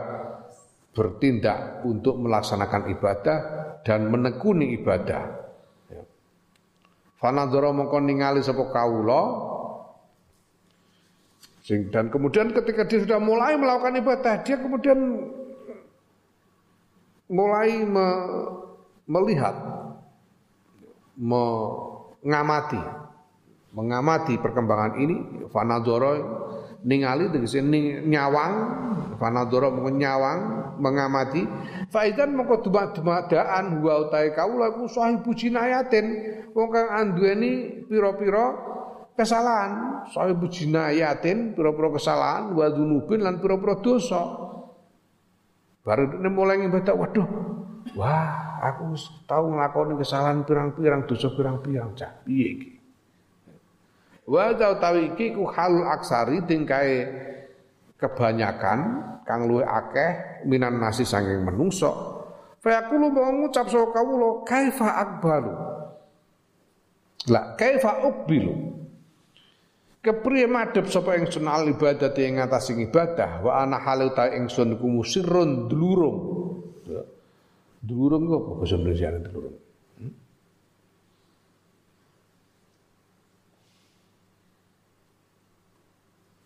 bertindak 0.95 1.84
untuk 1.84 2.16
melaksanakan 2.24 2.88
ibadah 2.88 3.39
dan 3.84 4.08
menekuni 4.08 4.80
ibadah. 4.80 5.24
Ya. 5.92 6.04
Fanadzara 7.20 7.72
mongko 7.76 8.00
ningali 8.00 8.40
sapa 8.44 8.64
sing 11.64 11.88
dan 11.96 12.12
kemudian 12.12 12.52
ketika 12.52 12.84
dia 12.84 13.00
sudah 13.08 13.24
mulai 13.24 13.56
melakukan 13.56 13.96
ibadah 14.04 14.44
dia 14.44 14.60
kemudian 14.60 15.00
mulai 17.32 17.88
me, 17.88 18.08
melihat 19.08 19.56
mengamati 21.16 22.84
mengamati 23.72 24.36
perkembangan 24.44 25.00
ini 25.00 25.48
fanadzara 25.48 26.20
ningali 26.84 27.32
tegese 27.32 27.64
nyawang 28.04 28.54
fanadzara 29.18 29.72
mongko 29.72 29.92
nyawang 29.96 30.40
mengamati. 30.80 31.44
Faidan 31.90 32.36
mongko 32.36 32.68
dumadaan 32.68 33.80
wa 33.80 33.94
utahe 34.04 34.36
kawula 34.36 34.76
iku 34.76 34.86
sahibu 34.92 35.32
jinayatin 35.32 36.06
wong 36.52 36.70
kang 36.70 36.90
anduweni 36.92 37.84
pira-pira 37.88 38.46
kesalahan 39.16 40.04
sahibu 40.12 40.52
jinayatin 40.52 41.56
pira-pira 41.56 41.90
kesalahan 41.96 42.52
wa 42.52 42.68
dzunubin 42.68 43.24
lan 43.24 43.40
pira-pira 43.40 43.80
dosa. 43.80 44.22
Baru 45.84 46.16
mulai 46.32 46.64
ngibadah 46.64 46.96
waduh 46.96 47.28
wah 48.00 48.60
aku 48.64 48.96
tahu 49.28 49.52
nglakoni 49.52 50.00
kesalahan 50.00 50.48
pirang-pirang 50.48 51.04
dosa 51.04 51.28
pirang-pirang 51.36 51.92
cah 52.00 52.24
Wa 54.24 54.55
tawi 54.55 55.11
iki 55.11 55.36
ku 55.36 55.43
halul 55.51 55.84
aksari 55.84 56.39
tingkai 56.47 57.07
kebanyakan 57.99 58.80
kang 59.28 59.47
luwe 59.47 59.63
akeh 59.63 60.43
minan 60.47 60.80
nasi 60.80 61.03
sanging 61.03 61.43
menungso. 61.43 61.91
Fa 62.63 62.80
yaqulu 62.80 63.11
mau 63.11 63.28
ngucap 63.32 63.67
sapa 63.67 63.91
kawula 63.91 64.47
kaifa 64.47 64.88
akbalu. 64.88 65.53
La 67.28 67.55
kaifa 67.59 68.07
ukbilu. 68.07 68.55
Kepriye 70.03 70.47
madhep 70.47 70.88
sapa 70.91 71.15
ingsun 71.15 71.47
al 71.47 71.67
ibadah 71.71 72.11
ing 72.19 72.39
atas 72.39 72.71
ibadah 72.76 73.43
wa 73.43 73.63
ana 73.63 73.80
halu 73.80 74.11
ta 74.11 74.32
ingsun 74.32 74.80
ku 74.80 74.88
musirrun 74.88 75.67
dulurung. 75.67 76.19
Dulurung 77.84 78.24
kok 78.32 78.63
basa 78.63 78.80
Indonesia 78.80 79.11
dulurung. 79.19 79.55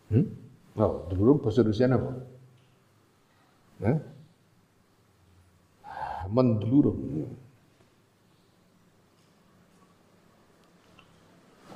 Hmm? 0.08 0.26
Oh, 0.78 1.04
dulu 1.12 1.42
bahasa 1.42 1.66
Rusia 1.66 1.90
apa? 1.90 2.12
Eh? 3.84 3.98
Mendulurung. 6.32 7.28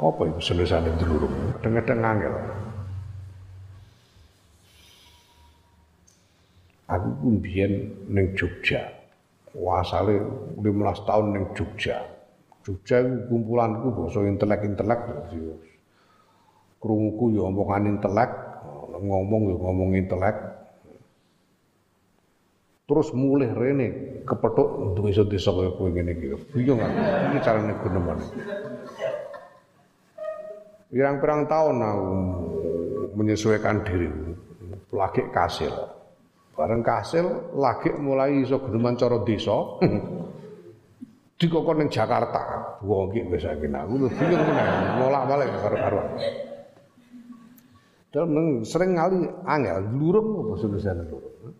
Apa 0.02 0.22
itu 0.34 0.42
selesai 0.42 0.82
mendulurung? 0.82 1.34
Kadang-kadang 1.62 2.02
angel. 2.02 2.36
Aku 6.92 7.10
pun 7.22 7.34
biyen 7.40 7.96
ning 8.12 8.36
Jogja. 8.36 8.92
Asale 9.56 10.20
15 10.60 11.08
tahun 11.08 11.26
ning 11.32 11.46
Jogja. 11.56 12.04
Jogja 12.62 13.02
kumpulanku 13.32 13.94
basa 13.96 14.26
intelek-intelek 14.28 15.02
krunguku 16.82 17.38
ya 17.38 17.46
omongan 17.46 17.96
intelek, 17.96 18.32
ngomong 18.98 19.42
ya 19.54 19.58
ngomong 19.62 19.90
intelek. 19.94 20.38
Terus 22.90 23.14
mulih 23.16 23.54
rene 23.56 24.20
kepethuk 24.28 25.00
desa-desa 25.00 25.56
kaya 25.56 25.72
kowe 25.78 25.88
ngene 25.88 26.12
iki. 26.12 26.36
Bingung 26.52 26.82
aku, 26.82 27.00
iki 27.32 27.40
carane 27.40 27.74
guneman. 27.80 28.18
Pirang-pirang 30.92 31.48
tahun 31.48 31.78
aku 31.80 32.12
menyesuaikan 33.16 33.88
diri, 33.88 34.12
lagi 34.92 35.24
kasil. 35.32 35.72
Bareng 36.52 36.84
kasil, 36.84 37.56
lagi 37.56 37.96
mulai 37.96 38.44
iso 38.44 38.60
geneman 38.60 39.00
cara 39.00 39.24
desa. 39.24 39.56
dikokon 41.42 41.82
ning 41.82 41.90
Jakarta. 41.90 42.78
Wong 42.86 43.10
iki 43.16 43.26
wis 43.34 43.46
aku 43.50 43.66
bingung 43.66 44.46
meneh, 44.46 44.68
molak-balik 45.02 45.50
karo-karo. 45.58 46.02
Dalam 48.12 48.68
sering 48.68 49.00
kali 49.00 49.24
angel, 49.48 49.88
lurung 49.96 50.44
apa 50.44 50.54
solusinya 50.60 51.08
lurung? 51.08 51.56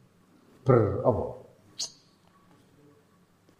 Ber 0.68 1.00
apa? 1.08 1.24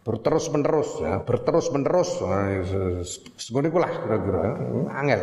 Berterus 0.02 0.50
menerus, 0.52 0.90
ya, 1.00 1.24
berterus 1.24 1.72
menerus. 1.72 2.20
Sekolah 3.40 3.68
ikulah 3.72 3.90
kira-kira 3.96 4.40
angel. 4.92 5.20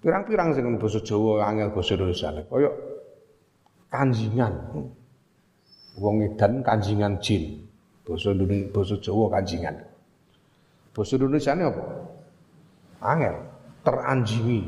Pirang-pirang 0.00 0.56
sing 0.56 0.64
basa 0.80 1.04
Jawa 1.04 1.52
angel 1.52 1.68
basa 1.74 1.98
Indonesia. 2.00 2.32
Kaya 2.32 2.70
kanjingan. 3.92 4.54
Wong 6.00 6.16
edan 6.32 6.64
kanjingan 6.64 7.20
jin. 7.20 7.66
Basa 8.08 8.32
Indonesia 8.32 8.72
basa 8.72 8.96
Jawa 9.02 9.36
kanjingan. 9.36 9.84
Basa 10.96 11.12
Indonesia 11.18 11.52
apa? 11.52 11.84
Angel, 13.04 13.36
teranjingi. 13.84 14.58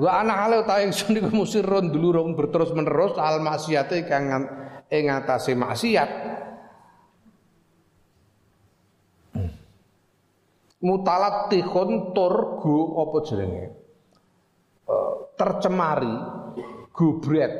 Wa 0.00 0.24
ana 0.24 0.32
hale 0.32 0.64
ta 0.64 0.80
ingsun 0.80 1.20
iku 1.20 1.28
musirun 1.44 1.92
dulurung 1.92 2.32
berterus 2.32 2.72
menerus 2.72 3.20
al 3.20 3.44
maksiate 3.44 4.08
kang 4.08 4.32
ing 4.88 5.04
atase 5.12 5.52
maksiat. 5.52 6.10
Mutalat 10.80 11.52
tihun 11.52 12.16
turgu 12.16 12.78
apa 13.04 13.16
jenenge? 13.28 13.66
Uh, 14.88 15.28
tercemari, 15.36 16.14
gubret, 16.88 17.52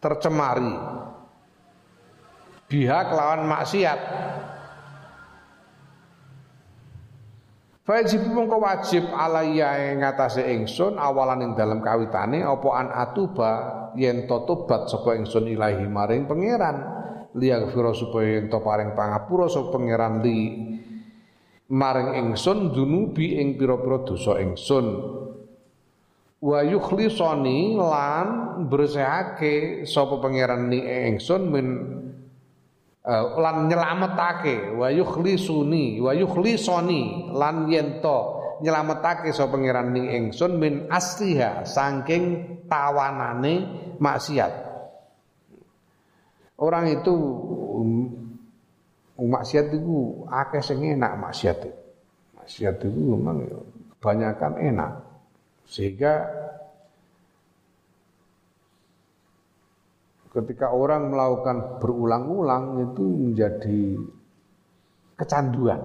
tercemari. 0.00 0.72
Biha 2.72 2.98
kelawan 3.12 3.44
maksiat. 3.44 4.00
Wajib 7.82 8.30
mongko 8.30 8.62
wajib 8.62 9.10
alaiya 9.10 9.90
ing 9.90 10.06
ngatasé 10.06 10.54
ingsun 10.54 11.02
awalan 11.02 11.42
ing 11.42 11.50
dalam 11.58 11.82
kawitane 11.82 12.38
apa 12.46 12.68
an 12.78 12.88
atuba 12.94 13.52
yen 13.98 14.30
to 14.30 14.38
tobat 14.46 14.86
sapa 14.86 15.18
ingsun 15.18 15.50
ilahi 15.50 15.90
maring 15.90 16.30
pangeran. 16.30 16.78
Liyaghfira 17.34 17.90
supaya 17.90 18.38
yen 18.38 18.46
to 18.46 18.62
paring 18.62 18.94
pangapura 18.94 19.50
sapa 19.50 19.74
pangeran 19.74 20.22
li 20.22 20.40
maring 21.74 22.22
ingsun 22.22 22.70
dunubi 22.70 23.42
ing 23.42 23.58
pira-pira 23.58 24.06
dosa 24.06 24.38
ingsun. 24.38 24.86
Wa 26.38 26.62
yukhlisani 26.62 27.82
lan 27.82 28.26
bersihake 28.70 29.82
sapa 29.90 30.22
pangeran 30.22 30.70
ni 30.70 30.86
ingsun 30.86 31.42
min 31.50 31.66
uh, 33.06 33.24
lan 33.38 33.66
nyelametake 33.66 34.74
wa 34.74 34.88
yukhlisuni 34.90 35.98
wa 35.98 36.14
yukhlisoni 36.14 37.32
lan 37.34 37.66
yento 37.66 38.42
nyelametake 38.62 39.34
sapa 39.34 39.58
pangeran 39.58 39.90
ning 39.90 40.06
ingsun 40.08 40.56
min 40.56 40.86
asliha 40.86 41.66
saking 41.66 42.58
tawanane 42.70 43.54
maksiat. 43.98 44.70
Orang 46.62 46.86
itu 46.94 47.14
um, 47.74 48.06
maksiat 49.18 49.66
itu 49.74 50.22
akeh 50.30 50.62
sing 50.62 50.78
enak 50.78 51.18
maksiat. 51.18 51.58
Itu 51.58 51.70
maksiat 52.38 52.74
itu 52.86 53.00
memang 53.18 53.50
kebanyakan 53.98 54.52
enak. 54.62 54.92
Sehingga 55.66 56.30
ketika 60.32 60.72
orang 60.72 61.12
melakukan 61.12 61.76
berulang-ulang 61.76 62.80
itu 62.88 63.04
menjadi 63.04 64.00
kecanduan, 65.20 65.80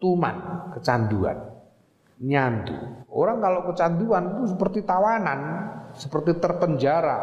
tuman, 0.00 0.36
kecanduan, 0.72 1.36
nyandu. 2.18 3.04
Orang 3.12 3.44
kalau 3.44 3.68
kecanduan 3.68 4.24
itu 4.32 4.56
seperti 4.56 4.80
tawanan, 4.88 5.40
seperti 5.92 6.40
terpenjara 6.40 7.18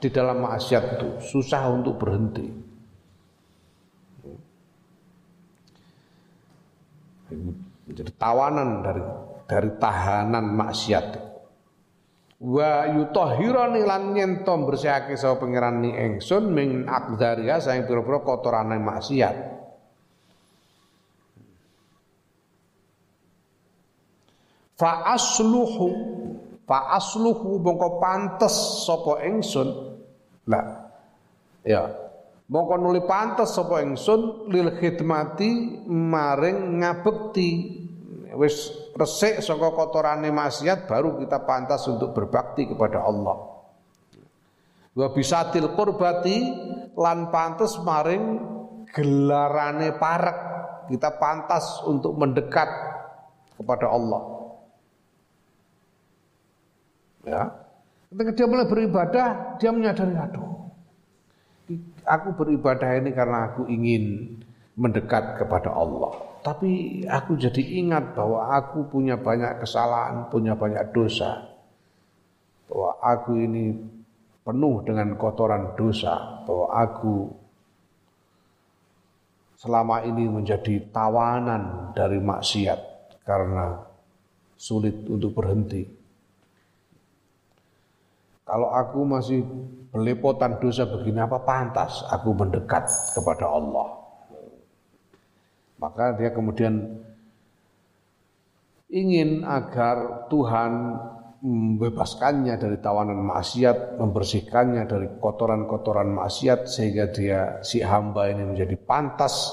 di 0.00 0.08
dalam 0.08 0.40
maksiat 0.40 0.84
itu, 0.96 1.08
susah 1.20 1.68
untuk 1.68 2.00
berhenti. 2.00 2.48
Jadi 7.90 8.10
tawanan 8.16 8.82
dari 8.82 9.02
dari 9.46 9.70
tahanan 9.78 10.46
maksiat 10.56 11.29
wa 12.40 12.88
yutahhirani 12.88 13.84
lan 13.84 14.16
nyento 14.16 14.56
bersihake 14.64 15.12
sapa 15.12 15.44
pangeran 15.44 15.84
ni 15.84 15.92
ingsun 15.92 16.48
min 16.48 16.88
aqdaria 16.88 17.60
saing 17.60 17.84
pira-pira 17.84 18.24
kotorane 18.24 18.80
maksiat. 18.80 19.36
Fa 24.80 25.12
asluhu 25.12 25.88
fa 26.64 26.96
asluhu 26.96 27.60
mongko 27.60 28.00
pantes 28.00 28.88
sapa 28.88 29.20
ingsun 29.28 29.68
lah 30.48 30.88
ya 31.60 31.92
mongko 32.48 32.80
nuli 32.80 33.04
pantes 33.04 33.52
sapa 33.52 33.84
ingsun 33.84 34.48
lil 34.48 34.80
khidmati 34.80 35.84
maring 35.84 36.80
ngabekti. 36.80 37.76
Wis 38.32 38.79
resik 38.96 39.42
saka 39.44 39.70
kotorane 39.72 40.30
maksiat 40.30 40.86
baru 40.90 41.18
kita 41.20 41.44
pantas 41.46 41.86
untuk 41.86 42.14
berbakti 42.14 42.66
kepada 42.66 43.02
Allah. 43.04 43.50
Wa 44.94 45.08
bisatil 45.14 45.70
qurbati 45.74 46.38
lan 46.98 47.30
pantas 47.30 47.78
maring 47.80 48.42
gelarane 48.90 49.94
parek 49.96 50.38
kita 50.90 51.14
pantas 51.22 51.82
untuk 51.86 52.18
mendekat 52.18 52.66
kepada 53.54 53.86
Allah. 53.86 54.22
Ya. 57.22 57.42
Ketika 58.10 58.32
dia 58.34 58.46
mulai 58.50 58.66
beribadah, 58.66 59.54
dia 59.62 59.70
menyadari 59.70 60.18
aduh. 60.18 60.66
Aku 62.02 62.34
beribadah 62.34 62.98
ini 62.98 63.14
karena 63.14 63.54
aku 63.54 63.70
ingin 63.70 64.34
mendekat 64.74 65.38
kepada 65.38 65.70
Allah. 65.70 66.29
Tapi 66.40 67.04
aku 67.04 67.36
jadi 67.36 67.60
ingat 67.84 68.16
bahwa 68.16 68.48
aku 68.56 68.88
punya 68.88 69.20
banyak 69.20 69.60
kesalahan, 69.60 70.32
punya 70.32 70.56
banyak 70.56 70.88
dosa. 70.96 71.36
Bahwa 72.64 72.96
aku 72.96 73.36
ini 73.36 73.76
penuh 74.40 74.80
dengan 74.80 75.20
kotoran 75.20 75.76
dosa. 75.76 76.40
Bahwa 76.48 76.66
aku 76.72 77.28
selama 79.60 80.00
ini 80.08 80.24
menjadi 80.24 80.88
tawanan 80.88 81.92
dari 81.92 82.16
maksiat 82.16 82.80
karena 83.28 83.76
sulit 84.56 84.96
untuk 85.04 85.36
berhenti. 85.36 85.84
Kalau 88.48 88.72
aku 88.72 89.04
masih 89.04 89.44
belepotan 89.92 90.56
dosa 90.58 90.88
begini 90.88 91.20
apa 91.20 91.44
pantas 91.44 92.00
aku 92.08 92.32
mendekat 92.32 92.88
kepada 93.12 93.46
Allah. 93.46 93.99
Maka 95.80 96.20
dia 96.20 96.28
kemudian 96.36 97.00
ingin 98.92 99.48
agar 99.48 100.28
Tuhan 100.28 100.72
membebaskannya 101.40 102.60
dari 102.60 102.76
tawanan 102.84 103.24
maksiat, 103.24 103.96
membersihkannya 103.96 104.84
dari 104.84 105.08
kotoran-kotoran 105.16 106.12
maksiat 106.12 106.68
sehingga 106.68 107.08
dia 107.08 107.40
si 107.64 107.80
hamba 107.80 108.28
ini 108.28 108.44
menjadi 108.44 108.76
pantas 108.76 109.48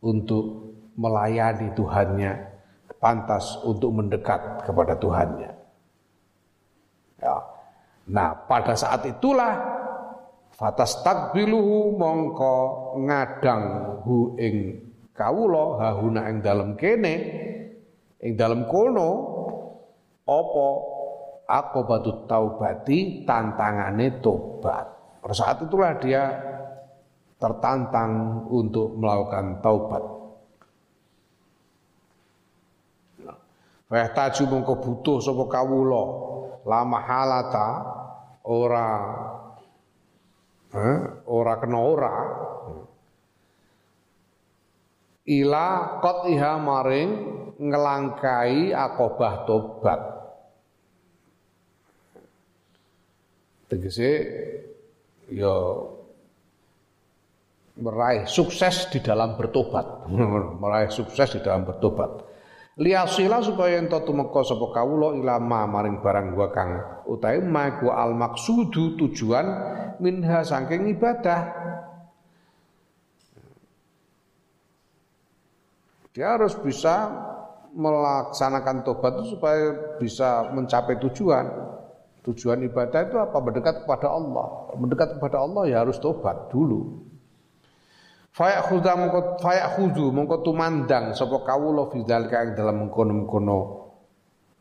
untuk 0.00 0.72
melayani 0.96 1.76
Tuhannya, 1.76 2.32
pantas 2.96 3.60
untuk 3.68 3.92
mendekat 3.92 4.64
kepada 4.64 4.96
Tuhannya. 4.96 5.52
Ya. 7.20 7.36
Nah, 8.08 8.32
pada 8.48 8.72
saat 8.72 9.04
itulah 9.04 9.60
fatas 10.56 11.04
takbiluhu 11.04 12.00
mongko 12.00 12.56
ngadang 13.04 13.64
hu 14.08 14.40
ing 14.40 14.89
kawula 15.20 15.76
hahuna 15.84 16.32
ing 16.32 16.40
dalem 16.40 16.80
kene 16.80 17.14
ing 18.24 18.32
dalem 18.40 18.64
kono 18.64 19.10
apa 20.24 20.66
aqobatut 21.44 22.24
taubati 22.24 23.28
tantangane 23.28 24.22
tobat. 24.24 24.86
Pada 25.20 25.34
saat 25.36 25.60
itulah 25.60 25.92
dia 26.00 26.24
tertantang 27.36 28.44
untuk 28.48 28.96
melakukan 28.96 29.60
taubat. 29.60 30.04
Wah 33.90 34.08
taju 34.14 34.42
mongko 34.46 34.74
butuh 34.78 35.18
sapa 35.18 35.44
kawula 35.50 36.04
lama 36.62 36.98
halata 37.02 37.68
ora 38.46 38.88
eh, 40.70 40.98
ora 41.26 41.52
kena 41.58 41.78
ora 41.82 42.14
ila 45.30 46.02
iha 46.26 46.52
maring 46.58 47.10
ngelangkai 47.60 48.74
akobah 48.74 49.46
tobat. 49.46 50.00
Tegese 53.70 54.10
ya 55.30 55.54
meraih 57.78 58.26
sukses 58.26 58.90
di 58.90 58.98
dalam 58.98 59.38
bertobat. 59.38 60.10
Meraih 60.62 60.90
sukses 60.90 61.38
di 61.38 61.40
dalam 61.40 61.62
bertobat. 61.62 62.26
Liasila 62.80 63.44
supaya 63.44 63.76
ento 63.76 64.00
tumeka 64.02 64.40
sapa 64.40 64.72
kawula 64.72 65.12
ilama 65.12 65.68
maring 65.68 66.00
barang 66.00 66.26
gua 66.32 66.48
kang 66.48 66.70
utahe 67.04 67.44
ma 67.44 67.76
gua 67.76 68.08
al 68.08 68.16
maksudu 68.16 68.96
tujuan 68.96 69.46
minha 70.00 70.40
saking 70.40 70.88
ibadah 70.88 71.40
Dia 76.10 76.34
harus 76.34 76.58
bisa 76.58 77.06
melaksanakan 77.70 78.82
tobat 78.82 79.22
itu 79.22 79.38
supaya 79.38 79.96
bisa 80.02 80.50
mencapai 80.50 80.98
tujuan. 80.98 81.46
Tujuan 82.26 82.60
ibadah 82.66 83.00
itu 83.06 83.16
apa? 83.16 83.38
Mendekat 83.38 83.86
kepada 83.86 84.10
Allah. 84.10 84.74
Mendekat 84.74 85.08
kepada 85.16 85.38
Allah 85.40 85.62
ya 85.70 85.86
harus 85.86 85.96
tobat 86.02 86.50
dulu. 86.50 87.06
Fayak 88.30 88.70
khuda 88.70 88.94
mengko 88.94 89.20
fayak 89.42 89.74
khudu 89.74 90.14
tumandang 90.46 91.10
sapa 91.18 91.42
kawula 91.42 91.90
fi 91.90 91.98
dzalika 92.06 92.46
ing 92.46 92.54
dalam 92.54 92.86
mengkono-mengkono 92.86 93.58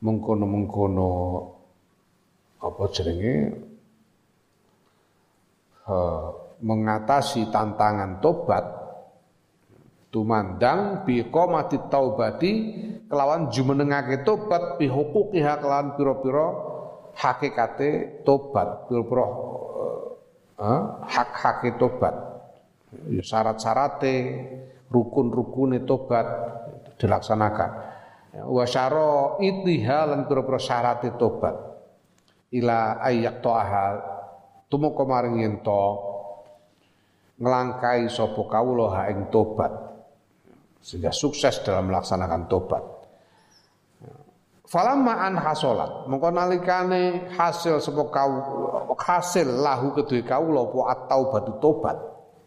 mengkono-mengkono 0.02 1.12
apa 2.66 2.84
jenenge 2.90 3.36
mengatasi 6.66 7.54
tantangan 7.54 8.18
tobat 8.18 8.79
tumandang 10.10 11.06
bi 11.06 11.22
qomati 11.30 11.78
taubati 11.90 12.52
kelawan 13.10 13.50
jumenengake 13.50 14.26
tobat 14.26 14.78
bi 14.82 14.90
huquqiha 14.90 15.62
kelawan 15.62 15.94
pira-pira 15.98 16.48
hakikate 17.14 18.22
tobat 18.26 18.90
pira-pira 18.90 19.26
uh, 20.58 20.84
hak-hake 21.06 21.78
tobat. 21.78 22.14
Ya 23.10 23.22
syarat-syarate 23.22 24.16
rukun-rukune 24.90 25.86
tobat 25.86 26.26
dilaksanakan. 26.98 27.72
Wa 28.50 28.66
syara 28.66 29.38
itiha 29.42 30.10
lan 30.10 30.26
pira-pira 30.26 30.58
syarate 30.58 31.14
tobat. 31.18 31.54
Ila 32.50 32.98
ayyak 33.06 33.46
ta'ha 33.46 33.88
tumeka 34.74 35.06
maring 35.06 35.46
yen 35.46 35.62
to 35.62 35.86
nglangkai 37.38 38.10
ing 38.10 39.20
tobat 39.30 39.89
sehingga 40.80 41.12
sukses 41.12 41.60
dalam 41.64 41.92
melaksanakan 41.92 42.42
tobat. 42.48 42.84
Falamma 44.70 45.26
an 45.26 45.34
hasolat, 45.42 46.06
mengko 46.06 46.30
nalikane 46.30 47.34
hasil 47.34 47.82
sapa 47.82 48.06
kau 48.14 48.32
hasil 48.94 49.66
lahu 49.66 49.98
kedue 49.98 50.22
kawula 50.22 50.70
apa 50.70 50.80
at-taubat 50.94 51.46
tobat. 51.58 51.98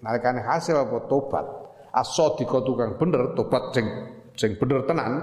Nalikane 0.06 0.38
hasil 0.38 0.86
apa 0.86 1.02
tobat, 1.10 1.42
as-sadiqa 1.90 2.62
tukang 2.62 2.94
bener 2.94 3.34
tobat 3.34 3.74
sing 3.74 3.86
sing 4.38 4.54
bener 4.54 4.86
tenan. 4.86 5.18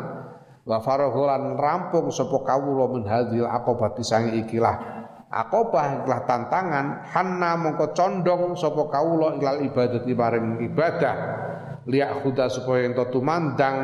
Wa 0.68 0.84
faraghulan 0.84 1.56
rampung 1.56 2.12
sapa 2.12 2.36
kawula 2.44 2.92
min 2.92 3.08
hadhil 3.08 3.48
aqobati 3.48 4.04
sang 4.04 4.36
ikilah 4.36 5.00
akobah 5.30 6.04
ikilah 6.04 6.26
tantangan 6.26 7.06
hanna 7.14 7.54
mongko 7.54 7.94
condong 7.94 8.58
sapa 8.58 8.90
kawula 8.90 9.38
ilal 9.38 9.62
ibadati 9.62 10.12
maring 10.12 10.62
ibadah 10.66 11.16
liak 11.88 12.26
khuda 12.26 12.52
supaya 12.52 12.90
ento 12.90 13.08
tumandang 13.08 13.78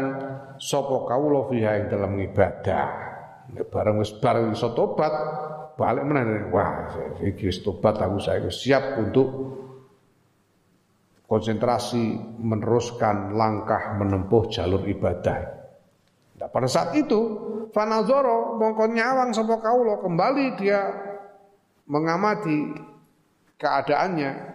sapa 0.60 1.08
kawula 1.08 1.48
fiha 1.48 1.72
ing 1.80 1.86
dalam 1.88 2.18
ibadah. 2.20 2.88
Nek 3.56 3.70
bareng 3.70 4.02
wis 4.02 4.12
bareng 4.18 4.52
iso 4.52 4.74
tobat 4.74 5.14
balik 5.76 6.04
meneh 6.08 6.50
wah 6.50 6.92
iki 7.22 7.52
wis 7.52 7.62
tobat 7.62 8.00
aku 8.00 8.18
saya 8.20 8.48
siap 8.50 9.00
untuk 9.00 9.28
konsentrasi 11.26 12.16
meneruskan 12.42 13.34
langkah 13.34 13.98
menempuh 13.98 14.50
jalur 14.50 14.86
ibadah. 14.86 15.40
Nah, 16.36 16.48
pada 16.52 16.68
saat 16.68 16.94
itu 16.94 17.20
fanazoro 17.72 18.60
mongko 18.60 18.86
nyawang 18.92 19.32
sapa 19.34 19.58
kawula 19.60 20.04
kembali 20.04 20.46
dia 20.60 20.82
mengamati 21.90 22.76
keadaannya 23.58 24.55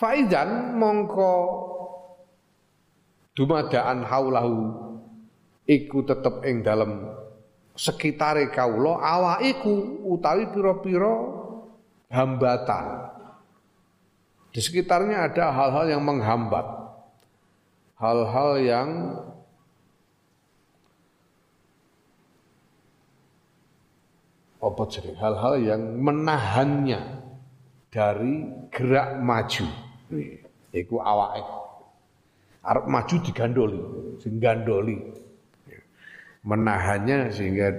Faidan 0.00 0.80
mongko 0.80 1.36
dumadaan 3.36 4.00
haulahu 4.08 4.56
iku 5.68 6.08
tetep 6.08 6.40
ing 6.48 6.64
dalem 6.64 7.04
sekitare 7.76 8.48
kawula 8.48 8.96
awakiku 8.96 10.00
utawi 10.08 10.48
pira-pira 10.48 11.14
hambatan. 12.08 13.12
Di 14.50 14.60
sekitarnya 14.64 15.30
ada 15.30 15.52
hal-hal 15.52 15.86
yang 15.92 16.02
menghambat. 16.02 16.66
Hal-hal 18.00 18.50
yang 18.64 18.88
apa 24.60 24.82
hal-hal 25.20 25.54
yang 25.60 25.82
menahannya 26.00 27.00
dari 27.92 28.48
gerak 28.72 29.20
maju. 29.20 29.89
Iku 30.70 30.96
awake. 30.98 31.46
Arab 32.60 32.84
maju 32.90 33.16
digandoli, 33.24 33.80
sing 34.20 34.36
gandoli. 34.42 34.98
Menahannya 36.44 37.30
sehingga 37.32 37.72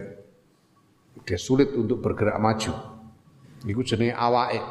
dia 1.26 1.38
sulit 1.38 1.74
untuk 1.76 2.02
bergerak 2.02 2.40
maju. 2.40 2.74
Iku 3.68 3.82
jenenge 3.86 4.16
awake. 4.18 4.64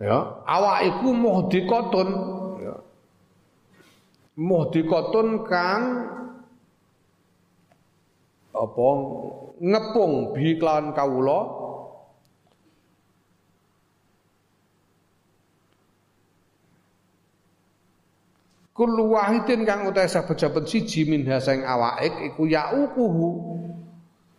Ya, 0.00 0.16
awak 0.48 0.80
iku 0.88 1.12
muhdikotun 1.12 2.08
ya. 2.08 2.39
Muhdikotun 4.40 5.44
kang 5.44 5.82
apa 8.56 8.88
ngepung 9.60 10.32
bi 10.32 10.56
kelawan 10.56 10.96
kawula. 10.96 11.40
Kullu 18.72 19.12
wahidin 19.12 19.68
kang 19.68 19.84
utahe 19.84 20.08
saben-saben 20.08 20.64
siji 20.64 21.04
minha 21.04 21.36
sing 21.36 21.60
awake 21.60 22.32
iku 22.32 22.48
yaukuhu 22.48 23.28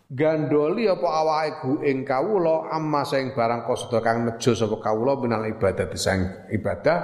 gandoli 0.09 0.89
apa 0.89 1.07
awake 1.21 1.61
ing 1.85 2.01
kawula 2.01 2.73
amma 2.73 3.05
sing 3.05 3.37
barang 3.37 3.69
kosodo 3.69 4.01
kang 4.01 4.25
nejo 4.25 4.57
sapa 4.57 4.81
kawula 4.81 5.21
minal 5.21 5.45
ibadah 5.45 5.93
sing 5.93 6.25
ibadah 6.49 6.97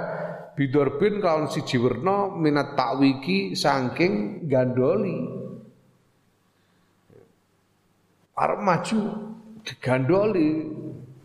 bidorbin 0.58 1.22
kawan 1.22 1.46
siji 1.46 1.78
werna 1.78 2.34
minat 2.34 2.74
takwiki 2.74 3.54
saking 3.54 4.42
gandoli 4.50 5.22
arep 8.34 8.58
maju 8.58 9.00
digandoli 9.62 10.66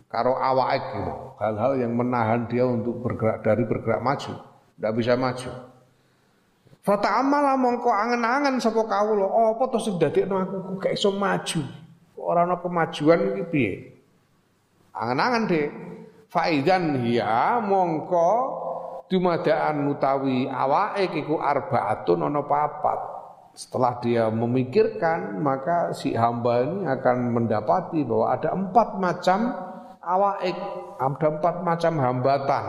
karo 0.06 0.38
awake 0.38 0.86
gitu 0.86 1.14
hal-hal 1.42 1.72
yang 1.82 1.98
menahan 1.98 2.46
dia 2.46 2.62
untuk 2.62 3.02
bergerak 3.02 3.42
dari 3.42 3.66
bergerak 3.66 3.98
maju 3.98 4.38
tidak 4.78 4.92
bisa 4.94 5.18
maju 5.18 5.50
Fata 6.84 7.16
amala 7.16 7.56
mongko 7.56 7.88
angen-angen 7.88 8.60
sapa 8.60 8.84
kawula, 8.84 9.24
apa 9.24 9.72
to 9.72 9.80
sing 9.80 9.96
dadekno 9.96 10.36
aku 10.36 10.76
kok 10.76 10.84
gak 10.84 10.92
iso 10.92 11.16
maju. 11.16 11.64
Ora 12.20 12.44
ana 12.44 12.60
kemajuan 12.60 13.24
iki 13.32 13.44
piye? 13.48 13.72
Angen-angen 14.92 15.48
Dik. 15.48 15.70
Faidan 16.28 17.00
hiya 17.00 17.64
mongko 17.64 18.32
dumadaan 19.08 19.88
utawi 19.90 20.48
awake 20.48 21.12
iku 21.24 21.40
arbaatun 21.40 22.24
ana 22.24 22.42
papat. 22.44 23.00
Setelah 23.54 24.02
dia 24.02 24.26
memikirkan, 24.34 25.38
maka 25.38 25.94
si 25.94 26.10
hamba 26.10 26.66
ini 26.66 26.90
akan 26.90 27.30
mendapati 27.38 28.02
bahwa 28.02 28.26
ada 28.34 28.50
empat 28.50 28.88
macam 28.98 29.40
awake, 30.02 30.58
ada 30.98 31.26
empat 31.30 31.54
macam 31.62 31.92
hambatan 32.02 32.64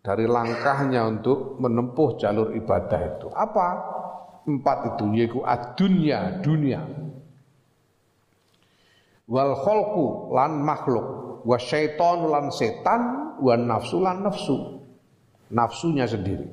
dari 0.00 0.24
langkahnya 0.24 1.08
untuk 1.08 1.60
menempuh 1.60 2.16
jalur 2.16 2.56
ibadah 2.56 3.00
itu. 3.04 3.28
Apa? 3.36 3.68
Empat 4.44 4.96
itu 4.96 5.04
yaitu 5.12 5.40
adunya 5.44 6.40
dunia. 6.40 6.84
Wal 9.24 9.56
kholku 9.56 10.36
lan 10.36 10.60
makhluk, 10.60 11.40
wa 11.48 11.56
syaiton 11.56 12.28
lan 12.28 12.52
setan, 12.52 13.32
wa 13.40 13.54
nafsu 13.56 14.00
lan 14.00 14.24
nafsu. 14.24 14.73
Nafsunya 15.54 16.10
sendiri. 16.10 16.50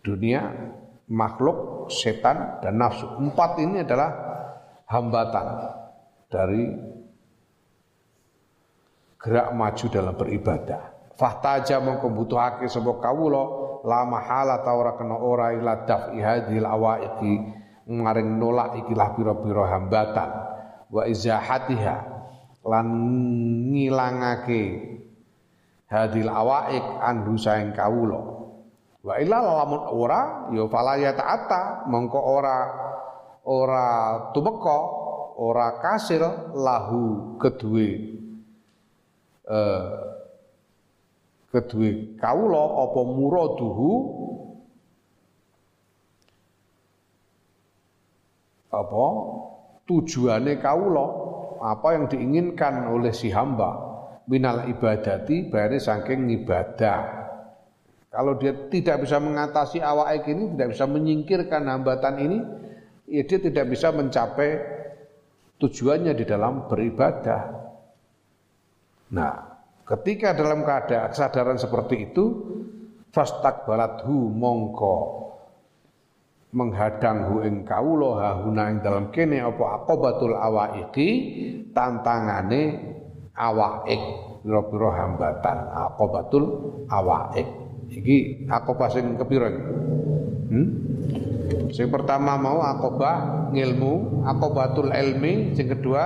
Dunia, 0.00 0.48
makhluk, 1.12 1.86
setan 1.92 2.64
dan 2.64 2.80
nafsu. 2.80 3.04
Empat 3.20 3.60
ini 3.60 3.84
adalah 3.84 4.10
hambatan 4.88 5.46
dari 6.32 6.64
gerak 9.20 9.48
maju 9.54 9.86
dalam 9.92 10.14
beribadah. 10.16 10.82
Fahtaja 11.14 11.78
mongko 11.78 12.08
butuhake 12.10 12.66
sapa 12.66 12.98
kawula 12.98 13.44
la 13.84 14.02
mahala 14.08 14.64
ta 14.64 14.74
ora 14.74 14.96
kena 14.96 15.14
ora 15.20 15.54
ila 15.54 15.84
daf'i 15.86 16.18
hadhil 16.18 16.66
awaiqi 16.66 17.34
maring 17.86 18.38
nolak 18.38 18.78
ikilah 18.82 19.14
pira-pira 19.14 19.64
hambatan 19.76 20.30
wa 20.88 21.02
izahatiha 21.04 21.96
lan 22.62 22.86
ngilangake 23.74 24.62
hadil 25.92 26.32
awaiq 26.32 27.04
anhu 27.04 27.36
saeng 27.36 27.76
kawula. 27.76 28.40
Wa 29.04 29.20
illa 29.20 29.44
lamun 29.44 29.82
ora 29.92 30.48
ya 30.56 30.64
fala 30.72 30.96
ya 30.96 31.12
ta'ata 31.12 31.84
mongko 31.90 32.20
ora 32.22 32.58
ora 33.44 33.86
tumeka 34.32 34.78
ora 35.36 35.82
kasil 35.82 36.22
lahu 36.54 37.34
kedue 37.42 38.14
eh 39.42 39.86
kedue 41.50 42.14
kawula 42.16 42.86
apa 42.86 43.00
muraduhu 43.02 43.90
apa 48.70 49.04
tujuane 49.84 50.62
kawula 50.62 51.06
apa 51.58 51.88
yang 51.98 52.04
diinginkan 52.06 52.86
oleh 52.86 53.10
si 53.10 53.34
hamba 53.34 53.91
minal 54.30 54.68
ibadati 54.70 55.50
bare 55.50 55.78
saking 55.78 56.30
ibadah 56.42 57.00
kalau 58.12 58.36
dia 58.36 58.52
tidak 58.68 59.02
bisa 59.08 59.16
mengatasi 59.16 59.80
awak 59.80 60.22
ini 60.28 60.52
tidak 60.54 60.68
bisa 60.76 60.84
menyingkirkan 60.84 61.62
hambatan 61.64 62.14
ini 62.20 62.38
ya 63.08 63.22
dia 63.24 63.38
tidak 63.40 63.72
bisa 63.72 63.88
mencapai 63.88 64.60
tujuannya 65.56 66.12
di 66.12 66.24
dalam 66.26 66.66
beribadah. 66.68 67.42
Nah 69.14 69.52
Ketika 69.82 70.32
dalam 70.32 70.62
keadaan 70.62 71.10
kesadaran 71.10 71.58
seperti 71.58 72.10
itu, 72.10 72.24
fastakbalathu 73.10 74.30
mongko 74.30 74.96
menghadang 76.56 77.32
hu 77.32 77.34
ing 77.42 77.64
kawula 77.68 78.24
hahuna 78.24 78.72
ing 78.72 78.78
dalam 78.84 79.12
kene 79.12 79.40
apa 79.40 79.82
aqobatul 79.82 80.36
awaiqi 80.36 81.08
tantangane 81.76 82.62
awaik 83.36 84.00
pira-pira 84.44 84.90
hambatan 84.92 85.58
aqobatul 85.72 86.44
awaik 86.88 87.48
iki 87.92 88.46
aqobah 88.48 88.88
sing 88.92 89.16
kepira 89.16 89.48
hmm? 90.48 90.68
sing 91.72 91.88
pertama 91.88 92.36
mau 92.36 92.60
aqobah 92.60 93.48
ngilmu 93.52 94.24
aqobatul 94.24 94.92
ilmi 94.92 95.56
sing 95.56 95.68
kedua 95.68 96.04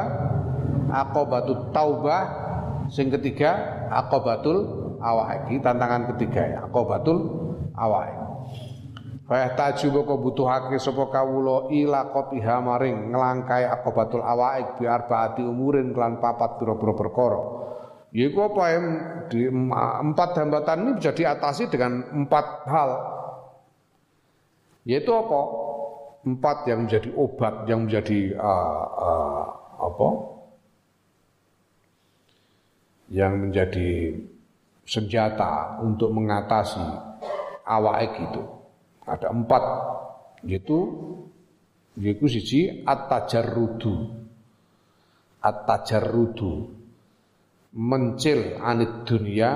aqobatul 0.91 1.75
taubah 1.75 2.47
Sing 2.87 3.11
ketiga 3.11 3.51
aqobatul 3.91 4.59
awaki 5.03 5.59
tantangan 5.59 6.07
ketiga 6.15 6.43
ya 6.47 6.59
aqobatul 6.71 7.19
awaki. 7.75 8.26
Fa 9.27 9.59
taju 9.59 9.87
boko 9.91 10.15
butuhake 10.23 10.79
sapa 10.79 11.11
kawula 11.11 11.67
ila 11.75 12.15
qatiha 12.15 12.63
maring 12.63 13.11
nglangkai 13.11 13.67
aqobatul 13.67 14.23
awaik 14.23 14.79
bi 14.79 14.87
arbaati 14.87 15.43
umurin 15.43 15.91
kelan 15.91 16.23
papat 16.23 16.63
pira-pira 16.63 16.95
perkara. 16.95 17.41
Yaiku 18.15 18.39
apa 18.47 18.63
yang 18.71 18.85
di 19.27 19.51
empat 19.51 20.31
hambatan 20.39 20.79
ini 20.87 20.91
bisa 21.03 21.11
diatasi 21.11 21.67
dengan 21.67 22.07
empat 22.23 22.47
hal. 22.71 22.91
Yaitu 24.87 25.11
apa? 25.11 25.41
Empat 26.23 26.71
yang 26.71 26.87
menjadi 26.87 27.11
obat, 27.19 27.67
yang 27.67 27.91
menjadi 27.91 28.35
uh, 28.39 28.85
uh, 28.95 29.45
apa? 29.75 30.09
yang 33.11 33.39
menjadi 33.39 34.19
senjata 34.87 35.79
untuk 35.83 36.11
mengatasi 36.11 36.83
awak 37.67 38.19
itu. 38.19 38.56
Ada 39.07 39.31
empat, 39.31 39.63
yaitu 40.43 40.79
yaitu 41.97 42.27
siji 42.27 42.83
at-tajarrudu. 42.83 44.27
At-tajarrudu 45.41 46.75
mencil 47.77 48.59
anit 48.59 49.07
dunia 49.07 49.51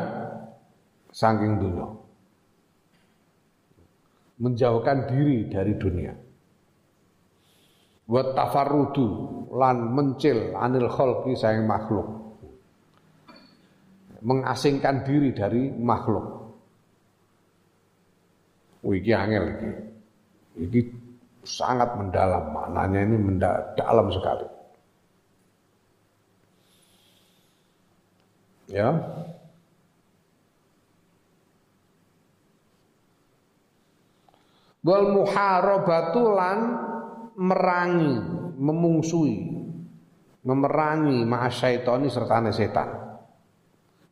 saking 1.10 1.59
dunia. 1.59 1.89
Menjauhkan 4.40 5.10
diri 5.10 5.51
dari 5.51 5.74
dunia. 5.77 6.14
wa 8.10 8.22
tafarrudu 8.35 9.06
lan 9.55 9.94
mencil 9.94 10.51
anil 10.59 10.90
khalqi 10.90 11.39
sayang 11.39 11.70
makhluk 11.70 12.35
mengasingkan 14.27 15.06
diri 15.06 15.31
dari 15.31 15.70
makhluk 15.70 16.39
Wiki 18.81 19.12
angel 19.12 19.44
iki. 19.52 19.70
Iki 20.61 20.81
sangat 21.44 21.97
mendalam 21.97 22.52
maknanya 22.52 23.01
ini 23.05 23.16
mendalam 23.16 24.09
sekali. 24.12 24.47
Ya. 28.70 28.89
Wal 34.81 35.12
muharabatu 35.12 36.23
lan 36.32 36.59
merangi, 37.36 38.16
memungsui, 38.57 39.36
memerangi 40.40 41.20
ma'asyaitoni 41.28 42.09
serta 42.09 42.40
setan. 42.48 42.89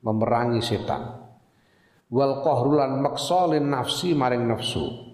Memerangi 0.04 0.60
setan. 0.60 1.27
Wal 2.08 2.40
qahrulan 2.40 3.04
maksolin 3.04 3.68
nafsi 3.68 4.16
maring 4.16 4.48
nafsu. 4.48 5.08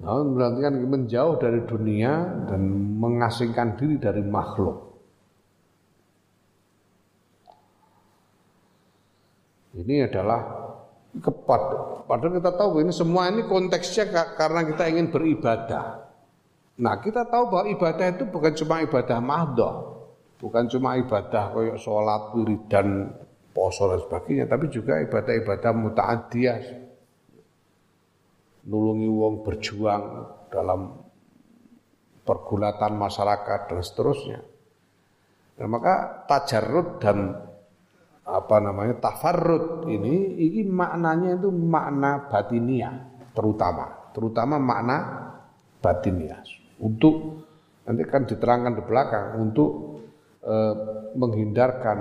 Nah, 0.00 0.16
berarti 0.24 0.58
kan 0.64 0.74
menjauh 0.80 1.36
dari 1.36 1.60
dunia 1.68 2.24
dan 2.48 2.60
mengasingkan 2.96 3.76
diri 3.76 4.00
dari 4.00 4.24
makhluk. 4.24 4.90
Ini 9.76 10.08
adalah 10.08 10.40
kepat. 11.18 11.62
Padahal 12.08 12.32
kita 12.38 12.52
tahu 12.54 12.80
ini 12.82 12.92
semua 12.94 13.30
ini 13.30 13.46
konteksnya 13.46 14.10
karena 14.34 14.66
kita 14.66 14.88
ingin 14.90 15.10
beribadah. 15.14 16.10
Nah 16.80 16.94
kita 16.98 17.28
tahu 17.28 17.44
bahwa 17.52 17.66
ibadah 17.68 18.06
itu 18.08 18.24
bukan 18.26 18.52
cuma 18.56 18.82
ibadah 18.82 19.18
mahdoh. 19.20 19.99
Bukan 20.40 20.72
cuma 20.72 20.96
ibadah 20.96 21.52
kayak 21.52 21.76
sholat, 21.76 22.32
wiridan, 22.32 23.12
poso 23.52 23.92
dan 23.92 24.00
sebagainya. 24.00 24.48
Tapi 24.48 24.72
juga 24.72 24.96
ibadah-ibadah 25.04 25.72
muta'adiyah. 25.76 26.60
Nulungi 28.64 29.08
wong 29.08 29.44
berjuang 29.44 30.04
dalam 30.48 30.96
pergulatan 32.24 32.92
masyarakat 32.96 33.60
dan 33.68 33.80
seterusnya. 33.84 34.40
Nah, 35.60 35.68
maka 35.68 36.24
tajarrud 36.24 36.88
dan 37.04 37.36
apa 38.30 38.56
namanya 38.62 38.94
tafarrud 39.02 39.90
ini 39.90 40.38
ini 40.38 40.60
maknanya 40.70 41.34
itu 41.34 41.50
makna 41.50 42.30
batiniah 42.30 42.94
terutama 43.34 44.14
terutama 44.14 44.62
makna 44.62 44.96
batiniah 45.82 46.38
untuk 46.78 47.42
nanti 47.82 48.02
kan 48.06 48.22
diterangkan 48.30 48.78
di 48.78 48.82
belakang 48.86 49.26
untuk 49.42 49.99
eh, 50.44 50.74
menghindarkan 51.16 51.98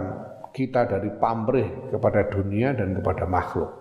kita 0.50 0.90
dari 0.90 1.14
pamrih 1.18 1.94
kepada 1.94 2.26
dunia 2.28 2.74
dan 2.74 2.98
kepada 2.98 3.30
makhluk. 3.30 3.80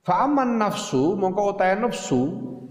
Fa'aman 0.00 0.58
nafsu 0.58 1.14
mongko 1.14 1.54
utahe 1.54 1.76
nafsu 1.76 2.20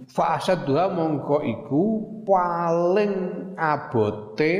fa 0.10 0.41
asadduha 0.41 0.90
mongko 0.91 1.46
iku 1.46 1.84
paling 2.26 3.14
abote 3.54 4.54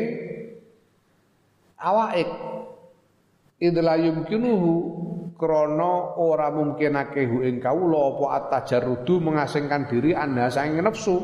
awaik 1.81 2.30
idla 3.57 3.98
yumkinuhu 3.98 4.72
krana 5.40 6.20
ora 6.20 6.52
mungkinake 6.52 7.24
hu 7.24 7.48
ing 7.48 7.64
kawula 7.64 8.11
apa 8.11 8.26
atajarrudu 8.44 9.24
mengasingkan 9.24 9.88
diri 9.88 10.11
anda 10.11 10.52
saking 10.52 10.84
nafsu 10.84 11.16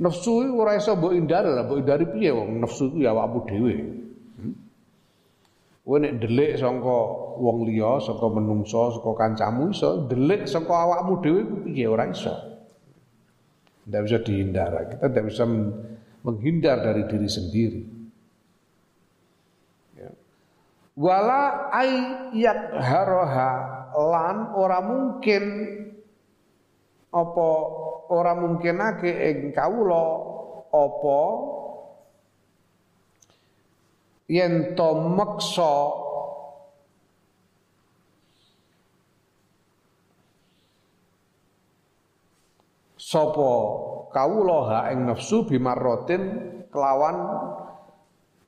nafsu 0.00 0.32
ora 0.56 0.80
iso 0.80 0.96
mbok 0.96 1.12
hindari 1.12 1.52
mbok 1.52 1.78
hindari 1.84 2.04
piye 2.08 2.32
wong 2.32 2.64
nafsu 2.64 2.88
iku 2.88 2.98
ya 3.04 3.12
awakmu 3.12 3.40
dhewe 3.44 3.74
Kowe 5.82 5.98
nek 5.98 6.22
delik 6.22 6.62
sangka 6.62 6.98
wong 7.42 7.66
liya, 7.66 7.98
saka 7.98 8.30
menungso, 8.30 8.94
saka 8.94 9.18
kancamu 9.18 9.74
iso, 9.74 10.06
delik 10.06 10.46
saka 10.46 10.70
awakmu 10.70 11.18
dhewe 11.18 11.40
ku 11.42 11.56
piye 11.66 11.90
ora 11.90 12.06
iso. 12.06 12.30
Tidak 13.82 14.00
bisa 14.06 14.22
dihindar. 14.22 14.70
Kita 14.94 15.10
tidak 15.10 15.26
bisa 15.26 15.42
menghindar 16.22 16.86
dari 16.86 17.02
diri 17.10 17.26
sendiri. 17.26 17.80
Wala 20.92 21.72
ayat 21.72 22.76
haroha 22.76 23.52
lan 23.96 24.52
ora 24.52 24.78
mungkin. 24.84 25.44
Apa 27.12 27.48
ora 28.12 28.32
mungkinake 28.36 29.08
ing 29.08 29.38
kawula? 29.52 30.04
Apa? 30.72 31.20
Yen 34.32 34.72
to 34.76 34.90
meksa. 35.16 35.76
Sapa 42.96 43.52
kawula 44.12 44.58
ha 44.72 44.78
ing 44.88 45.04
nafsu 45.04 45.44
bimarrotin 45.44 46.22
kelawan 46.72 47.16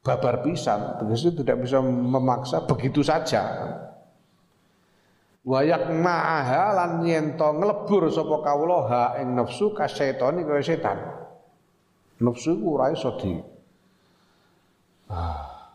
babar 0.05 0.45
pisan 0.45 1.01
tegese 1.01 1.33
tidak 1.33 1.65
bisa 1.65 1.81
memaksa 1.81 2.69
begitu 2.69 3.01
saja. 3.01 3.41
Wayak 5.45 5.93
ma'aha 5.93 6.65
lan 6.77 6.93
yen 7.05 7.37
to 7.41 7.49
nglebur 7.49 8.09
sapa 8.13 8.45
kawula 8.45 8.81
ha 8.89 9.05
ing 9.21 9.33
nafsu 9.33 9.73
kasetoni 9.73 10.45
kaya 10.45 10.61
setan. 10.61 10.99
Nafsu 12.21 12.57
ora 12.65 12.93
iso 12.93 13.17
di 13.17 13.33
ah 15.09 15.73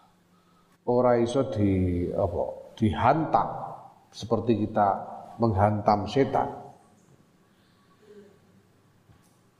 ora 0.85 1.17
iso 1.17 1.49
di 1.49 2.05
apa 2.13 2.73
dihantam. 2.77 3.49
Seperti 4.09 4.57
kita 4.65 4.87
menghantam 5.37 6.09
setan 6.09 6.58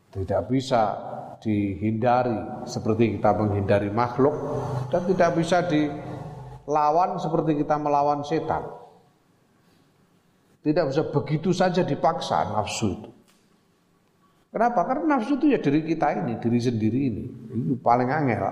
tidak 0.09 0.49
bisa 0.49 0.97
dihindari 1.39 2.65
seperti 2.65 3.17
kita 3.17 3.31
menghindari 3.37 3.93
makhluk 3.93 4.35
dan 4.89 5.05
tidak 5.05 5.37
bisa 5.37 5.63
dilawan 5.69 7.21
seperti 7.21 7.61
kita 7.61 7.75
melawan 7.77 8.25
setan. 8.25 8.65
Tidak 10.59 10.91
bisa 10.91 11.07
begitu 11.07 11.55
saja 11.55 11.87
dipaksa 11.87 12.51
nafsu 12.51 12.87
itu. 12.91 13.09
Kenapa? 14.49 14.81
Karena 14.83 15.15
nafsu 15.15 15.39
itu 15.39 15.53
ya 15.53 15.61
diri 15.61 15.85
kita 15.85 16.19
ini 16.19 16.35
diri 16.41 16.59
sendiri 16.59 16.99
ini. 16.99 17.23
Itu 17.53 17.75
paling 17.79 18.09
angel. 18.09 18.43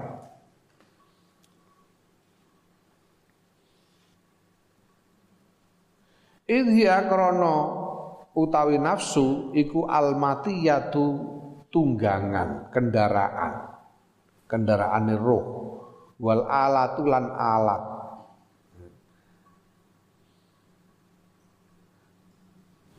Idhya 6.48 7.12
krono 7.12 7.58
utawi 8.32 8.80
nafsu 8.80 9.52
iku 9.52 9.84
almatiyatu 9.84 11.37
tunggangan, 11.70 12.72
kendaraan. 12.72 13.54
Kendaraan 14.48 15.12
roh. 15.20 15.46
Wal 16.18 16.44
alatu 16.48 17.04
lan 17.06 17.30
alat. 17.30 17.84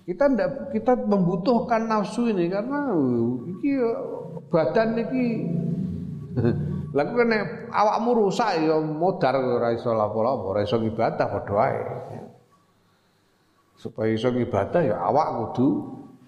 Kita 0.08 0.24
ndak 0.24 0.72
kita 0.72 0.96
membutuhkan 1.04 1.84
nafsu 1.84 2.32
ini 2.32 2.48
karena 2.48 2.96
iki 3.44 3.70
badan 4.48 4.96
iki 4.96 5.26
Lagu 6.96 7.12
kan 7.12 7.28
awakmu 7.68 8.16
rusak 8.16 8.64
ya 8.64 8.80
modar 8.80 9.36
ora 9.36 9.76
iso 9.76 9.92
lapo-lapo, 9.92 10.56
ora 10.56 10.64
iso 10.64 10.80
ibadah 10.80 11.26
padha 11.28 11.52
wae 11.52 11.80
supaya 13.78 14.10
iso 14.10 14.32
ibadah 14.34 14.82
ya 14.82 14.96
awak 14.98 15.28
kudu 15.38 15.68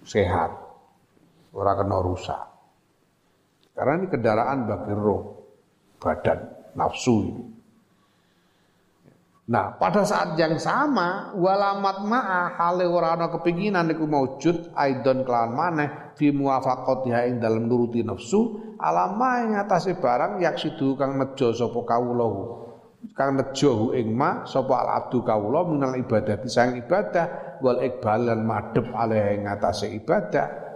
sehat 0.07 0.60
ora 1.55 1.73
kena 1.79 1.99
rusak. 2.03 2.43
Karena 3.75 3.93
ini 4.03 4.07
kendaraan 4.13 4.69
bagi 4.69 4.95
roh 4.95 5.23
badan 5.97 6.39
nafsu 6.77 7.17
ini. 7.25 7.45
Nah, 9.51 9.75
pada 9.75 10.07
saat 10.07 10.39
yang 10.39 10.63
sama 10.63 11.35
walamat 11.35 12.07
ma'a 12.07 12.55
hale 12.55 12.87
ora 12.87 13.19
ana 13.19 13.35
kepinginan 13.35 13.91
niku 13.91 14.07
maujud 14.07 14.71
aidon 14.79 15.27
kelawan 15.27 15.59
maneh 15.59 15.89
fi 16.15 16.31
muwafaqatiha 16.31 17.27
ing 17.27 17.43
dalem 17.43 17.67
nuruti 17.67 18.07
nafsu 18.07 18.63
alama 18.79 19.43
ing 19.43 19.59
atase 19.59 19.99
barang 19.99 20.39
yak 20.39 20.55
sidu 20.55 20.95
kang 20.95 21.19
nejo 21.19 21.51
sapa 21.51 21.83
kawula 21.83 22.31
kang 23.19 23.43
nejo 23.43 23.91
ing 23.91 24.15
ma 24.15 24.47
sapa 24.47 24.87
al 24.87 24.89
abdu 25.03 25.27
kawula 25.27 25.67
minal 25.67 25.99
ibadah 25.99 26.47
sang 26.47 26.79
ibadah 26.79 27.59
wal 27.59 27.83
iqbal 27.83 28.31
lan 28.31 28.47
madhep 28.47 28.87
alih 28.95 29.35
ing 29.35 29.51
atase 29.51 29.91
ibadah 29.99 30.70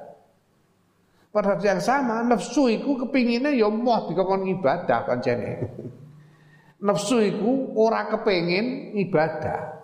pada 1.34 1.58
yang 1.58 1.82
sama 1.82 2.22
nafsu 2.22 2.70
iku 2.70 2.94
kepinginnya 2.94 3.50
ya 3.50 3.66
moh 3.66 4.06
dikongkon 4.06 4.46
ibadah 4.54 5.02
kancane. 5.02 5.66
nafsu 6.86 7.18
iku 7.26 7.74
ora 7.74 8.06
kepengin 8.06 8.94
ibadah. 9.02 9.82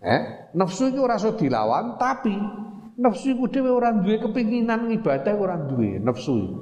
Eh, 0.00 0.20
nafsu 0.56 0.88
ora 0.96 1.20
iso 1.20 1.36
dilawan 1.36 2.00
tapi 2.00 2.32
nafsu 2.96 3.36
iku 3.36 3.52
dhewe 3.52 3.68
ora 3.68 3.92
kepinginan 4.00 4.88
ibadah 4.96 5.36
ora 5.36 5.60
duwe 5.60 6.00
nafsu 6.00 6.32
iku. 6.40 6.60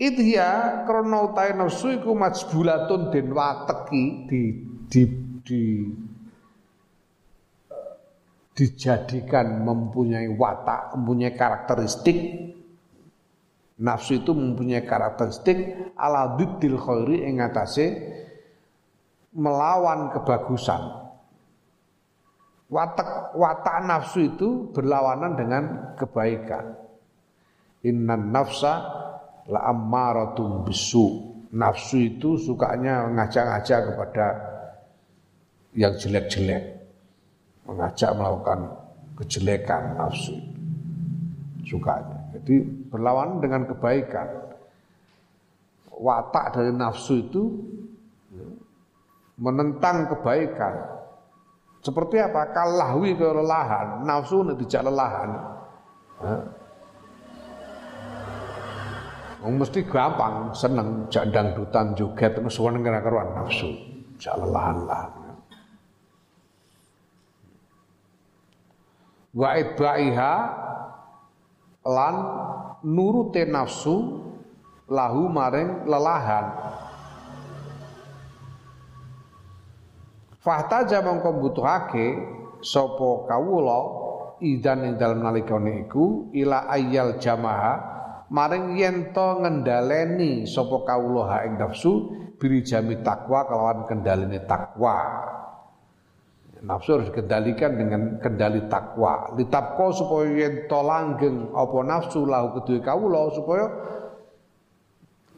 Idhya 0.00 0.82
krana 0.88 1.28
utahe 1.28 1.52
nafsu 1.52 2.00
iku 2.00 2.16
majbulatun 2.16 3.12
den 3.12 3.28
wateki 3.36 4.04
di 4.32 4.42
di 4.88 5.02
di 5.44 5.62
dijadikan 8.54 9.66
mempunyai 9.66 10.30
watak, 10.30 10.94
mempunyai 10.94 11.34
karakteristik 11.34 12.18
nafsu 13.82 14.22
itu 14.22 14.30
mempunyai 14.30 14.86
karakteristik 14.86 15.90
ala 15.98 16.38
diddil 16.38 16.78
khairi 16.78 17.26
ing 17.26 17.42
melawan 19.34 20.14
kebagusan. 20.14 21.02
Watak 22.70 23.34
watak 23.34 23.76
nafsu 23.84 24.34
itu 24.34 24.70
berlawanan 24.70 25.34
dengan 25.34 25.64
kebaikan. 25.98 26.78
Innan 27.84 28.30
nafsa 28.30 28.74
la 29.50 29.60
ammaratum 29.68 30.64
bisu. 30.64 31.34
Nafsu 31.54 32.02
itu 32.02 32.34
sukanya 32.34 33.06
ngajak-ngajak 33.14 33.94
kepada 33.94 34.26
yang 35.78 35.94
jelek-jelek 35.94 36.73
mengajak 37.64 38.10
melakukan 38.12 38.60
kejelekan 39.16 39.82
nafsu 39.96 40.36
sukanya. 41.64 42.18
Jadi 42.36 42.60
berlawan 42.92 43.40
dengan 43.40 43.64
kebaikan. 43.64 44.28
Watak 45.94 46.58
dari 46.58 46.72
nafsu 46.74 47.22
itu 47.22 47.42
menentang 49.38 50.10
kebaikan. 50.10 50.74
Seperti 51.84 52.16
apa? 52.18 52.50
Kalahwi 52.50 53.14
kelelahan, 53.14 54.02
nafsu 54.02 54.42
tidak 54.64 54.82
lelahan. 54.88 55.30
mesti 59.44 59.84
gampang, 59.84 60.56
seneng, 60.56 61.04
jak 61.12 61.28
dangdutan 61.28 61.92
juga, 61.92 62.32
terus 62.32 62.56
suara 62.56 62.80
karuan 62.80 63.28
nafsu, 63.36 63.68
jak 64.16 64.40
lelahan 64.40 64.88
wa 69.34 69.58
idbaiha 69.58 70.34
lan 71.84 72.14
nurute 72.86 73.44
nafsu 73.50 74.22
lahu 74.88 75.26
maring 75.28 75.84
lelahan. 75.84 76.46
Fahtaja 80.44 81.00
mongko 81.00 81.40
butuhake 81.40 82.06
sapa 82.60 83.28
kawula 83.28 83.80
idan 84.44 84.84
ing 84.84 84.94
dalem 85.00 85.24
nalikane 85.24 85.88
iku 85.88 86.28
ila 86.36 86.68
ayal 86.68 87.16
jamaha 87.16 87.80
maring 88.28 88.76
yen 88.76 89.16
to 89.16 89.40
ngendhaleni 89.40 90.44
sapa 90.44 90.84
kawula 90.84 91.22
ha 91.32 91.38
ing 91.48 91.56
nafsu 91.56 92.12
biri 92.36 92.60
jami 92.60 93.00
takwa 93.00 93.48
kelawan 93.48 93.88
kendalene 93.88 94.44
takwa 94.44 94.96
Nafsu 96.64 96.96
harus 96.96 97.12
dikendalikan 97.12 97.76
dengan 97.76 98.16
kendali 98.24 98.64
takwa. 98.72 99.36
Litapko 99.36 99.92
supaya 99.92 100.32
yen 100.32 100.64
to 100.64 100.80
langgeng 100.80 101.52
apa 101.52 101.76
nafsu 101.84 102.24
lahu 102.24 102.56
kedue 102.60 102.80
kawula 102.80 103.28
supaya 103.36 103.68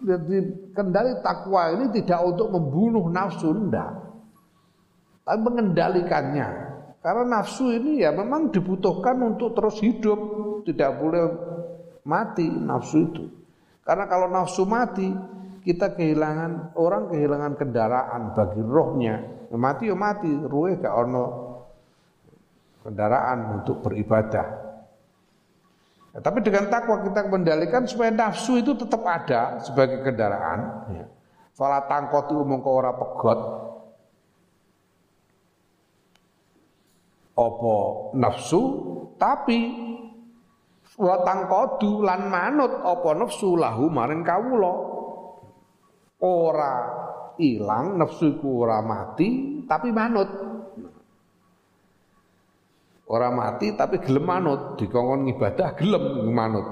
jadi 0.07 0.70
kendali 0.70 1.19
takwa 1.27 1.74
ini 1.74 1.90
tidak 1.98 2.20
untuk 2.23 2.55
membunuh 2.55 3.11
nafsu 3.11 3.51
ndak. 3.51 3.90
Tapi 5.27 5.39
mengendalikannya. 5.43 6.48
Karena 7.03 7.23
nafsu 7.39 7.74
ini 7.74 8.07
ya 8.07 8.15
memang 8.15 8.55
dibutuhkan 8.55 9.19
untuk 9.19 9.55
terus 9.59 9.82
hidup, 9.82 10.19
tidak 10.62 10.94
boleh 11.03 11.23
mati 12.07 12.47
nafsu 12.47 13.11
itu. 13.11 13.24
Karena 13.82 14.07
kalau 14.07 14.31
nafsu 14.31 14.62
mati, 14.62 15.11
kita 15.66 15.98
kehilangan 15.98 16.78
orang 16.78 17.10
kehilangan 17.10 17.59
kendaraan 17.59 18.22
bagi 18.38 18.62
rohnya 18.62 19.36
mati 19.55 19.86
ya 19.86 19.94
mati, 19.94 20.30
ruwe 20.30 20.74
gak 20.82 20.90
ono 20.90 21.24
kendaraan 22.82 23.62
untuk 23.62 23.86
beribadah. 23.86 24.47
Ya, 26.14 26.18
tapi 26.18 26.43
dengan 26.43 26.66
takwa 26.66 27.02
kita 27.06 27.30
kendalikan 27.30 27.86
supaya 27.86 28.10
nafsu 28.10 28.59
itu 28.59 28.74
tetap 28.74 29.02
ada 29.06 29.62
sebagai 29.62 30.02
kendaraan. 30.02 30.90
Ya. 30.94 31.06
Fala 31.55 31.86
tangkoti 31.86 32.34
mongko 32.34 32.70
ora 32.72 32.93
pegot. 32.97 33.40
Apa 37.36 37.76
nafsu 38.16 38.62
tapi 39.20 39.76
wa 40.97 41.20
tangkodu 41.20 42.01
lan 42.01 42.32
manut 42.32 42.80
apa 42.80 43.09
nafsu 43.12 43.60
lahu 43.60 43.93
maring 43.93 44.24
kawula. 44.24 44.95
Ora 46.22 46.74
hilang 47.36 48.01
nafsu 48.01 48.40
ku 48.40 48.64
ora 48.64 48.80
mati 48.80 49.60
tapi 49.68 49.93
manut. 49.93 50.30
Ora 53.06 53.28
mati 53.30 53.76
tapi 53.76 54.01
gelem 54.01 54.24
manut. 54.24 54.60
Dikongkon 54.80 55.28
ibadah 55.36 55.68
gelem 55.76 56.05
manut. 56.32 56.66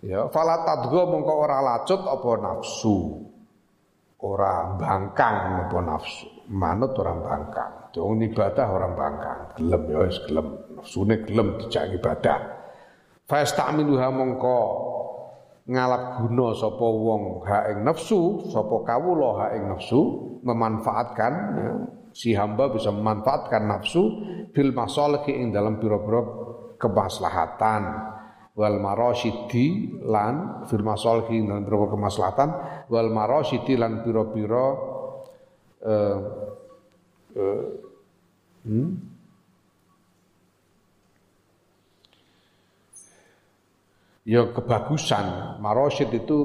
Ya 0.00 0.28
fala 0.32 0.64
tadgha 0.64 1.02
mongko 1.04 1.32
ora 1.34 1.58
lacut 1.60 2.00
apa 2.04 2.30
nafsu? 2.40 2.96
Ora 4.24 4.72
bangkang 4.80 5.68
apa 5.68 5.78
nafsu? 5.84 6.26
Manut 6.48 6.96
ora 6.96 7.12
bangkang. 7.12 7.72
Dong 7.92 8.20
ibadah 8.24 8.66
orang 8.68 8.92
bangkang. 8.96 9.38
Gelem 9.60 9.82
ya 9.92 9.98
wis 10.08 10.18
gelem. 10.24 10.46
Nafsune 10.76 11.24
gelem 11.24 11.56
dijak 11.60 11.88
ibadah 12.00 12.56
fastamiluha 13.26 14.08
mongko 14.14 14.58
ngalap 15.66 16.22
guna 16.22 16.54
sapa 16.54 16.86
wong 16.86 17.42
ha 17.42 17.66
ing 17.74 17.82
nafsu, 17.82 18.46
sapa 18.54 18.86
kawula 18.86 19.30
ha 19.42 19.46
ing 19.58 19.66
nafsu 19.66 20.00
memanfaatkan 20.46 21.32
ya, 21.58 21.70
si 22.14 22.30
hamba 22.38 22.70
bisa 22.70 22.94
memanfaatkan 22.94 23.66
nafsu 23.66 24.02
bil 24.54 24.70
masalih 24.70 25.26
ing 25.26 25.50
dalam 25.50 25.82
pira-pira 25.82 26.22
kemaslahatan. 26.78 28.14
Wal 28.56 28.80
marasyidi 28.80 30.00
lan 30.00 30.64
fil 30.64 30.80
masalih 30.80 31.28
ing 31.34 31.50
dalam 31.50 31.66
pira-pira 31.66 31.92
kemaslahatan. 31.98 32.48
Wal 32.88 33.10
marasyidi 33.12 33.74
lan 33.76 34.00
pira-pira 34.00 34.66
uh, 35.84 36.18
uh, 37.36 37.64
hmm? 38.64 39.15
Ya 44.26 44.50
kebagusan. 44.50 45.56
Marosyid 45.62 46.10
itu 46.10 46.38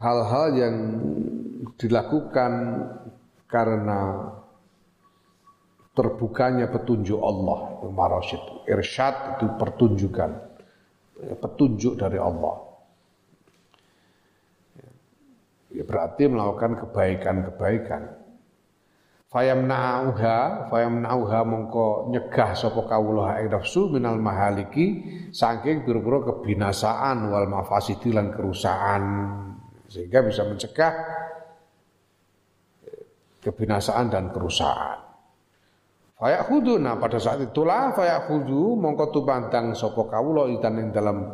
hal-hal 0.00 0.46
yang 0.56 0.76
dilakukan 1.76 2.52
karena 3.44 4.32
terbukanya 5.92 6.72
petunjuk 6.72 7.20
Allah. 7.20 7.84
Marosyid, 7.84 8.64
irsyad 8.64 9.36
itu 9.36 9.46
pertunjukan, 9.60 10.30
petunjuk 11.44 12.00
dari 12.00 12.16
Allah. 12.16 12.56
Ya, 15.70 15.86
berarti 15.86 16.26
melakukan 16.26 16.82
kebaikan-kebaikan 16.82 18.19
fayamna'uha 19.30 20.66
fayamna'uha 20.68 21.40
mongko 21.46 22.10
nyegah 22.10 22.50
sapa 22.58 22.82
kawula 22.90 23.38
ing 23.38 23.54
nafsu 23.54 23.86
minal 23.86 24.18
mahaliki 24.18 25.06
saking 25.30 25.86
pira-pira 25.86 26.26
kebinasaan 26.26 27.30
wal 27.30 27.46
mafasidi 27.46 28.10
lan 28.10 28.34
kerusakan. 28.34 29.02
Sehingga 29.90 30.22
bisa 30.22 30.46
mencegah 30.46 30.92
kebinasaan 33.42 34.06
dan 34.10 34.34
kerusakan. 34.34 34.98
Fayakhudhu 36.20 36.76
nah 36.76 37.00
pada 37.00 37.16
saat 37.16 37.40
itulah 37.40 37.96
fayakhudhu 37.96 38.76
mongko 38.76 39.08
tumandang 39.08 39.72
sapa 39.72 40.04
kawula 40.10 40.52
idan 40.52 40.76
ing 40.76 40.88
dalam 40.92 41.24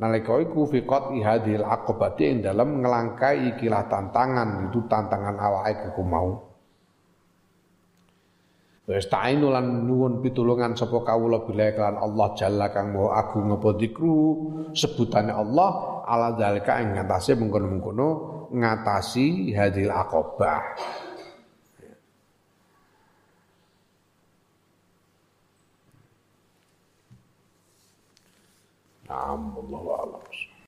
nalika 0.00 0.40
iku 0.40 0.64
fi 0.64 0.80
ihadil 1.20 1.60
aqobati 1.60 2.24
ing 2.24 2.38
dalam 2.40 2.80
ngelangkai 2.80 3.52
ikilah 3.52 3.84
tantangan 3.92 4.72
itu 4.72 4.80
tantangan 4.88 5.36
awake 5.36 5.92
ku 5.92 6.00
mau 6.00 6.49
Wasta'inu 8.90 9.54
lan 9.54 9.86
nuwun 9.86 10.18
pitulungan 10.18 10.74
sapa 10.74 11.06
kawula 11.06 11.46
billahi 11.46 11.78
kelan 11.78 11.94
Allah 11.94 12.34
jalla 12.34 12.74
kang 12.74 12.90
maha 12.90 13.22
agung 13.22 13.54
apa 13.54 13.78
dikru 13.78 14.18
sebutane 14.74 15.30
Allah 15.30 16.02
ala 16.10 16.34
zalika 16.34 16.82
ing 16.82 16.98
ngatasé 16.98 17.38
mengkono-mengkono 17.38 18.08
ngatasi 18.50 19.54
hadil 19.54 19.94
akobah. 19.94 20.74
Naam, 29.06 29.54